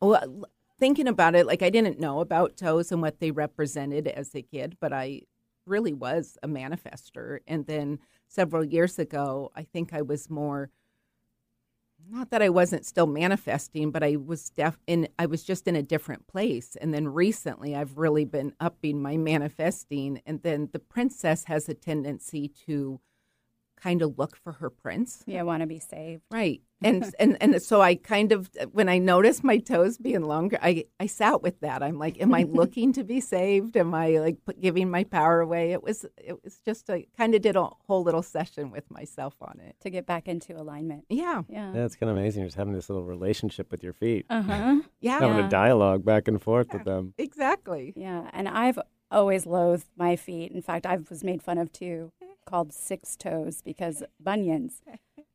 well, 0.00 0.44
thinking 0.78 1.06
about 1.06 1.34
it, 1.34 1.46
like 1.46 1.62
I 1.62 1.68
didn't 1.68 2.00
know 2.00 2.20
about 2.20 2.56
toes 2.56 2.90
and 2.90 3.02
what 3.02 3.20
they 3.20 3.30
represented 3.30 4.08
as 4.08 4.34
a 4.34 4.40
kid, 4.40 4.78
but 4.80 4.94
I 4.94 5.22
really 5.66 5.92
was 5.92 6.38
a 6.42 6.48
manifester. 6.48 7.38
And 7.46 7.66
then 7.66 7.98
several 8.28 8.64
years 8.64 8.98
ago, 8.98 9.50
I 9.54 9.62
think 9.62 9.92
I 9.92 10.02
was 10.02 10.30
more. 10.30 10.70
Not 12.10 12.30
that 12.30 12.42
I 12.42 12.48
wasn't 12.48 12.84
still 12.84 13.06
manifesting, 13.06 13.92
but 13.92 14.02
I 14.02 14.16
was 14.16 14.50
def 14.50 14.76
in. 14.86 15.08
I 15.18 15.26
was 15.26 15.44
just 15.44 15.68
in 15.68 15.76
a 15.76 15.82
different 15.82 16.26
place. 16.26 16.76
And 16.80 16.92
then 16.92 17.08
recently, 17.08 17.76
I've 17.76 17.96
really 17.96 18.24
been 18.24 18.54
upping 18.58 19.00
my 19.00 19.16
manifesting. 19.16 20.20
And 20.26 20.42
then 20.42 20.68
the 20.72 20.80
princess 20.80 21.44
has 21.44 21.68
a 21.68 21.74
tendency 21.74 22.48
to 22.66 23.00
kind 23.76 24.02
of 24.02 24.18
look 24.18 24.36
for 24.36 24.52
her 24.54 24.70
prince. 24.70 25.22
Yeah, 25.26 25.40
I 25.40 25.42
want 25.44 25.60
to 25.60 25.66
be 25.66 25.78
saved. 25.78 26.22
Right. 26.30 26.62
And 26.84 27.14
and 27.20 27.36
and 27.40 27.62
so 27.62 27.80
I 27.80 27.94
kind 27.96 28.32
of 28.32 28.50
when 28.72 28.88
I 28.88 28.98
noticed 28.98 29.42
my 29.44 29.58
toes 29.58 29.98
being 29.98 30.22
longer, 30.22 30.58
I 30.62 30.84
I 31.00 31.06
sat 31.06 31.42
with 31.42 31.60
that. 31.60 31.82
I'm 31.82 31.98
like, 31.98 32.20
am 32.20 32.34
I 32.34 32.42
looking 32.48 32.92
to 32.94 33.04
be 33.04 33.20
saved? 33.20 33.76
Am 33.76 33.94
I 33.94 34.18
like 34.18 34.36
giving 34.60 34.90
my 34.90 35.04
power 35.04 35.40
away? 35.40 35.72
It 35.72 35.82
was 35.82 36.04
it 36.16 36.42
was 36.44 36.60
just 36.64 36.88
a 36.90 37.06
kind 37.16 37.34
of 37.34 37.42
did 37.42 37.56
a 37.56 37.64
whole 37.86 38.02
little 38.02 38.22
session 38.22 38.70
with 38.70 38.90
myself 38.90 39.34
on 39.40 39.60
it. 39.60 39.76
To 39.82 39.90
get 39.90 40.06
back 40.06 40.28
into 40.28 40.54
alignment. 40.60 41.04
Yeah. 41.08 41.42
Yeah. 41.48 41.72
Yeah, 41.74 41.84
it's 41.84 41.96
kind 41.96 42.10
of 42.10 42.16
amazing. 42.16 42.44
Just 42.44 42.56
having 42.56 42.72
this 42.74 42.88
little 42.88 43.04
relationship 43.04 43.70
with 43.70 43.82
your 43.82 43.92
feet, 43.92 44.26
Uh 44.30 44.42
huh. 44.42 44.80
Yeah. 45.00 45.20
having 45.20 45.36
Yeah. 45.38 45.46
a 45.46 45.50
dialogue 45.50 46.04
back 46.04 46.28
and 46.28 46.40
forth 46.40 46.72
with 46.72 46.84
them. 46.84 47.14
Exactly. 47.18 47.92
Yeah, 47.96 48.30
and 48.32 48.48
I've 48.48 48.78
always 49.10 49.46
loathed 49.46 49.86
my 49.96 50.16
feet. 50.16 50.52
In 50.52 50.62
fact, 50.62 50.86
I 50.86 50.96
was 51.10 51.22
made 51.24 51.42
fun 51.42 51.58
of 51.58 51.70
too, 51.72 52.12
called 52.46 52.72
six 52.72 53.16
toes 53.16 53.60
because 53.62 54.02
bunions. 54.20 54.80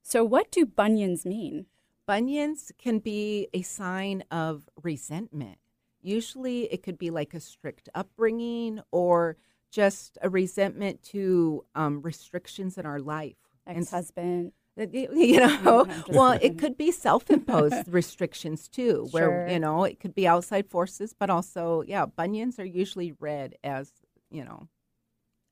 So, 0.09 0.23
what 0.23 0.51
do 0.51 0.65
bunions 0.65 1.25
mean? 1.25 1.65
Bunions 2.05 2.71
can 2.77 2.99
be 2.99 3.49
a 3.53 3.61
sign 3.61 4.23
of 4.31 4.69
resentment. 4.81 5.57
Usually 6.01 6.71
it 6.71 6.81
could 6.81 6.97
be 6.97 7.09
like 7.09 7.33
a 7.33 7.41
strict 7.41 7.89
upbringing 7.93 8.79
or 8.91 9.35
just 9.69 10.17
a 10.21 10.29
resentment 10.29 11.03
to 11.11 11.65
um, 11.75 12.01
restrictions 12.01 12.77
in 12.77 12.85
our 12.85 12.99
life. 13.01 13.35
And 13.65 13.79
Ex 13.79 13.91
husband. 13.91 14.53
you 14.77 15.39
know 15.41 15.85
well 16.07 16.37
it 16.41 16.57
could 16.57 16.77
be 16.77 16.89
self-imposed 16.91 17.87
restrictions 17.91 18.69
too 18.69 19.07
where 19.11 19.23
Sure. 19.29 19.47
you 19.49 19.59
know 19.59 19.83
it 19.83 19.99
could 19.99 20.13
be 20.15 20.25
outside 20.27 20.69
forces 20.69 21.13
but 21.17 21.29
also 21.31 21.81
yeah 21.85 22.05
bunions 22.05 22.59
are 22.59 22.65
usually 22.83 23.11
read 23.19 23.55
as 23.63 23.91
you 24.29 24.45
know 24.45 24.67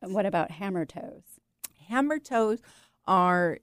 What 0.02 0.26
about 0.28 0.52
hammer 0.52 0.86
toes? 0.86 1.24
hammer 1.90 2.20
toes 2.20 2.60
are 3.08 3.58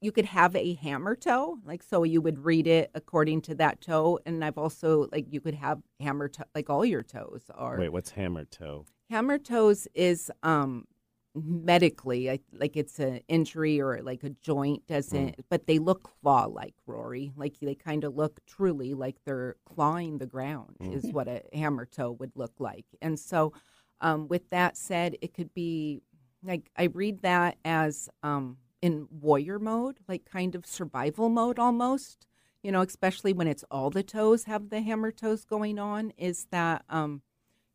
you 0.00 0.12
could 0.12 0.24
have 0.26 0.56
a 0.56 0.74
hammer 0.74 1.14
toe 1.14 1.58
like 1.64 1.82
so 1.82 2.02
you 2.04 2.20
would 2.20 2.44
read 2.44 2.66
it 2.66 2.90
according 2.94 3.40
to 3.42 3.54
that 3.54 3.80
toe 3.80 4.18
and 4.26 4.44
i've 4.44 4.58
also 4.58 5.08
like 5.12 5.26
you 5.30 5.40
could 5.40 5.54
have 5.54 5.80
hammer 6.00 6.28
toe 6.28 6.44
like 6.54 6.70
all 6.70 6.84
your 6.84 7.02
toes 7.02 7.44
are 7.54 7.78
Wait, 7.78 7.90
what's 7.90 8.10
hammer 8.10 8.44
toe? 8.44 8.86
hammer 9.10 9.38
toes 9.38 9.86
is 9.94 10.30
um 10.42 10.86
medically 11.34 12.28
I, 12.28 12.40
like 12.52 12.76
it's 12.76 12.98
an 12.98 13.20
injury 13.28 13.80
or 13.80 14.02
like 14.02 14.24
a 14.24 14.30
joint 14.30 14.86
doesn't 14.88 15.36
but 15.48 15.66
they 15.66 15.78
look 15.78 16.02
claw 16.02 16.46
like 16.46 16.74
rory. 16.86 17.30
Like 17.36 17.54
they 17.60 17.76
kind 17.76 18.02
of 18.02 18.16
look 18.16 18.40
truly 18.46 18.94
like 18.94 19.16
they're 19.24 19.54
clawing 19.64 20.18
the 20.18 20.26
ground 20.26 20.76
is 20.80 21.04
what 21.12 21.28
a 21.28 21.42
hammer 21.52 21.86
toe 21.86 22.10
would 22.12 22.32
look 22.34 22.54
like. 22.58 22.84
And 23.00 23.16
so 23.18 23.52
um, 24.00 24.26
with 24.26 24.50
that 24.50 24.76
said 24.76 25.16
it 25.22 25.32
could 25.34 25.54
be 25.54 26.02
like 26.42 26.68
i 26.76 26.84
read 26.84 27.20
that 27.22 27.58
as 27.64 28.08
um, 28.24 28.56
in 28.82 29.06
warrior 29.10 29.58
mode 29.58 29.98
like 30.08 30.24
kind 30.24 30.54
of 30.54 30.64
survival 30.64 31.28
mode 31.28 31.58
almost 31.58 32.26
you 32.62 32.72
know 32.72 32.80
especially 32.80 33.32
when 33.32 33.46
it's 33.46 33.64
all 33.70 33.90
the 33.90 34.02
toes 34.02 34.44
have 34.44 34.70
the 34.70 34.80
hammer 34.80 35.10
toes 35.12 35.44
going 35.44 35.78
on 35.78 36.12
is 36.16 36.46
that 36.50 36.82
um, 36.88 37.20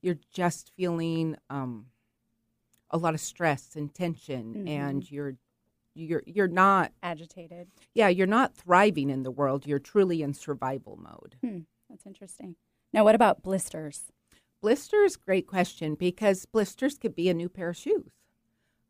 you're 0.01 0.17
just 0.33 0.71
feeling 0.75 1.35
um, 1.49 1.87
a 2.89 2.97
lot 2.97 3.13
of 3.13 3.19
stress 3.19 3.75
and 3.75 3.93
tension 3.93 4.67
and 4.67 5.11
you're 5.11 5.35
you're 5.93 6.23
you're 6.25 6.47
not 6.47 6.91
Agitated. 7.03 7.67
yeah 7.93 8.07
you're 8.07 8.27
not 8.27 8.55
thriving 8.55 9.09
in 9.09 9.23
the 9.23 9.31
world 9.31 9.65
you're 9.67 9.79
truly 9.79 10.21
in 10.21 10.33
survival 10.33 10.97
mode 11.01 11.35
Hmm, 11.41 11.59
that's 11.89 12.05
interesting. 12.05 12.55
Now, 12.93 13.03
what 13.03 13.15
about 13.15 13.43
blisters? 13.43 14.11
blisters 14.61 15.15
great 15.15 15.45
question 15.45 15.93
because 15.95 16.45
blisters 16.45 16.97
could 16.97 17.13
be 17.15 17.29
a 17.29 17.33
new 17.33 17.49
pair 17.49 17.69
of 17.69 17.77
shoes 17.77 18.11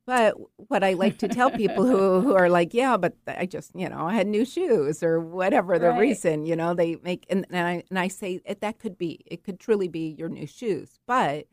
but 0.05 0.35
what 0.57 0.83
i 0.83 0.93
like 0.93 1.17
to 1.17 1.27
tell 1.27 1.49
people 1.51 1.85
who, 1.85 2.21
who 2.25 2.33
are 2.35 2.49
like 2.49 2.73
yeah 2.73 2.97
but 2.97 3.13
i 3.27 3.45
just 3.45 3.71
you 3.75 3.87
know 3.89 4.05
i 4.05 4.13
had 4.13 4.27
new 4.27 4.45
shoes 4.45 5.01
or 5.03 5.19
whatever 5.19 5.77
the 5.79 5.89
Right. 5.89 5.99
reason 5.99 6.45
you 6.45 6.55
know 6.55 6.73
they 6.73 6.95
make 7.03 7.25
and, 7.29 7.45
and 7.49 7.67
i 7.67 7.83
and 7.89 7.97
i 7.99 8.07
say 8.07 8.41
it, 8.45 8.61
that 8.61 8.79
could 8.79 8.97
be 8.97 9.21
it 9.25 9.43
could 9.43 9.59
truly 9.59 9.87
be 9.87 10.15
your 10.17 10.29
new 10.29 10.47
shoes 10.47 10.99
but 11.07 11.45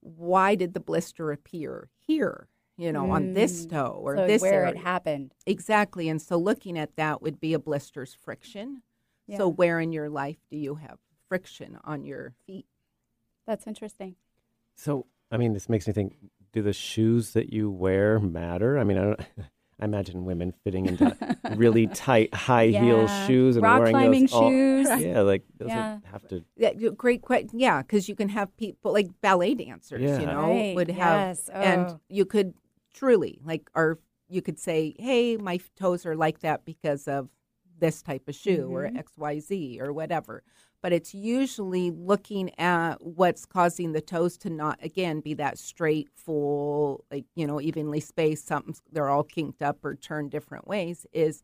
why 0.00 0.54
did 0.54 0.74
the 0.74 0.80
blister 0.80 1.32
appear 1.32 1.90
here 2.06 2.48
you 2.76 2.92
know 2.92 3.10
on 3.10 3.32
this 3.34 3.66
Mm. 3.66 3.70
toe 3.70 4.00
or 4.02 4.16
so 4.16 4.26
this 4.26 4.42
where 4.42 4.64
area 4.64 4.70
it 4.70 4.76
happened. 4.78 5.34
Exactly. 5.46 6.08
And 6.08 6.22
so 6.22 6.36
looking 6.36 6.78
at 6.78 6.94
that 6.96 7.20
would 7.20 7.40
be 7.40 7.52
a 7.52 7.58
blister's 7.58 8.14
friction. 8.14 8.82
Yeah. 9.26 9.38
So 9.38 9.48
where 9.48 9.80
in 9.80 9.90
your 9.92 10.08
life 10.08 10.36
do 10.48 10.56
you 10.56 10.76
have 10.76 10.98
friction 11.28 11.78
on 11.82 12.04
your 12.04 12.34
feet? 12.46 12.66
That's 13.48 13.66
interesting. 13.66 14.14
So, 14.76 15.06
I 15.32 15.36
mean, 15.38 15.52
this 15.54 15.68
makes 15.68 15.88
me 15.88 15.92
think: 15.92 16.14
Do 16.58 16.62
the 16.62 16.72
shoes 16.72 17.34
that 17.34 17.52
you 17.52 17.70
wear 17.70 18.18
matter? 18.18 18.78
I 18.80 18.82
mean, 18.84 18.98
I, 18.98 19.02
don't, 19.02 19.20
I 19.80 19.84
imagine 19.84 20.24
women 20.24 20.52
fitting 20.64 20.86
into 20.86 21.16
really 21.54 21.86
tight, 21.94 22.34
high 22.34 22.66
heel 22.66 23.06
shoes 23.28 23.54
and 23.54 23.62
Rock 23.62 23.78
wearing 23.78 23.92
climbing 23.94 24.22
those 24.22 24.32
all- 24.32 24.50
shoes. 24.50 24.88
Yeah, 24.98 25.20
like 25.20 25.44
does 25.56 25.68
Yeah. 25.68 25.98
it 25.98 26.02
have 26.10 26.26
to? 26.30 26.44
Yeah, 26.56 26.72
great 26.96 27.22
question. 27.22 27.50
Yeah, 27.60 27.82
because 27.82 28.08
you 28.08 28.16
can 28.16 28.28
have 28.30 28.56
people 28.56 28.92
like 28.92 29.08
ballet 29.20 29.54
dancers, 29.54 30.02
Yeah. 30.02 30.18
you 30.18 30.26
know, 30.26 30.48
Right, 30.48 30.74
would 30.74 30.90
have, 30.90 31.28
yes. 31.28 31.48
and 31.52 31.86
Oh. 31.90 32.00
you 32.08 32.24
could 32.24 32.54
truly 32.92 33.38
like, 33.44 33.70
or 33.76 34.00
you 34.28 34.42
could 34.42 34.58
say, 34.58 34.96
hey, 34.98 35.36
my 35.36 35.60
toes 35.76 36.04
are 36.06 36.16
like 36.16 36.40
that 36.40 36.64
because 36.64 37.06
of 37.06 37.28
this 37.78 38.02
type 38.02 38.28
of 38.28 38.34
shoe 38.34 38.68
or 38.72 38.82
Mhm. 38.82 38.98
XYZ 38.98 39.80
or 39.80 39.92
whatever. 39.92 40.42
But 40.82 40.92
it's 40.92 41.14
usually 41.14 41.90
looking 41.90 42.50
at 42.58 42.94
what's 43.00 43.44
causing 43.44 43.92
the 43.92 44.00
toes 44.00 44.36
to 44.38 44.50
not 44.50 44.78
again 44.82 45.20
be 45.20 45.34
that 45.34 45.58
straight, 45.58 46.08
full, 46.14 47.04
like 47.10 47.24
you 47.34 47.46
know, 47.46 47.60
evenly 47.60 48.00
spaced. 48.00 48.46
Something 48.46 48.74
they're 48.92 49.08
all 49.08 49.24
kinked 49.24 49.62
up 49.62 49.84
or 49.84 49.94
turned 49.94 50.30
different 50.30 50.68
ways. 50.68 51.06
Is 51.12 51.42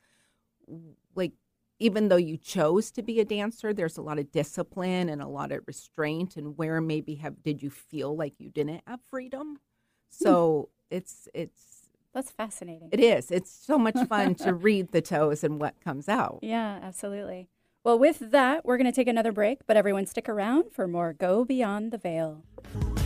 like 1.15 1.33
even 1.81 2.09
though 2.09 2.17
you 2.17 2.37
chose 2.37 2.91
to 2.93 3.03
be 3.03 3.19
a 3.21 3.25
dancer, 3.25 3.73
there's 3.75 3.99
a 3.99 4.03
lot 4.03 4.19
of 4.19 4.31
discipline 4.31 5.09
and 5.09 5.21
a 5.21 5.29
lot 5.29 5.51
of 5.51 5.63
restraint, 5.67 6.37
and 6.37 6.57
where 6.57 6.81
maybe 6.81 7.17
have 7.17 7.43
did 7.43 7.63
you 7.63 7.71
feel 7.71 8.17
like 8.17 8.35
you 8.39 8.49
didn't 8.49 8.83
have 8.87 9.01
freedom? 9.09 9.55
Hmm. 9.55 10.25
So 10.25 10.69
it's 10.91 11.29
it's 11.35 11.91
That's 12.13 12.31
fascinating. 12.31 12.91
it 12.93 13.01
is. 13.01 13.33
It's 13.33 13.51
so 13.51 13.79
much 13.79 13.99
fun 14.09 14.37
to 14.37 14.55
read 14.55 14.93
the 14.93 15.03
toes 15.03 15.43
and 15.43 15.61
what 15.61 15.81
comes 15.81 16.09
out. 16.09 16.39
Yeah, 16.43 16.79
absolutely. 16.83 17.49
Well, 17.85 17.99
with 17.99 18.31
that, 18.31 18.65
we're 18.65 18.79
going 18.79 18.91
to 18.91 18.97
take 18.97 19.09
another 19.09 19.31
break, 19.31 19.67
but 19.67 19.77
everyone 19.77 20.07
stick 20.07 20.27
around 20.27 20.73
for 20.73 20.89
more 20.89 21.13
Go 21.13 21.45
Beyond 21.45 21.93
the 21.93 21.99
Veil. 21.99 22.43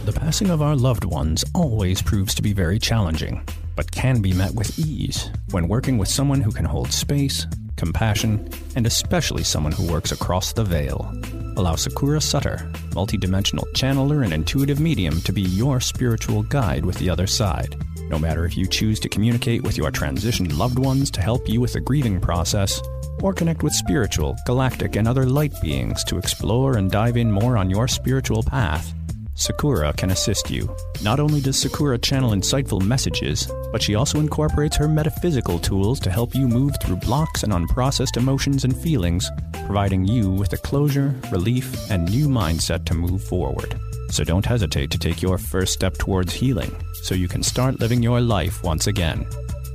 The 0.04 0.12
passing 0.12 0.50
of 0.50 0.62
our 0.62 0.76
loved 0.76 1.02
ones 1.02 1.44
always 1.52 2.00
proves 2.00 2.32
to 2.36 2.42
be 2.42 2.52
very 2.52 2.78
challenging, 2.78 3.44
but 3.74 3.90
can 3.90 4.22
be 4.22 4.32
met 4.32 4.54
with 4.54 4.78
ease 4.78 5.30
when 5.50 5.66
working 5.66 5.98
with 5.98 6.08
someone 6.08 6.40
who 6.40 6.52
can 6.52 6.64
hold 6.64 6.92
space, 6.92 7.44
compassion, 7.76 8.48
and 8.76 8.86
especially 8.86 9.42
someone 9.42 9.72
who 9.72 9.92
works 9.92 10.12
across 10.12 10.52
the 10.52 10.62
veil. 10.62 11.12
Allow 11.56 11.74
Sakura 11.74 12.20
Sutter, 12.20 12.70
multidimensional 12.90 13.66
channeler 13.72 14.22
and 14.22 14.32
intuitive 14.32 14.78
medium, 14.78 15.20
to 15.22 15.32
be 15.32 15.42
your 15.42 15.80
spiritual 15.80 16.44
guide 16.44 16.84
with 16.84 16.98
the 16.98 17.10
other 17.10 17.26
side. 17.26 17.74
No 18.10 18.18
matter 18.18 18.44
if 18.44 18.56
you 18.56 18.66
choose 18.66 18.98
to 19.00 19.08
communicate 19.08 19.62
with 19.62 19.76
your 19.76 19.90
transitioned 19.90 20.56
loved 20.56 20.78
ones 20.78 21.10
to 21.12 21.20
help 21.20 21.48
you 21.48 21.60
with 21.60 21.74
the 21.74 21.80
grieving 21.80 22.20
process, 22.20 22.80
or 23.22 23.34
connect 23.34 23.62
with 23.62 23.72
spiritual, 23.72 24.36
galactic, 24.46 24.96
and 24.96 25.06
other 25.06 25.26
light 25.26 25.52
beings 25.60 26.04
to 26.04 26.18
explore 26.18 26.76
and 26.78 26.90
dive 26.90 27.16
in 27.16 27.30
more 27.30 27.56
on 27.56 27.68
your 27.68 27.88
spiritual 27.88 28.42
path, 28.42 28.94
Sakura 29.38 29.92
can 29.92 30.10
assist 30.10 30.50
you. 30.50 30.74
Not 31.00 31.20
only 31.20 31.40
does 31.40 31.56
Sakura 31.56 31.96
channel 31.98 32.32
insightful 32.32 32.82
messages, 32.82 33.48
but 33.70 33.80
she 33.80 33.94
also 33.94 34.18
incorporates 34.18 34.76
her 34.76 34.88
metaphysical 34.88 35.60
tools 35.60 36.00
to 36.00 36.10
help 36.10 36.34
you 36.34 36.48
move 36.48 36.74
through 36.82 36.96
blocks 36.96 37.44
and 37.44 37.52
unprocessed 37.52 38.16
emotions 38.16 38.64
and 38.64 38.76
feelings, 38.76 39.30
providing 39.52 40.04
you 40.04 40.30
with 40.30 40.52
a 40.54 40.56
closure, 40.56 41.14
relief, 41.30 41.88
and 41.88 42.10
new 42.10 42.26
mindset 42.26 42.84
to 42.86 42.94
move 42.94 43.22
forward. 43.22 43.78
So 44.10 44.24
don't 44.24 44.44
hesitate 44.44 44.90
to 44.90 44.98
take 44.98 45.22
your 45.22 45.38
first 45.38 45.72
step 45.72 45.94
towards 45.98 46.32
healing 46.32 46.74
so 47.02 47.14
you 47.14 47.28
can 47.28 47.42
start 47.42 47.80
living 47.80 48.02
your 48.02 48.20
life 48.20 48.62
once 48.62 48.86
again. 48.86 49.26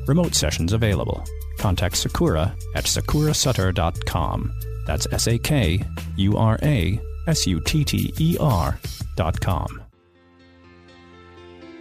Remote 0.07 0.35
sessions 0.35 0.73
available. 0.73 1.23
Contact 1.57 1.95
Sakura 1.95 2.55
at 2.75 2.85
sakurasutter.com. 2.85 4.53
That's 4.85 5.07
S 5.11 5.27
A 5.27 5.37
K 5.37 5.83
U 6.17 6.37
R 6.37 6.59
A 6.61 6.99
S 7.27 7.47
U 7.47 7.59
T 7.59 7.83
T 7.85 8.13
E 8.19 8.37
R 8.39 8.79
dot 9.15 9.39
com. 9.39 9.81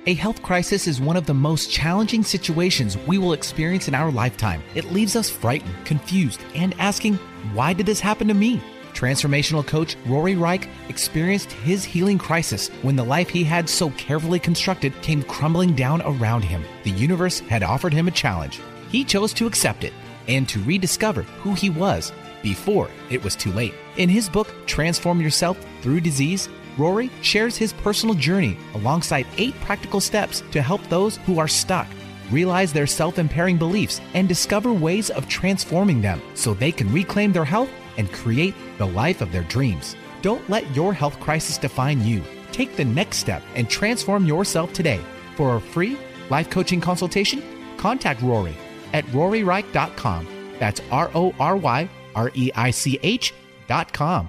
A 0.06 0.14
health 0.14 0.42
crisis 0.42 0.88
is 0.88 1.00
one 1.00 1.16
of 1.16 1.26
the 1.26 1.34
most 1.34 1.70
challenging 1.70 2.24
situations 2.24 2.98
we 3.06 3.18
will 3.18 3.34
experience 3.34 3.86
in 3.86 3.94
our 3.94 4.10
lifetime. 4.10 4.60
It 4.74 4.92
leaves 4.92 5.14
us 5.14 5.30
frightened, 5.30 5.74
confused, 5.84 6.40
and 6.56 6.74
asking, 6.80 7.14
why 7.54 7.72
did 7.72 7.86
this 7.86 8.00
happen 8.00 8.26
to 8.26 8.34
me? 8.34 8.60
Transformational 8.94 9.66
coach 9.66 9.96
Rory 10.06 10.34
Reich 10.36 10.68
experienced 10.88 11.52
his 11.52 11.84
healing 11.84 12.18
crisis 12.18 12.68
when 12.82 12.96
the 12.96 13.04
life 13.04 13.28
he 13.28 13.44
had 13.44 13.68
so 13.68 13.90
carefully 13.90 14.38
constructed 14.38 14.92
came 15.02 15.22
crumbling 15.22 15.74
down 15.74 16.02
around 16.02 16.42
him. 16.42 16.64
The 16.84 16.90
universe 16.90 17.40
had 17.40 17.62
offered 17.62 17.92
him 17.92 18.08
a 18.08 18.12
challenge. 18.12 18.60
He 18.90 19.04
chose 19.04 19.32
to 19.34 19.46
accept 19.46 19.84
it 19.84 19.92
and 20.28 20.48
to 20.48 20.62
rediscover 20.62 21.22
who 21.22 21.54
he 21.54 21.70
was 21.70 22.12
before 22.42 22.90
it 23.10 23.22
was 23.22 23.36
too 23.36 23.52
late. 23.52 23.74
In 23.96 24.08
his 24.08 24.28
book, 24.28 24.52
Transform 24.66 25.20
Yourself 25.20 25.58
Through 25.80 26.00
Disease, 26.00 26.48
Rory 26.78 27.10
shares 27.20 27.56
his 27.56 27.72
personal 27.72 28.14
journey 28.14 28.56
alongside 28.74 29.26
eight 29.36 29.54
practical 29.60 30.00
steps 30.00 30.42
to 30.52 30.62
help 30.62 30.82
those 30.88 31.16
who 31.18 31.38
are 31.38 31.48
stuck 31.48 31.86
realize 32.30 32.72
their 32.72 32.86
self 32.86 33.18
impairing 33.18 33.58
beliefs 33.58 34.00
and 34.14 34.26
discover 34.26 34.72
ways 34.72 35.10
of 35.10 35.28
transforming 35.28 36.00
them 36.00 36.20
so 36.34 36.54
they 36.54 36.72
can 36.72 36.92
reclaim 36.92 37.32
their 37.32 37.44
health 37.44 37.70
and 37.98 38.10
create 38.12 38.54
the 38.82 38.94
life 39.02 39.20
of 39.20 39.30
their 39.30 39.44
dreams. 39.44 39.94
Don't 40.22 40.48
let 40.50 40.64
your 40.74 40.92
health 40.92 41.20
crisis 41.20 41.56
define 41.56 42.04
you. 42.04 42.20
Take 42.50 42.76
the 42.76 42.84
next 42.84 43.18
step 43.18 43.42
and 43.54 43.70
transform 43.70 44.26
yourself 44.26 44.72
today. 44.72 45.00
For 45.36 45.56
a 45.56 45.60
free 45.60 45.96
life 46.30 46.50
coaching 46.50 46.80
consultation, 46.80 47.42
contact 47.76 48.22
Rory 48.22 48.56
at 48.92 49.04
roryreich.com. 49.06 50.26
That's 50.58 50.80
R 50.90 51.10
O 51.14 51.32
R 51.38 51.56
Y 51.56 51.88
R 52.14 52.30
E 52.34 52.50
I 52.56 52.70
C 52.72 52.98
H.com. 53.02 54.28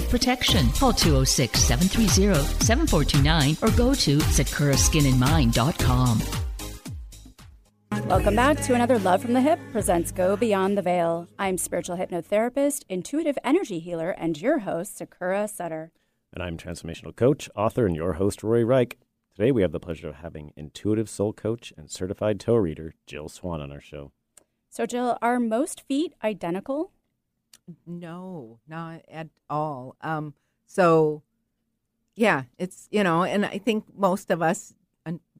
of 0.01 0.09
protection. 0.09 0.69
Call 0.71 0.93
206 0.93 1.59
730 1.59 2.33
7429 2.65 3.57
or 3.61 3.75
go 3.75 3.93
to 3.93 4.17
sakuraskinandmind.com. 4.17 6.21
Welcome 8.07 8.35
back 8.35 8.61
to 8.63 8.73
another 8.73 8.99
Love 8.99 9.21
from 9.21 9.33
the 9.33 9.41
Hip 9.41 9.59
presents 9.71 10.11
Go 10.11 10.35
Beyond 10.35 10.77
the 10.77 10.81
Veil. 10.81 11.27
I'm 11.37 11.57
spiritual 11.57 11.97
hypnotherapist, 11.97 12.83
intuitive 12.89 13.37
energy 13.43 13.79
healer, 13.79 14.11
and 14.11 14.41
your 14.41 14.59
host, 14.59 14.97
Sakura 14.97 15.47
Sutter. 15.47 15.91
And 16.33 16.43
I'm 16.43 16.57
transformational 16.57 17.15
coach, 17.15 17.49
author, 17.55 17.85
and 17.85 17.95
your 17.95 18.13
host, 18.13 18.43
Rory 18.43 18.63
Reich. 18.63 18.97
Today 19.35 19.51
we 19.51 19.61
have 19.61 19.71
the 19.71 19.79
pleasure 19.79 20.09
of 20.09 20.15
having 20.15 20.51
intuitive 20.55 21.09
soul 21.09 21.33
coach 21.33 21.73
and 21.77 21.89
certified 21.89 22.39
toe 22.39 22.55
reader 22.55 22.93
Jill 23.07 23.29
Swan 23.29 23.61
on 23.61 23.71
our 23.71 23.81
show. 23.81 24.11
So, 24.69 24.85
Jill, 24.85 25.17
are 25.21 25.39
most 25.39 25.83
feet 25.87 26.13
identical? 26.23 26.91
No, 27.85 28.59
not 28.67 29.01
at 29.09 29.29
all. 29.49 29.95
Um, 30.01 30.33
so, 30.65 31.23
yeah, 32.15 32.43
it's 32.57 32.87
you 32.91 33.03
know, 33.03 33.23
and 33.23 33.45
I 33.45 33.57
think 33.57 33.85
most 33.95 34.31
of 34.31 34.41
us, 34.41 34.73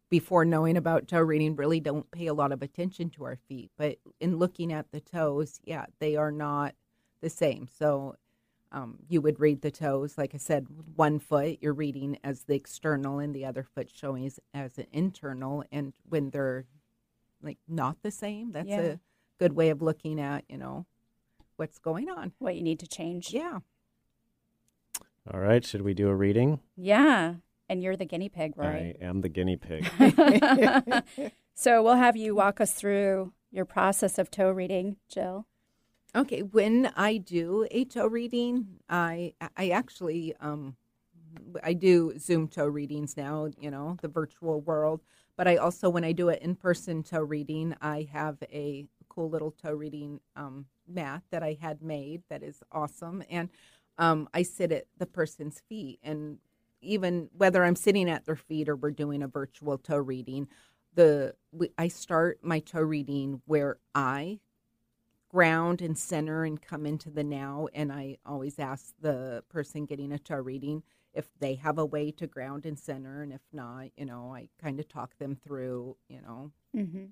before 0.09 0.43
knowing 0.43 0.75
about 0.75 1.07
toe 1.07 1.21
reading, 1.21 1.55
really 1.55 1.79
don't 1.79 2.09
pay 2.11 2.27
a 2.27 2.33
lot 2.33 2.51
of 2.51 2.61
attention 2.61 3.09
to 3.11 3.23
our 3.23 3.37
feet. 3.47 3.71
But 3.77 3.97
in 4.19 4.37
looking 4.37 4.73
at 4.73 4.91
the 4.91 4.99
toes, 4.99 5.61
yeah, 5.63 5.85
they 5.99 6.17
are 6.17 6.31
not 6.33 6.75
the 7.21 7.29
same. 7.29 7.67
So, 7.71 8.15
um, 8.73 8.99
you 9.07 9.21
would 9.21 9.39
read 9.39 9.61
the 9.61 9.71
toes, 9.71 10.17
like 10.17 10.33
I 10.33 10.37
said, 10.37 10.67
one 10.95 11.19
foot 11.19 11.59
you're 11.61 11.73
reading 11.73 12.17
as 12.23 12.43
the 12.43 12.55
external, 12.55 13.19
and 13.19 13.33
the 13.33 13.45
other 13.45 13.63
foot 13.63 13.89
showing 13.93 14.25
as, 14.25 14.39
as 14.53 14.77
an 14.77 14.87
internal. 14.91 15.63
And 15.71 15.93
when 16.09 16.29
they're 16.31 16.65
like 17.41 17.57
not 17.67 18.01
the 18.01 18.11
same, 18.11 18.51
that's 18.51 18.69
Yeah. 18.69 18.81
a 18.81 18.99
good 19.39 19.53
way 19.53 19.69
of 19.69 19.81
looking 19.81 20.19
at 20.19 20.43
you 20.49 20.57
know 20.57 20.85
what's 21.61 21.77
going 21.77 22.09
on. 22.09 22.31
What 22.39 22.55
you 22.55 22.63
need 22.63 22.79
to 22.79 22.87
change? 22.87 23.31
Yeah. 23.31 23.59
All 25.31 25.39
right, 25.39 25.63
should 25.63 25.83
we 25.83 25.93
do 25.93 26.09
a 26.09 26.15
reading? 26.15 26.59
Yeah. 26.75 27.35
And 27.69 27.83
you're 27.83 27.95
the 27.95 28.05
guinea 28.05 28.29
pig, 28.29 28.53
right? 28.57 28.97
I 28.99 29.05
am 29.05 29.21
the 29.21 29.29
guinea 29.29 29.57
pig. 29.57 29.87
so, 31.53 31.83
we'll 31.83 31.97
have 31.97 32.17
you 32.17 32.33
walk 32.33 32.59
us 32.59 32.73
through 32.73 33.31
your 33.51 33.65
process 33.65 34.17
of 34.17 34.31
toe 34.31 34.49
reading, 34.49 34.97
Jill. 35.07 35.45
Okay, 36.15 36.41
when 36.41 36.91
I 36.95 37.17
do 37.17 37.67
a 37.69 37.85
toe 37.85 38.07
reading, 38.07 38.79
I 38.89 39.33
I 39.55 39.69
actually 39.69 40.33
um 40.41 40.75
I 41.63 41.73
do 41.73 42.17
Zoom 42.17 42.47
toe 42.47 42.65
readings 42.65 43.15
now, 43.15 43.49
you 43.59 43.69
know, 43.69 43.97
the 44.01 44.07
virtual 44.07 44.61
world, 44.61 45.01
but 45.37 45.47
I 45.47 45.57
also 45.57 45.89
when 45.89 46.03
I 46.03 46.11
do 46.11 46.29
an 46.29 46.39
in-person 46.41 47.03
toe 47.03 47.21
reading, 47.21 47.75
I 47.81 48.09
have 48.11 48.37
a 48.51 48.87
cool 49.07 49.29
little 49.29 49.51
toe 49.51 49.73
reading 49.73 50.19
um 50.35 50.65
mat 50.93 51.23
that 51.31 51.43
I 51.43 51.57
had 51.61 51.81
made 51.81 52.23
that 52.29 52.43
is 52.43 52.61
awesome 52.71 53.23
and 53.29 53.49
um 53.97 54.27
I 54.33 54.43
sit 54.43 54.71
at 54.71 54.85
the 54.97 55.05
person's 55.05 55.61
feet 55.67 55.99
and 56.03 56.37
even 56.81 57.29
whether 57.37 57.63
I'm 57.63 57.75
sitting 57.75 58.09
at 58.09 58.25
their 58.25 58.35
feet 58.35 58.67
or 58.67 58.75
we're 58.75 58.91
doing 58.91 59.21
a 59.21 59.27
virtual 59.27 59.77
toe 59.77 59.97
reading, 59.97 60.47
the 60.95 61.35
we, 61.51 61.69
I 61.77 61.87
start 61.89 62.39
my 62.41 62.59
toe 62.59 62.81
reading 62.81 63.41
where 63.45 63.77
I 63.93 64.39
ground 65.29 65.81
and 65.81 65.97
center 65.97 66.43
and 66.43 66.61
come 66.61 66.85
into 66.85 67.09
the 67.09 67.23
now. 67.23 67.67
And 67.73 67.91
I 67.91 68.17
always 68.25 68.59
ask 68.59 68.93
the 68.99 69.43
person 69.49 69.85
getting 69.85 70.11
a 70.11 70.19
toe 70.19 70.37
reading 70.37 70.83
if 71.13 71.27
they 71.39 71.55
have 71.55 71.77
a 71.77 71.85
way 71.85 72.11
to 72.11 72.27
ground 72.27 72.65
and 72.65 72.77
center. 72.77 73.21
And 73.21 73.31
if 73.31 73.41
not, 73.53 73.87
you 73.95 74.05
know, 74.05 74.33
I 74.33 74.49
kind 74.61 74.79
of 74.79 74.87
talk 74.87 75.17
them 75.19 75.35
through, 75.35 75.95
you 76.09 76.21
know, 76.21 76.51
Mm-hmm. 76.75 77.05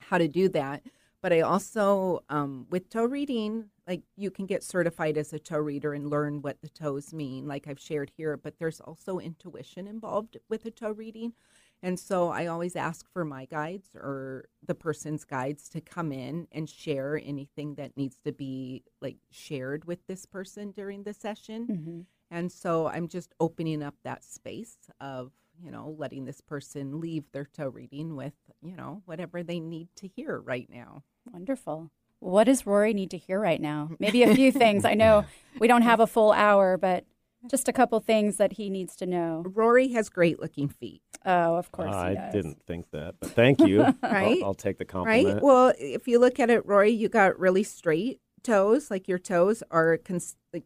how 0.00 0.18
to 0.18 0.28
do 0.28 0.48
that. 0.50 0.82
But 1.22 1.32
I 1.32 1.40
also, 1.40 2.20
um, 2.30 2.66
with 2.70 2.88
toe 2.88 3.04
reading, 3.04 3.66
like 3.86 4.02
you 4.16 4.30
can 4.30 4.46
get 4.46 4.62
certified 4.62 5.18
as 5.18 5.32
a 5.32 5.38
toe 5.38 5.58
reader 5.58 5.92
and 5.92 6.08
learn 6.08 6.40
what 6.40 6.62
the 6.62 6.68
toes 6.68 7.12
mean, 7.12 7.46
like 7.46 7.68
I've 7.68 7.80
shared 7.80 8.10
here, 8.16 8.36
but 8.36 8.58
there's 8.58 8.80
also 8.80 9.18
intuition 9.18 9.86
involved 9.86 10.38
with 10.48 10.64
a 10.64 10.70
toe 10.70 10.92
reading. 10.92 11.34
And 11.82 11.98
so 11.98 12.28
I 12.28 12.46
always 12.46 12.76
ask 12.76 13.10
for 13.10 13.24
my 13.24 13.46
guides 13.46 13.88
or 13.94 14.48
the 14.66 14.74
person's 14.74 15.24
guides 15.24 15.68
to 15.70 15.80
come 15.80 16.12
in 16.12 16.46
and 16.52 16.68
share 16.68 17.20
anything 17.22 17.74
that 17.76 17.96
needs 17.96 18.16
to 18.24 18.32
be 18.32 18.84
like 19.00 19.16
shared 19.30 19.86
with 19.86 20.06
this 20.06 20.26
person 20.26 20.72
during 20.72 21.04
the 21.04 21.14
session. 21.14 21.66
Mm-hmm. 21.66 22.00
And 22.30 22.52
so 22.52 22.86
I'm 22.86 23.08
just 23.08 23.34
opening 23.40 23.82
up 23.82 23.94
that 24.04 24.24
space 24.24 24.76
of, 25.00 25.32
you 25.62 25.70
know, 25.70 25.94
letting 25.98 26.26
this 26.26 26.40
person 26.40 27.00
leave 27.00 27.24
their 27.32 27.46
toe 27.46 27.68
reading 27.68 28.14
with, 28.14 28.34
you 28.62 28.76
know, 28.76 29.02
whatever 29.04 29.42
they 29.42 29.60
need 29.60 29.88
to 29.96 30.06
hear 30.08 30.38
right 30.38 30.68
now. 30.70 31.02
Wonderful. 31.30 31.90
What 32.18 32.44
does 32.44 32.66
Rory 32.66 32.92
need 32.92 33.10
to 33.12 33.18
hear 33.18 33.40
right 33.40 33.60
now? 33.60 33.90
Maybe 33.98 34.22
a 34.22 34.34
few 34.34 34.52
things. 34.52 34.84
I 34.84 34.94
know 34.94 35.24
we 35.58 35.68
don't 35.68 35.82
have 35.82 36.00
a 36.00 36.06
full 36.06 36.32
hour, 36.32 36.76
but 36.76 37.04
just 37.50 37.68
a 37.68 37.72
couple 37.72 37.98
things 38.00 38.36
that 38.36 38.52
he 38.52 38.68
needs 38.68 38.94
to 38.96 39.06
know. 39.06 39.42
Rory 39.46 39.88
has 39.88 40.10
great 40.10 40.38
looking 40.38 40.68
feet. 40.68 41.00
Oh, 41.24 41.56
of 41.56 41.72
course. 41.72 41.94
I 41.94 42.10
he 42.10 42.14
does. 42.16 42.32
didn't 42.32 42.62
think 42.66 42.90
that, 42.90 43.14
but 43.20 43.30
thank 43.30 43.60
you. 43.60 43.80
Right? 44.02 44.38
I'll, 44.42 44.48
I'll 44.48 44.54
take 44.54 44.78
the 44.78 44.84
compliment. 44.84 45.34
Right? 45.34 45.42
Well, 45.42 45.72
if 45.78 46.06
you 46.06 46.18
look 46.18 46.38
at 46.38 46.50
it, 46.50 46.66
Rory, 46.66 46.90
you 46.90 47.08
got 47.08 47.38
really 47.38 47.62
straight 47.62 48.20
toes, 48.42 48.90
like 48.90 49.08
your 49.08 49.18
toes 49.18 49.62
are 49.70 49.96
cons- 49.98 50.36
like 50.52 50.64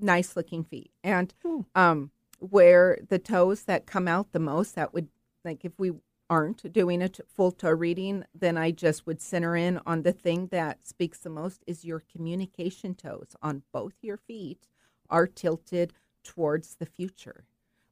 nice 0.00 0.36
looking 0.36 0.64
feet. 0.64 0.90
And 1.02 1.32
um, 1.74 2.10
where 2.38 2.98
the 3.08 3.18
toes 3.18 3.64
that 3.64 3.86
come 3.86 4.08
out 4.08 4.32
the 4.32 4.38
most, 4.38 4.74
that 4.74 4.92
would, 4.92 5.08
like, 5.44 5.64
if 5.64 5.72
we 5.78 5.92
aren't 6.30 6.72
doing 6.72 7.02
a 7.02 7.08
t- 7.08 7.22
full 7.26 7.52
toe 7.52 7.70
reading, 7.70 8.24
then 8.34 8.56
I 8.56 8.70
just 8.70 9.06
would 9.06 9.20
center 9.20 9.56
in 9.56 9.80
on 9.86 10.02
the 10.02 10.12
thing 10.12 10.48
that 10.48 10.86
speaks 10.86 11.18
the 11.18 11.30
most 11.30 11.64
is 11.66 11.84
your 11.84 12.00
communication 12.00 12.94
toes 12.94 13.34
on 13.42 13.62
both 13.72 13.94
your 14.02 14.16
feet 14.16 14.68
are 15.10 15.26
tilted 15.26 15.92
towards 16.22 16.76
the 16.76 16.86
future. 16.86 17.44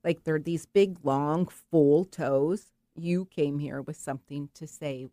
Like 0.05 0.25
they're 0.25 0.39
these 0.39 0.67
big, 0.67 0.99
long, 1.03 1.47
full 1.47 2.05
toes. 2.05 2.73
You 2.95 3.25
came 3.27 3.59
here 3.59 3.81
with 3.83 3.97
something 3.97 4.51
to 4.55 4.67
say 4.67 5.09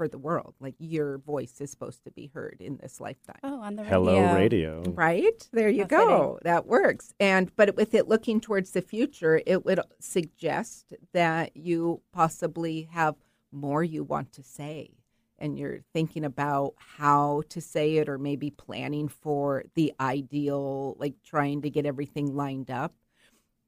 for 0.00 0.08
the 0.08 0.16
world. 0.16 0.54
Like 0.60 0.76
your 0.78 1.18
voice 1.18 1.60
is 1.60 1.70
supposed 1.70 2.04
to 2.04 2.10
be 2.10 2.30
heard 2.32 2.56
in 2.60 2.78
this 2.78 3.02
lifetime. 3.02 3.36
Oh, 3.42 3.60
on 3.60 3.76
the 3.76 3.82
radio. 3.82 3.98
Hello, 3.98 4.34
radio. 4.34 4.82
Right? 4.94 5.46
There 5.52 5.68
you 5.68 5.82
How 5.82 5.88
go. 5.88 6.38
That 6.42 6.64
works. 6.64 7.12
And 7.20 7.54
but 7.54 7.76
with 7.76 7.92
it 7.92 8.08
looking 8.08 8.40
towards 8.40 8.70
the 8.70 8.80
future, 8.80 9.42
it 9.44 9.66
would 9.66 9.78
suggest 9.98 10.94
that 11.12 11.54
you 11.54 12.00
possibly 12.14 12.88
have 12.92 13.14
more 13.52 13.84
you 13.84 14.02
want 14.02 14.32
to 14.32 14.42
say 14.42 14.92
and 15.38 15.58
you're 15.58 15.80
thinking 15.92 16.24
about 16.24 16.72
how 16.78 17.42
to 17.50 17.60
say 17.60 17.98
it 17.98 18.08
or 18.08 18.16
maybe 18.16 18.48
planning 18.48 19.06
for 19.06 19.64
the 19.74 19.92
ideal 20.00 20.96
like 20.98 21.16
trying 21.22 21.60
to 21.60 21.68
get 21.68 21.84
everything 21.84 22.34
lined 22.34 22.70
up. 22.70 22.94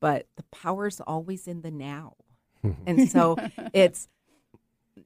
But 0.00 0.28
the 0.36 0.44
power's 0.44 0.98
always 0.98 1.46
in 1.46 1.60
the 1.60 1.70
now. 1.70 2.14
and 2.86 3.06
so 3.10 3.36
it's 3.74 4.08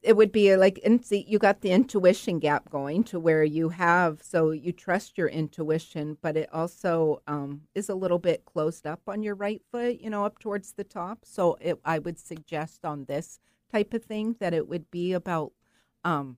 it 0.03 0.15
would 0.17 0.31
be 0.31 0.55
like 0.55 0.79
and 0.83 1.03
see 1.05 1.25
you 1.27 1.39
got 1.39 1.61
the 1.61 1.71
intuition 1.71 2.39
gap 2.39 2.69
going 2.69 3.03
to 3.03 3.19
where 3.19 3.43
you 3.43 3.69
have 3.69 4.21
so 4.21 4.51
you 4.51 4.71
trust 4.71 5.17
your 5.17 5.27
intuition 5.27 6.17
but 6.21 6.35
it 6.35 6.49
also 6.51 7.21
um, 7.27 7.61
is 7.73 7.89
a 7.89 7.95
little 7.95 8.19
bit 8.19 8.43
closed 8.45 8.85
up 8.85 9.01
on 9.07 9.23
your 9.23 9.35
right 9.35 9.61
foot 9.71 9.99
you 10.01 10.09
know 10.09 10.25
up 10.25 10.39
towards 10.39 10.73
the 10.73 10.83
top. 10.83 11.19
So 11.23 11.57
it, 11.61 11.79
i 11.85 11.99
would 11.99 12.19
suggest 12.19 12.83
on 12.85 13.05
this 13.05 13.39
type 13.71 13.93
of 13.93 14.03
thing 14.03 14.35
that 14.39 14.53
it 14.53 14.67
would 14.67 14.89
be 14.91 15.13
about 15.13 15.51
um, 16.03 16.37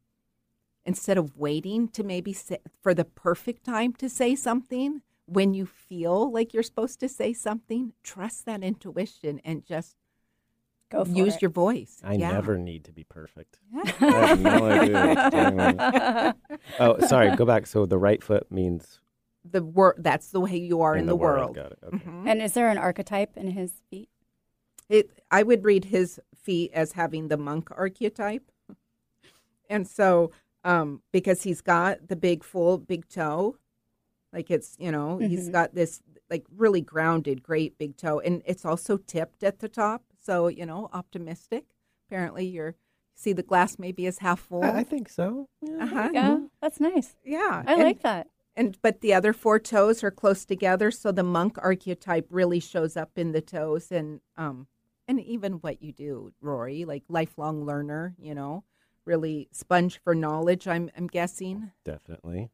instead 0.86 1.18
of 1.18 1.38
waiting 1.38 1.88
to 1.90 2.04
maybe 2.04 2.36
for 2.82 2.94
the 2.94 3.06
perfect 3.06 3.64
time 3.64 3.94
to 3.94 4.10
say 4.10 4.36
something 4.36 5.02
when 5.26 5.54
you 5.54 5.66
feel 5.66 6.32
like 6.32 6.54
you're 6.54 6.64
supposed 6.64 7.00
to 7.00 7.10
say 7.10 7.34
something 7.34 7.94
trust 8.04 8.46
that 8.46 8.64
intuition 8.64 9.40
and 9.44 9.66
just 9.66 9.96
Go 10.90 11.06
for 11.06 11.12
use 11.12 11.36
it. 11.36 11.42
your 11.44 11.52
voice 11.52 12.00
I 12.04 12.14
Yeah. 12.16 12.32
never 12.32 12.58
need 12.58 12.86
to 12.86 12.92
be 12.92 13.04
perfect. 13.04 13.60
I 14.02 14.26
have 14.28 14.40
no 14.42 14.66
idea. 14.66 15.06
what's 15.08 15.30
going 15.36 15.60
on. 15.60 16.36
Oh, 16.80 17.00
sorry. 17.06 17.36
Go 17.36 17.46
back. 17.46 17.68
So 17.68 17.86
the 17.86 17.98
right 17.98 18.24
foot 18.24 18.52
means 18.52 19.00
the 19.50 19.64
wor- 19.64 19.96
that's 19.98 20.32
the 20.32 20.40
way 20.40 20.58
you 20.58 20.82
are 20.82 20.96
in, 20.96 21.06
the, 21.06 21.16
world. 21.16 21.56
Got 21.56 21.72
it. 21.74 21.80
Okay. 21.84 21.98
Mhm. 21.98 22.28
And 22.28 22.42
is 22.42 22.54
there 22.54 22.70
an 22.70 22.78
archetype 22.78 23.38
in 23.38 23.52
his 23.52 23.74
feet? 23.90 24.10
It, 24.90 25.22
I 25.30 25.44
would 25.44 25.64
read 25.64 25.86
his 25.86 26.20
feet 26.36 26.72
as 26.74 26.94
having 26.94 27.28
the 27.28 27.38
monk 27.38 27.70
archetype. 27.72 28.52
And 29.70 29.88
so, 29.88 30.32
um, 30.64 31.02
because 31.12 31.44
he's 31.44 31.62
got 31.62 32.08
the 32.08 32.16
big, 32.16 32.44
full, 32.44 32.80
big 32.80 33.08
toe, 33.08 33.58
like 34.34 34.50
it's, 34.50 34.76
you 34.80 34.92
know, 34.92 35.18
he's 35.20 35.50
Mhm. 35.50 35.52
got 35.54 35.76
this 35.76 36.02
like 36.30 36.46
really 36.56 36.82
grounded, 36.82 37.42
great 37.44 37.78
big 37.78 37.96
toe. 37.98 38.20
And 38.20 38.42
it's 38.46 38.66
also 38.66 38.98
tipped 38.98 39.44
at 39.44 39.60
the 39.60 39.70
top. 39.70 40.04
So, 40.20 40.48
you 40.48 40.66
know, 40.66 40.90
optimistic. 40.94 41.66
Apparently, 42.08 42.46
you're, 42.46 42.76
see 43.16 43.34
the 43.34 43.44
glass 43.44 43.78
maybe 43.80 44.06
is 44.06 44.20
half 44.20 44.40
full. 44.40 44.64
I 44.64 44.80
I 44.80 44.84
think 44.84 45.10
so. 45.10 45.48
Yeah. 45.62 45.84
uh-huh. 45.84 46.10
Yeah, 46.14 46.38
that's 46.62 46.80
nice. 46.80 47.16
Yeah. 47.24 47.64
I 47.66 47.74
And- 47.74 47.84
like 47.84 48.02
that. 48.02 48.28
And 48.56 48.78
but 48.82 49.00
the 49.00 49.14
other 49.14 49.32
four 49.32 49.58
toes 49.58 50.04
are 50.04 50.12
close 50.12 50.44
together, 50.44 50.92
so 50.92 51.14
the 51.14 51.24
monk 51.24 51.58
archetype 51.62 52.28
really 52.30 52.60
shows 52.60 52.98
up 52.98 53.12
in 53.16 53.32
the 53.32 53.40
toes, 53.40 53.90
and 53.90 54.20
um, 54.36 54.68
and 55.08 55.18
even 55.22 55.54
what 55.62 55.82
you 55.82 55.94
do, 55.94 56.34
Rory, 56.42 56.84
like 56.84 57.04
lifelong 57.08 57.64
learner, 57.66 58.16
you 58.20 58.36
know, 58.36 58.66
really 59.06 59.48
sponge 59.54 60.02
for 60.04 60.14
knowledge. 60.14 60.68
I'm 60.68 60.90
I'm 60.98 61.08
guessing. 61.08 61.72
Definitely. 61.86 62.50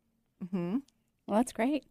hmm 0.52 0.78
Well, 1.26 1.38
that's 1.38 1.54
great. 1.54 1.86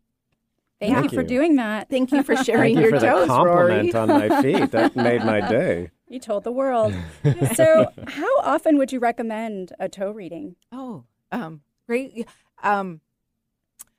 Thank 0.88 0.96
Thank 0.98 1.12
you 1.12 1.18
for 1.18 1.22
doing 1.24 1.56
that. 1.56 1.88
Thank 1.88 2.12
you 2.12 2.22
for 2.22 2.36
sharing 2.44 2.74
Thank 2.76 2.84
you 2.86 2.90
your 2.90 3.00
for 3.00 3.06
toes, 3.06 3.26
the 3.28 3.34
compliment 3.34 3.94
Rory. 3.94 3.94
on 3.94 4.08
my 4.08 4.42
feet. 4.42 4.70
That 4.70 4.96
made 5.08 5.24
my 5.24 5.40
day. 5.40 5.90
You 6.08 6.20
told 6.20 6.44
the 6.44 6.52
world. 6.52 6.94
so, 7.54 7.86
how 8.06 8.40
often 8.40 8.76
would 8.78 8.92
you 8.92 8.98
recommend 9.00 9.72
a 9.80 9.88
toe 9.88 10.10
reading? 10.10 10.56
Oh, 10.70 11.04
um, 11.32 11.62
great. 11.86 12.26
Um, 12.62 13.00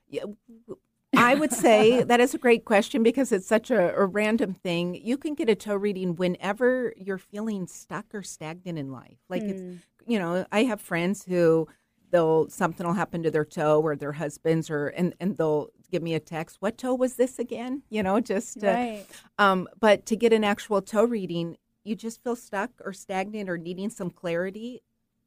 yeah, 0.08 0.22
w- 0.22 0.78
I 1.18 1.34
would 1.36 1.52
say 1.52 2.04
that 2.04 2.20
is 2.20 2.34
a 2.34 2.38
great 2.38 2.66
question 2.66 3.02
because 3.04 3.32
it's 3.32 3.48
such 3.48 3.72
a, 3.72 3.94
a 3.96 4.06
random 4.06 4.54
thing. 4.54 4.96
You 4.96 5.18
can 5.18 5.34
get 5.34 5.50
a 5.50 5.56
toe 5.56 5.76
reading 5.76 6.16
whenever 6.16 6.94
you're 6.98 7.18
feeling 7.18 7.68
stuck 7.68 8.06
or 8.14 8.22
stagnant 8.22 8.78
in 8.78 8.92
life. 8.92 9.18
Like 9.30 9.44
it's, 9.44 9.62
Mm. 9.62 9.80
you 10.08 10.20
know, 10.20 10.46
I 10.52 10.64
have 10.66 10.80
friends 10.82 11.26
who 11.26 11.68
they'll 12.12 12.48
something 12.50 12.86
will 12.86 12.94
happen 12.94 13.24
to 13.24 13.32
their 13.32 13.46
toe 13.46 13.82
or 13.82 13.96
their 13.96 14.12
husband's 14.14 14.70
or 14.70 14.88
and 14.88 15.14
and 15.20 15.36
they'll 15.38 15.70
give 15.92 16.04
me 16.04 16.14
a 16.14 16.20
text. 16.20 16.58
What 16.60 16.78
toe 16.78 16.94
was 16.96 17.16
this 17.16 17.40
again? 17.40 17.84
You 17.90 18.04
know, 18.04 18.20
just 18.20 18.64
uh, 18.64 18.72
Right. 18.72 19.06
um, 19.38 19.68
but 19.80 20.06
to 20.08 20.16
get 20.16 20.34
an 20.34 20.44
actual 20.44 20.82
toe 20.82 21.04
reading, 21.06 21.58
you 21.84 21.96
just 21.96 22.24
feel 22.24 22.36
stuck 22.36 22.72
or 22.84 22.94
stagnant 22.94 23.50
or 23.50 23.58
needing 23.58 23.90
some 23.90 24.10
clarity. 24.10 24.82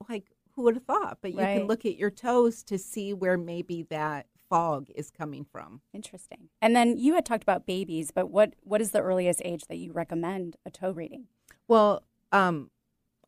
Like, 0.08 0.32
who 0.52 0.62
would 0.62 0.74
have 0.74 0.84
thought? 0.84 1.18
But 1.20 1.32
you 1.32 1.38
Right. 1.38 1.52
can 1.52 1.66
look 1.66 1.84
at 1.84 1.96
your 1.96 2.10
toes 2.10 2.62
to 2.64 2.78
see 2.78 3.14
where 3.14 3.36
maybe 3.38 3.84
that 3.90 4.26
fog 4.48 4.88
is 4.94 5.10
coming 5.10 5.44
from. 5.44 5.82
Interesting. 5.92 6.48
And 6.60 6.74
then 6.74 6.96
you 6.96 7.14
had 7.14 7.24
talked 7.26 7.42
about 7.42 7.66
babies, 7.66 8.10
but 8.10 8.30
what 8.30 8.54
what 8.62 8.80
is 8.80 8.90
the 8.90 9.00
earliest 9.00 9.42
age 9.44 9.64
that 9.68 9.76
you 9.76 9.92
recommend 9.92 10.56
a 10.66 10.70
toe 10.70 10.90
reading? 10.90 11.26
Well, 11.68 12.02
um, 12.32 12.70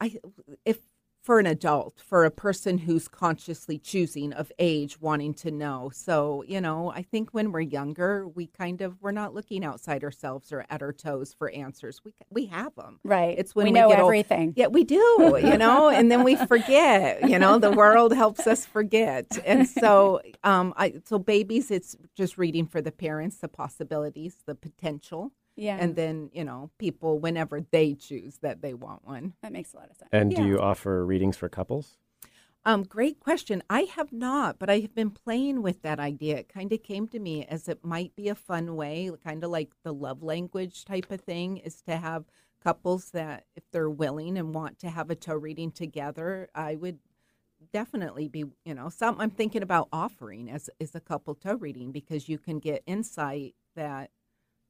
I 0.00 0.16
if 0.64 0.78
for 1.30 1.38
an 1.38 1.46
adult, 1.46 2.02
for 2.04 2.24
a 2.24 2.30
person 2.32 2.76
who's 2.76 3.06
consciously 3.06 3.78
choosing 3.78 4.32
of 4.32 4.50
age, 4.58 5.00
wanting 5.00 5.32
to 5.32 5.48
know. 5.48 5.88
So, 5.94 6.42
you 6.48 6.60
know, 6.60 6.90
I 6.90 7.02
think 7.02 7.30
when 7.30 7.52
we're 7.52 7.60
younger, 7.60 8.26
we 8.26 8.48
kind 8.48 8.80
of 8.80 9.00
we're 9.00 9.12
not 9.12 9.32
looking 9.32 9.64
outside 9.64 10.02
ourselves 10.02 10.50
or 10.50 10.66
at 10.68 10.82
our 10.82 10.92
toes 10.92 11.32
for 11.32 11.48
answers. 11.52 12.00
We 12.04 12.14
we 12.30 12.46
have 12.46 12.74
them. 12.74 12.98
Right. 13.04 13.38
It's 13.38 13.54
when 13.54 13.66
we 13.66 13.70
we 13.70 13.78
know 13.78 13.90
get 13.90 14.00
old- 14.00 14.08
everything. 14.08 14.54
Yeah, 14.56 14.66
we 14.66 14.82
do, 14.82 15.38
you 15.40 15.56
know, 15.56 15.88
and 15.88 16.10
then 16.10 16.24
we 16.24 16.34
forget, 16.34 17.30
you 17.30 17.38
know, 17.38 17.60
the 17.60 17.70
world 17.70 18.12
helps 18.12 18.48
us 18.48 18.66
forget. 18.66 19.26
And 19.46 19.68
so, 19.68 20.20
um, 20.42 20.74
I, 20.76 20.94
so 21.04 21.20
babies, 21.20 21.70
it's 21.70 21.94
just 22.16 22.38
reading 22.38 22.66
for 22.66 22.82
the 22.82 22.90
parents, 22.90 23.36
the 23.36 23.46
possibilities, 23.46 24.38
the 24.46 24.56
potential. 24.56 25.30
Yeah. 25.56 25.76
And 25.78 25.94
then, 25.96 26.30
you 26.32 26.44
know, 26.44 26.70
people, 26.78 27.18
whenever 27.18 27.60
they 27.60 27.94
choose 27.94 28.38
that 28.38 28.62
they 28.62 28.74
want 28.74 29.06
one. 29.06 29.34
that 29.42 29.52
makes 29.52 29.74
a 29.74 29.76
lot 29.76 29.90
of 29.90 29.96
sense. 29.96 30.08
And 30.12 30.34
do 30.34 30.44
you 30.44 30.58
offer 30.58 31.04
readings 31.04 31.36
for 31.36 31.48
couples? 31.48 31.98
Um, 32.64 32.82
great 32.82 33.20
question. 33.20 33.62
I 33.70 33.82
have 33.82 34.12
not, 34.12 34.58
but 34.58 34.68
I 34.68 34.80
have 34.80 34.94
been 34.94 35.10
playing 35.10 35.62
with 35.62 35.80
that 35.82 35.98
idea. 35.98 36.38
It 36.38 36.48
kind 36.48 36.72
of 36.72 36.82
came 36.82 37.08
to 37.08 37.18
me 37.18 37.44
as 37.46 37.68
it 37.68 37.84
might 37.84 38.14
be 38.14 38.28
a 38.28 38.34
fun 38.34 38.76
way, 38.76 39.10
kind 39.24 39.42
of 39.42 39.50
like 39.50 39.70
the 39.82 39.94
love 39.94 40.22
language 40.22 40.84
type 40.84 41.10
of 41.10 41.22
thing, 41.22 41.56
is 41.58 41.80
to 41.82 41.96
have 41.96 42.24
couples 42.62 43.12
that, 43.12 43.46
if 43.56 43.62
they're 43.72 43.88
willing 43.88 44.36
and 44.36 44.54
want 44.54 44.78
to 44.80 44.90
have 44.90 45.08
a 45.08 45.14
toe 45.14 45.34
reading 45.36 45.70
together, 45.70 46.50
I 46.54 46.76
would 46.76 46.98
definitely 47.72 48.28
be, 48.28 48.44
you 48.64 48.74
know, 48.74 48.90
something 48.90 49.22
I'm 49.22 49.30
thinking 49.30 49.62
about 49.62 49.88
offering 49.92 50.50
as 50.50 50.68
as 50.80 50.94
a 50.94 51.00
couple 51.00 51.34
toe 51.34 51.54
reading 51.54 51.92
because 51.92 52.28
you 52.28 52.38
can 52.38 52.58
get 52.58 52.82
insight 52.86 53.54
that 53.74 54.10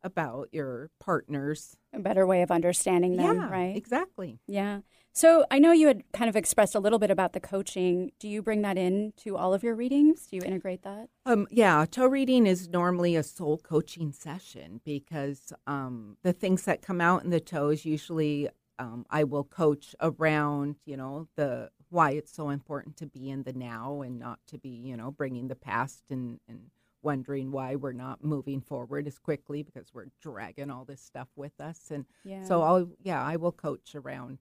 about 0.03 0.49
your 0.53 0.91
partners. 1.01 1.77
A 1.93 1.99
better 1.99 2.27
way 2.27 2.43
of 2.43 2.51
understanding 2.51 3.17
them, 3.17 3.37
yeah, 3.37 3.51
right? 3.51 3.77
Exactly. 3.77 4.39
Yeah. 4.47 4.81
So 5.13 5.45
I 5.51 5.59
know 5.59 5.73
you 5.73 5.89
had 5.89 6.05
kind 6.13 6.29
of 6.29 6.37
expressed 6.37 6.75
a 6.75 6.81
little 6.81 6.99
bit 6.99 7.11
about 7.11 7.33
the 7.33 7.41
coaching. 7.41 8.13
Do 8.21 8.29
you 8.29 8.43
bring 8.43 8.63
that 8.63 8.79
in 8.79 9.13
to 9.19 9.37
all 9.37 9.53
of 9.53 9.63
your 9.63 9.75
readings? 9.75 10.27
Do 10.27 10.37
you 10.37 10.43
integrate 10.43 10.83
that? 10.83 11.09
Um, 11.27 11.49
yeah, 11.51 11.85
toe 11.91 12.07
reading 12.07 12.47
is 12.47 12.69
normally 12.69 13.17
a 13.17 13.23
soul 13.23 13.59
coaching 13.59 14.13
session 14.13 14.81
because 14.85 15.53
um, 15.67 16.17
the 16.23 16.33
things 16.33 16.63
that 16.65 16.81
come 16.81 17.01
out 17.01 17.25
in 17.25 17.31
the 17.31 17.41
toes 17.41 17.85
usually 17.85 18.49
um, 18.81 19.05
I 19.11 19.25
will 19.25 19.45
coach 19.45 19.95
around, 20.01 20.77
you 20.87 20.97
know, 20.97 21.29
the 21.37 21.71
why 21.91 22.13
it's 22.13 22.33
so 22.33 22.49
important 22.49 22.97
to 22.99 23.07
be 23.07 23.29
in 23.29 23.43
the 23.43 23.53
now 23.53 24.01
and 24.01 24.19
not 24.19 24.39
to 24.47 24.59
be, 24.59 24.71
you 24.71 24.97
know, 24.97 25.11
bringing 25.11 25.49
the 25.49 25.57
past 25.57 26.05
and, 26.09 26.41
and 26.49 26.71
wondering 27.03 27.51
why 27.51 27.77
we're 27.77 27.93
not 27.93 28.23
moving 28.23 28.61
forward 28.61 29.07
as 29.07 29.19
quickly 29.19 29.63
because 29.63 29.93
we're 29.95 30.07
dragging 30.21 30.71
all 30.71 30.85
this 30.85 31.01
stuff 31.01 31.29
with 31.37 31.61
us. 31.61 31.91
And 31.91 32.05
Yeah. 32.25 32.45
so 32.45 32.63
I'll, 32.63 32.89
yeah, 33.03 33.23
I 33.23 33.37
will 33.37 33.53
coach 33.53 33.95
around 33.95 34.39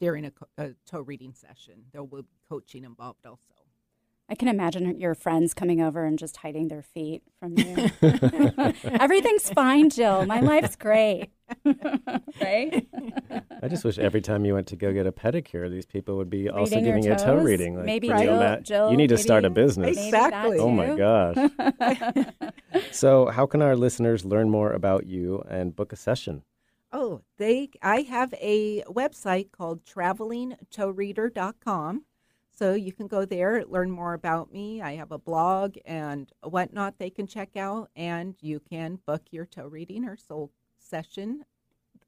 during 0.00 0.24
a, 0.26 0.32
a 0.58 0.70
toe 0.86 1.00
reading 1.00 1.34
session. 1.34 1.84
There 1.92 2.02
will 2.02 2.22
be 2.22 2.28
coaching 2.48 2.84
involved 2.84 3.26
also. 3.26 3.51
I 4.28 4.34
can 4.34 4.48
imagine 4.48 4.98
your 4.98 5.14
friends 5.14 5.52
coming 5.52 5.82
over 5.82 6.04
and 6.04 6.18
just 6.18 6.38
hiding 6.38 6.68
their 6.68 6.82
feet 6.82 7.22
from 7.38 7.58
you. 7.58 7.90
Everything's 8.84 9.50
fine, 9.50 9.90
Jill. 9.90 10.24
My 10.26 10.40
life's 10.40 10.74
great. 10.76 11.28
right? 12.40 12.86
I 13.62 13.68
just 13.68 13.84
wish 13.84 13.98
every 13.98 14.22
time 14.22 14.46
you 14.46 14.54
went 14.54 14.68
to 14.68 14.76
go 14.76 14.90
get 14.92 15.06
a 15.06 15.12
pedicure, 15.12 15.68
these 15.70 15.84
people 15.84 16.16
would 16.16 16.30
be 16.30 16.48
also 16.48 16.76
Reading 16.76 16.86
your 16.86 16.94
giving 16.96 17.10
you 17.10 17.12
a 17.12 17.18
toe 17.18 17.36
reading. 17.36 17.76
Like, 17.76 17.84
Maybe 17.84 18.08
could 18.08 18.20
you 18.20 18.24
Jill- 18.26 18.40
ima- 18.40 18.60
Jill, 18.62 18.90
you 18.90 18.96
need 18.96 19.08
to 19.08 19.18
start 19.18 19.44
a 19.44 19.50
business. 19.50 19.98
Exactly. 19.98 20.58
Oh 20.58 20.70
my 20.70 20.96
gosh. 20.96 21.36
so, 22.90 23.26
how 23.26 23.44
can 23.46 23.60
our 23.60 23.76
listeners 23.76 24.24
learn 24.24 24.48
more 24.48 24.72
about 24.72 25.04
you 25.06 25.44
and 25.50 25.76
book 25.76 25.92
a 25.92 25.96
session? 25.96 26.42
Oh, 26.90 27.20
they 27.38 27.68
I 27.82 28.00
have 28.02 28.32
a 28.34 28.82
website 28.84 29.50
called 29.52 29.84
travelingtoereader.com. 29.84 32.04
So 32.54 32.74
you 32.74 32.92
can 32.92 33.06
go 33.08 33.24
there, 33.24 33.64
learn 33.64 33.90
more 33.90 34.12
about 34.14 34.52
me. 34.52 34.82
I 34.82 34.94
have 34.94 35.10
a 35.10 35.18
blog 35.18 35.76
and 35.86 36.30
whatnot 36.42 36.98
they 36.98 37.10
can 37.10 37.26
check 37.26 37.56
out, 37.56 37.90
and 37.96 38.36
you 38.40 38.60
can 38.60 39.00
book 39.06 39.22
your 39.30 39.46
toe 39.46 39.66
reading 39.66 40.04
or 40.04 40.16
soul 40.16 40.52
session 40.78 41.44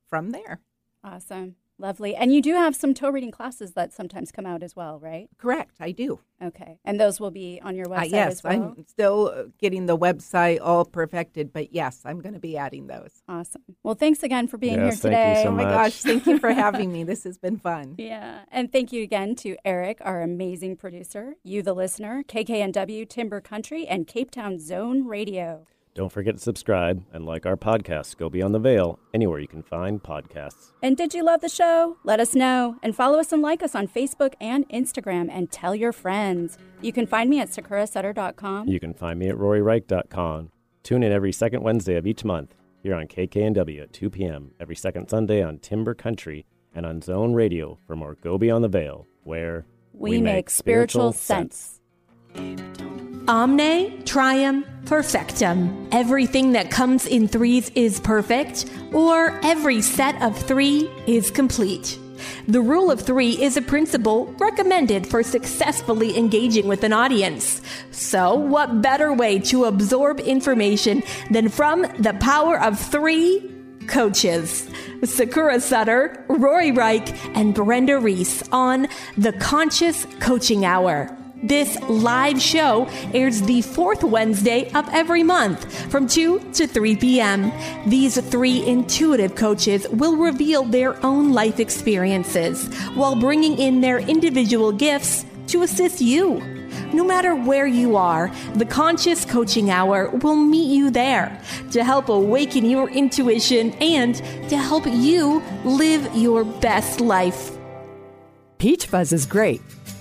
from 0.08 0.30
there. 0.30 0.60
Awesome. 1.02 1.56
Lovely. 1.78 2.14
And 2.14 2.32
you 2.32 2.40
do 2.40 2.54
have 2.54 2.76
some 2.76 2.94
toe 2.94 3.10
reading 3.10 3.32
classes 3.32 3.72
that 3.72 3.92
sometimes 3.92 4.30
come 4.30 4.46
out 4.46 4.62
as 4.62 4.76
well, 4.76 5.00
right? 5.00 5.28
Correct, 5.38 5.74
I 5.80 5.90
do. 5.90 6.20
Okay. 6.42 6.78
And 6.84 7.00
those 7.00 7.18
will 7.18 7.30
be 7.32 7.60
on 7.64 7.74
your 7.74 7.86
Uh, 7.92 7.98
website 8.00 8.10
yes, 8.10 8.32
as 8.32 8.44
well? 8.44 8.52
I'm 8.76 8.86
still 8.86 9.32
uh, 9.34 9.42
getting 9.58 9.86
the 9.86 9.96
website 9.98 10.58
all 10.62 10.84
perfected, 10.84 11.52
but 11.52 11.72
yes, 11.74 12.02
I'm 12.04 12.20
going 12.20 12.34
to 12.34 12.40
be 12.40 12.56
adding 12.56 12.86
those. 12.86 13.22
Awesome. 13.28 13.62
Well, 13.82 13.94
thanks 13.94 14.22
again 14.22 14.46
for 14.46 14.56
being 14.56 14.74
Yes, 14.74 15.02
here 15.02 15.12
thank 15.12 15.28
you 15.28 15.34
today. 15.34 15.42
so 15.44 15.48
Oh 15.48 15.52
my 15.52 15.64
gosh, 15.64 16.00
thank 16.02 16.26
you 16.26 16.38
for 16.38 16.52
having 16.64 16.92
me. 16.92 17.02
This 17.02 17.24
has 17.24 17.38
been 17.38 17.58
fun. 17.58 17.96
Yeah. 17.98 18.40
And 18.52 18.70
thank 18.70 18.92
you 18.92 19.02
again 19.02 19.34
to 19.36 19.56
Eric, 19.64 19.98
our 20.02 20.22
amazing 20.22 20.76
producer, 20.76 21.34
you, 21.42 21.62
the 21.62 21.74
listener, 21.74 22.22
KKNW 22.28 23.08
Timber 23.08 23.40
Country, 23.40 23.86
and 23.86 24.06
Cape 24.06 24.30
Town 24.30 24.60
Zone 24.60 25.06
Radio. 25.06 25.66
Don't 25.94 26.10
forget 26.10 26.34
to 26.34 26.40
subscribe 26.40 27.04
and 27.12 27.24
like 27.24 27.46
our 27.46 27.56
podcast, 27.56 28.16
Go 28.16 28.28
Beyond 28.28 28.52
the 28.52 28.58
Veil, 28.58 28.98
anywhere 29.14 29.38
you 29.38 29.46
can 29.46 29.62
find 29.62 30.02
podcasts. 30.02 30.72
And 30.82 30.96
did 30.96 31.14
you 31.14 31.22
love 31.22 31.40
the 31.40 31.48
show? 31.48 31.98
Let 32.02 32.18
us 32.18 32.34
know 32.34 32.76
and 32.82 32.96
follow 32.96 33.20
us 33.20 33.30
and 33.30 33.40
like 33.40 33.62
us 33.62 33.76
on 33.76 33.86
Facebook 33.86 34.34
and 34.40 34.68
Instagram 34.70 35.28
and 35.30 35.52
tell 35.52 35.72
your 35.72 35.92
friends. 35.92 36.58
You 36.80 36.92
can 36.92 37.06
find 37.06 37.30
me 37.30 37.38
at 37.38 37.50
sakurasutter.com. 37.50 38.66
You 38.66 38.80
can 38.80 38.92
find 38.92 39.20
me 39.20 39.28
at 39.28 39.36
roryreich.com. 39.36 40.50
Tune 40.82 41.02
in 41.04 41.12
every 41.12 41.32
second 41.32 41.62
Wednesday 41.62 41.94
of 41.94 42.08
each 42.08 42.24
month 42.24 42.56
here 42.82 42.96
on 42.96 43.06
KKNW 43.06 43.82
at 43.82 43.92
2 43.92 44.10
p.m. 44.10 44.50
every 44.58 44.76
second 44.76 45.08
Sunday 45.08 45.44
on 45.44 45.58
Timber 45.58 45.94
Country 45.94 46.44
and 46.74 46.84
on 46.84 47.02
Zone 47.02 47.34
Radio 47.34 47.78
for 47.86 47.94
more 47.94 48.16
Go 48.16 48.36
Beyond 48.36 48.64
the 48.64 48.68
Veil, 48.68 49.06
where 49.22 49.64
we, 49.92 50.20
make 50.20 50.50
spiritual 50.50 51.12
sense. 51.12 51.80
Omne 53.26 54.04
trium 54.04 54.64
perfectum. 54.84 55.88
Everything 55.92 56.52
that 56.52 56.70
comes 56.70 57.06
in 57.06 57.26
threes 57.26 57.70
is 57.74 57.98
perfect, 58.00 58.66
or 58.92 59.40
every 59.42 59.80
set 59.80 60.20
of 60.20 60.36
three 60.36 60.90
is 61.06 61.30
complete. 61.30 61.98
The 62.48 62.60
rule 62.60 62.90
of 62.90 63.00
three 63.00 63.42
is 63.42 63.56
a 63.56 63.62
principle 63.62 64.26
recommended 64.38 65.06
for 65.06 65.22
successfully 65.22 66.18
engaging 66.18 66.68
with 66.68 66.84
an 66.84 66.92
audience. 66.92 67.62
So, 67.90 68.34
what 68.34 68.82
better 68.82 69.12
way 69.12 69.38
to 69.40 69.64
absorb 69.64 70.20
information 70.20 71.02
than 71.30 71.48
from 71.48 71.82
the 71.98 72.16
power 72.20 72.60
of 72.60 72.78
three 72.78 73.50
coaches? 73.86 74.68
Sakura 75.02 75.60
Sutter, 75.60 76.24
Rory 76.28 76.72
Reich, 76.72 77.14
and 77.34 77.54
Brenda 77.54 77.98
Reese 77.98 78.46
on 78.52 78.86
the 79.16 79.32
Conscious 79.32 80.06
Coaching 80.20 80.64
Hour. 80.66 81.16
This 81.44 81.78
live 81.90 82.40
show 82.40 82.88
airs 83.12 83.42
the 83.42 83.60
fourth 83.60 84.02
Wednesday 84.02 84.70
of 84.72 84.88
every 84.94 85.22
month 85.22 85.90
from 85.90 86.08
2 86.08 86.52
to 86.54 86.66
3 86.66 86.96
p.m. 86.96 87.52
These 87.86 88.18
three 88.30 88.66
intuitive 88.66 89.34
coaches 89.34 89.86
will 89.90 90.16
reveal 90.16 90.64
their 90.64 91.04
own 91.04 91.34
life 91.34 91.60
experiences 91.60 92.66
while 92.94 93.14
bringing 93.14 93.58
in 93.58 93.82
their 93.82 93.98
individual 93.98 94.72
gifts 94.72 95.26
to 95.48 95.60
assist 95.64 96.00
you. 96.00 96.40
No 96.94 97.04
matter 97.04 97.34
where 97.34 97.66
you 97.66 97.98
are, 97.98 98.32
the 98.54 98.64
Conscious 98.64 99.26
Coaching 99.26 99.68
Hour 99.68 100.08
will 100.08 100.36
meet 100.36 100.74
you 100.74 100.90
there 100.90 101.38
to 101.72 101.84
help 101.84 102.08
awaken 102.08 102.64
your 102.64 102.88
intuition 102.88 103.72
and 103.82 104.14
to 104.48 104.56
help 104.56 104.86
you 104.86 105.42
live 105.66 106.08
your 106.16 106.42
best 106.42 107.02
life. 107.02 107.50
Peach 108.56 108.86
fuzz 108.86 109.12
is 109.12 109.26
great 109.26 109.60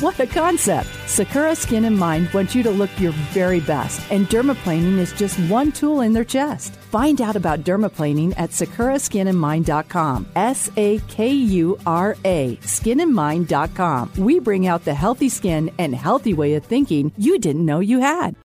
What 0.00 0.20
a 0.20 0.28
concept! 0.28 0.88
Sakura 1.08 1.56
Skin 1.56 1.84
and 1.84 1.98
Mind 1.98 2.30
wants 2.32 2.54
you 2.54 2.62
to 2.62 2.70
look 2.70 2.90
your 3.00 3.10
very 3.34 3.58
best, 3.58 4.00
and 4.12 4.28
dermaplaning 4.28 4.96
is 4.98 5.12
just 5.14 5.36
one 5.50 5.72
tool 5.72 6.02
in 6.02 6.12
their 6.12 6.24
chest. 6.24 6.74
Find 6.92 7.20
out 7.20 7.34
about 7.34 7.64
dermaplaning 7.64 8.32
at 8.36 8.50
sakuraskinandmind.com. 8.50 10.28
S 10.36 10.70
A 10.76 11.00
K 11.08 11.32
U 11.32 11.80
R 11.84 12.16
A, 12.24 12.56
skinandmind.com. 12.62 14.12
We 14.18 14.38
bring 14.38 14.68
out 14.68 14.84
the 14.84 14.94
healthy 14.94 15.28
skin 15.28 15.68
and 15.78 15.96
healthy 15.96 16.32
way 16.32 16.54
of 16.54 16.64
thinking 16.64 17.10
you 17.18 17.40
didn't 17.40 17.66
know 17.66 17.80
you 17.80 17.98
had. 17.98 18.36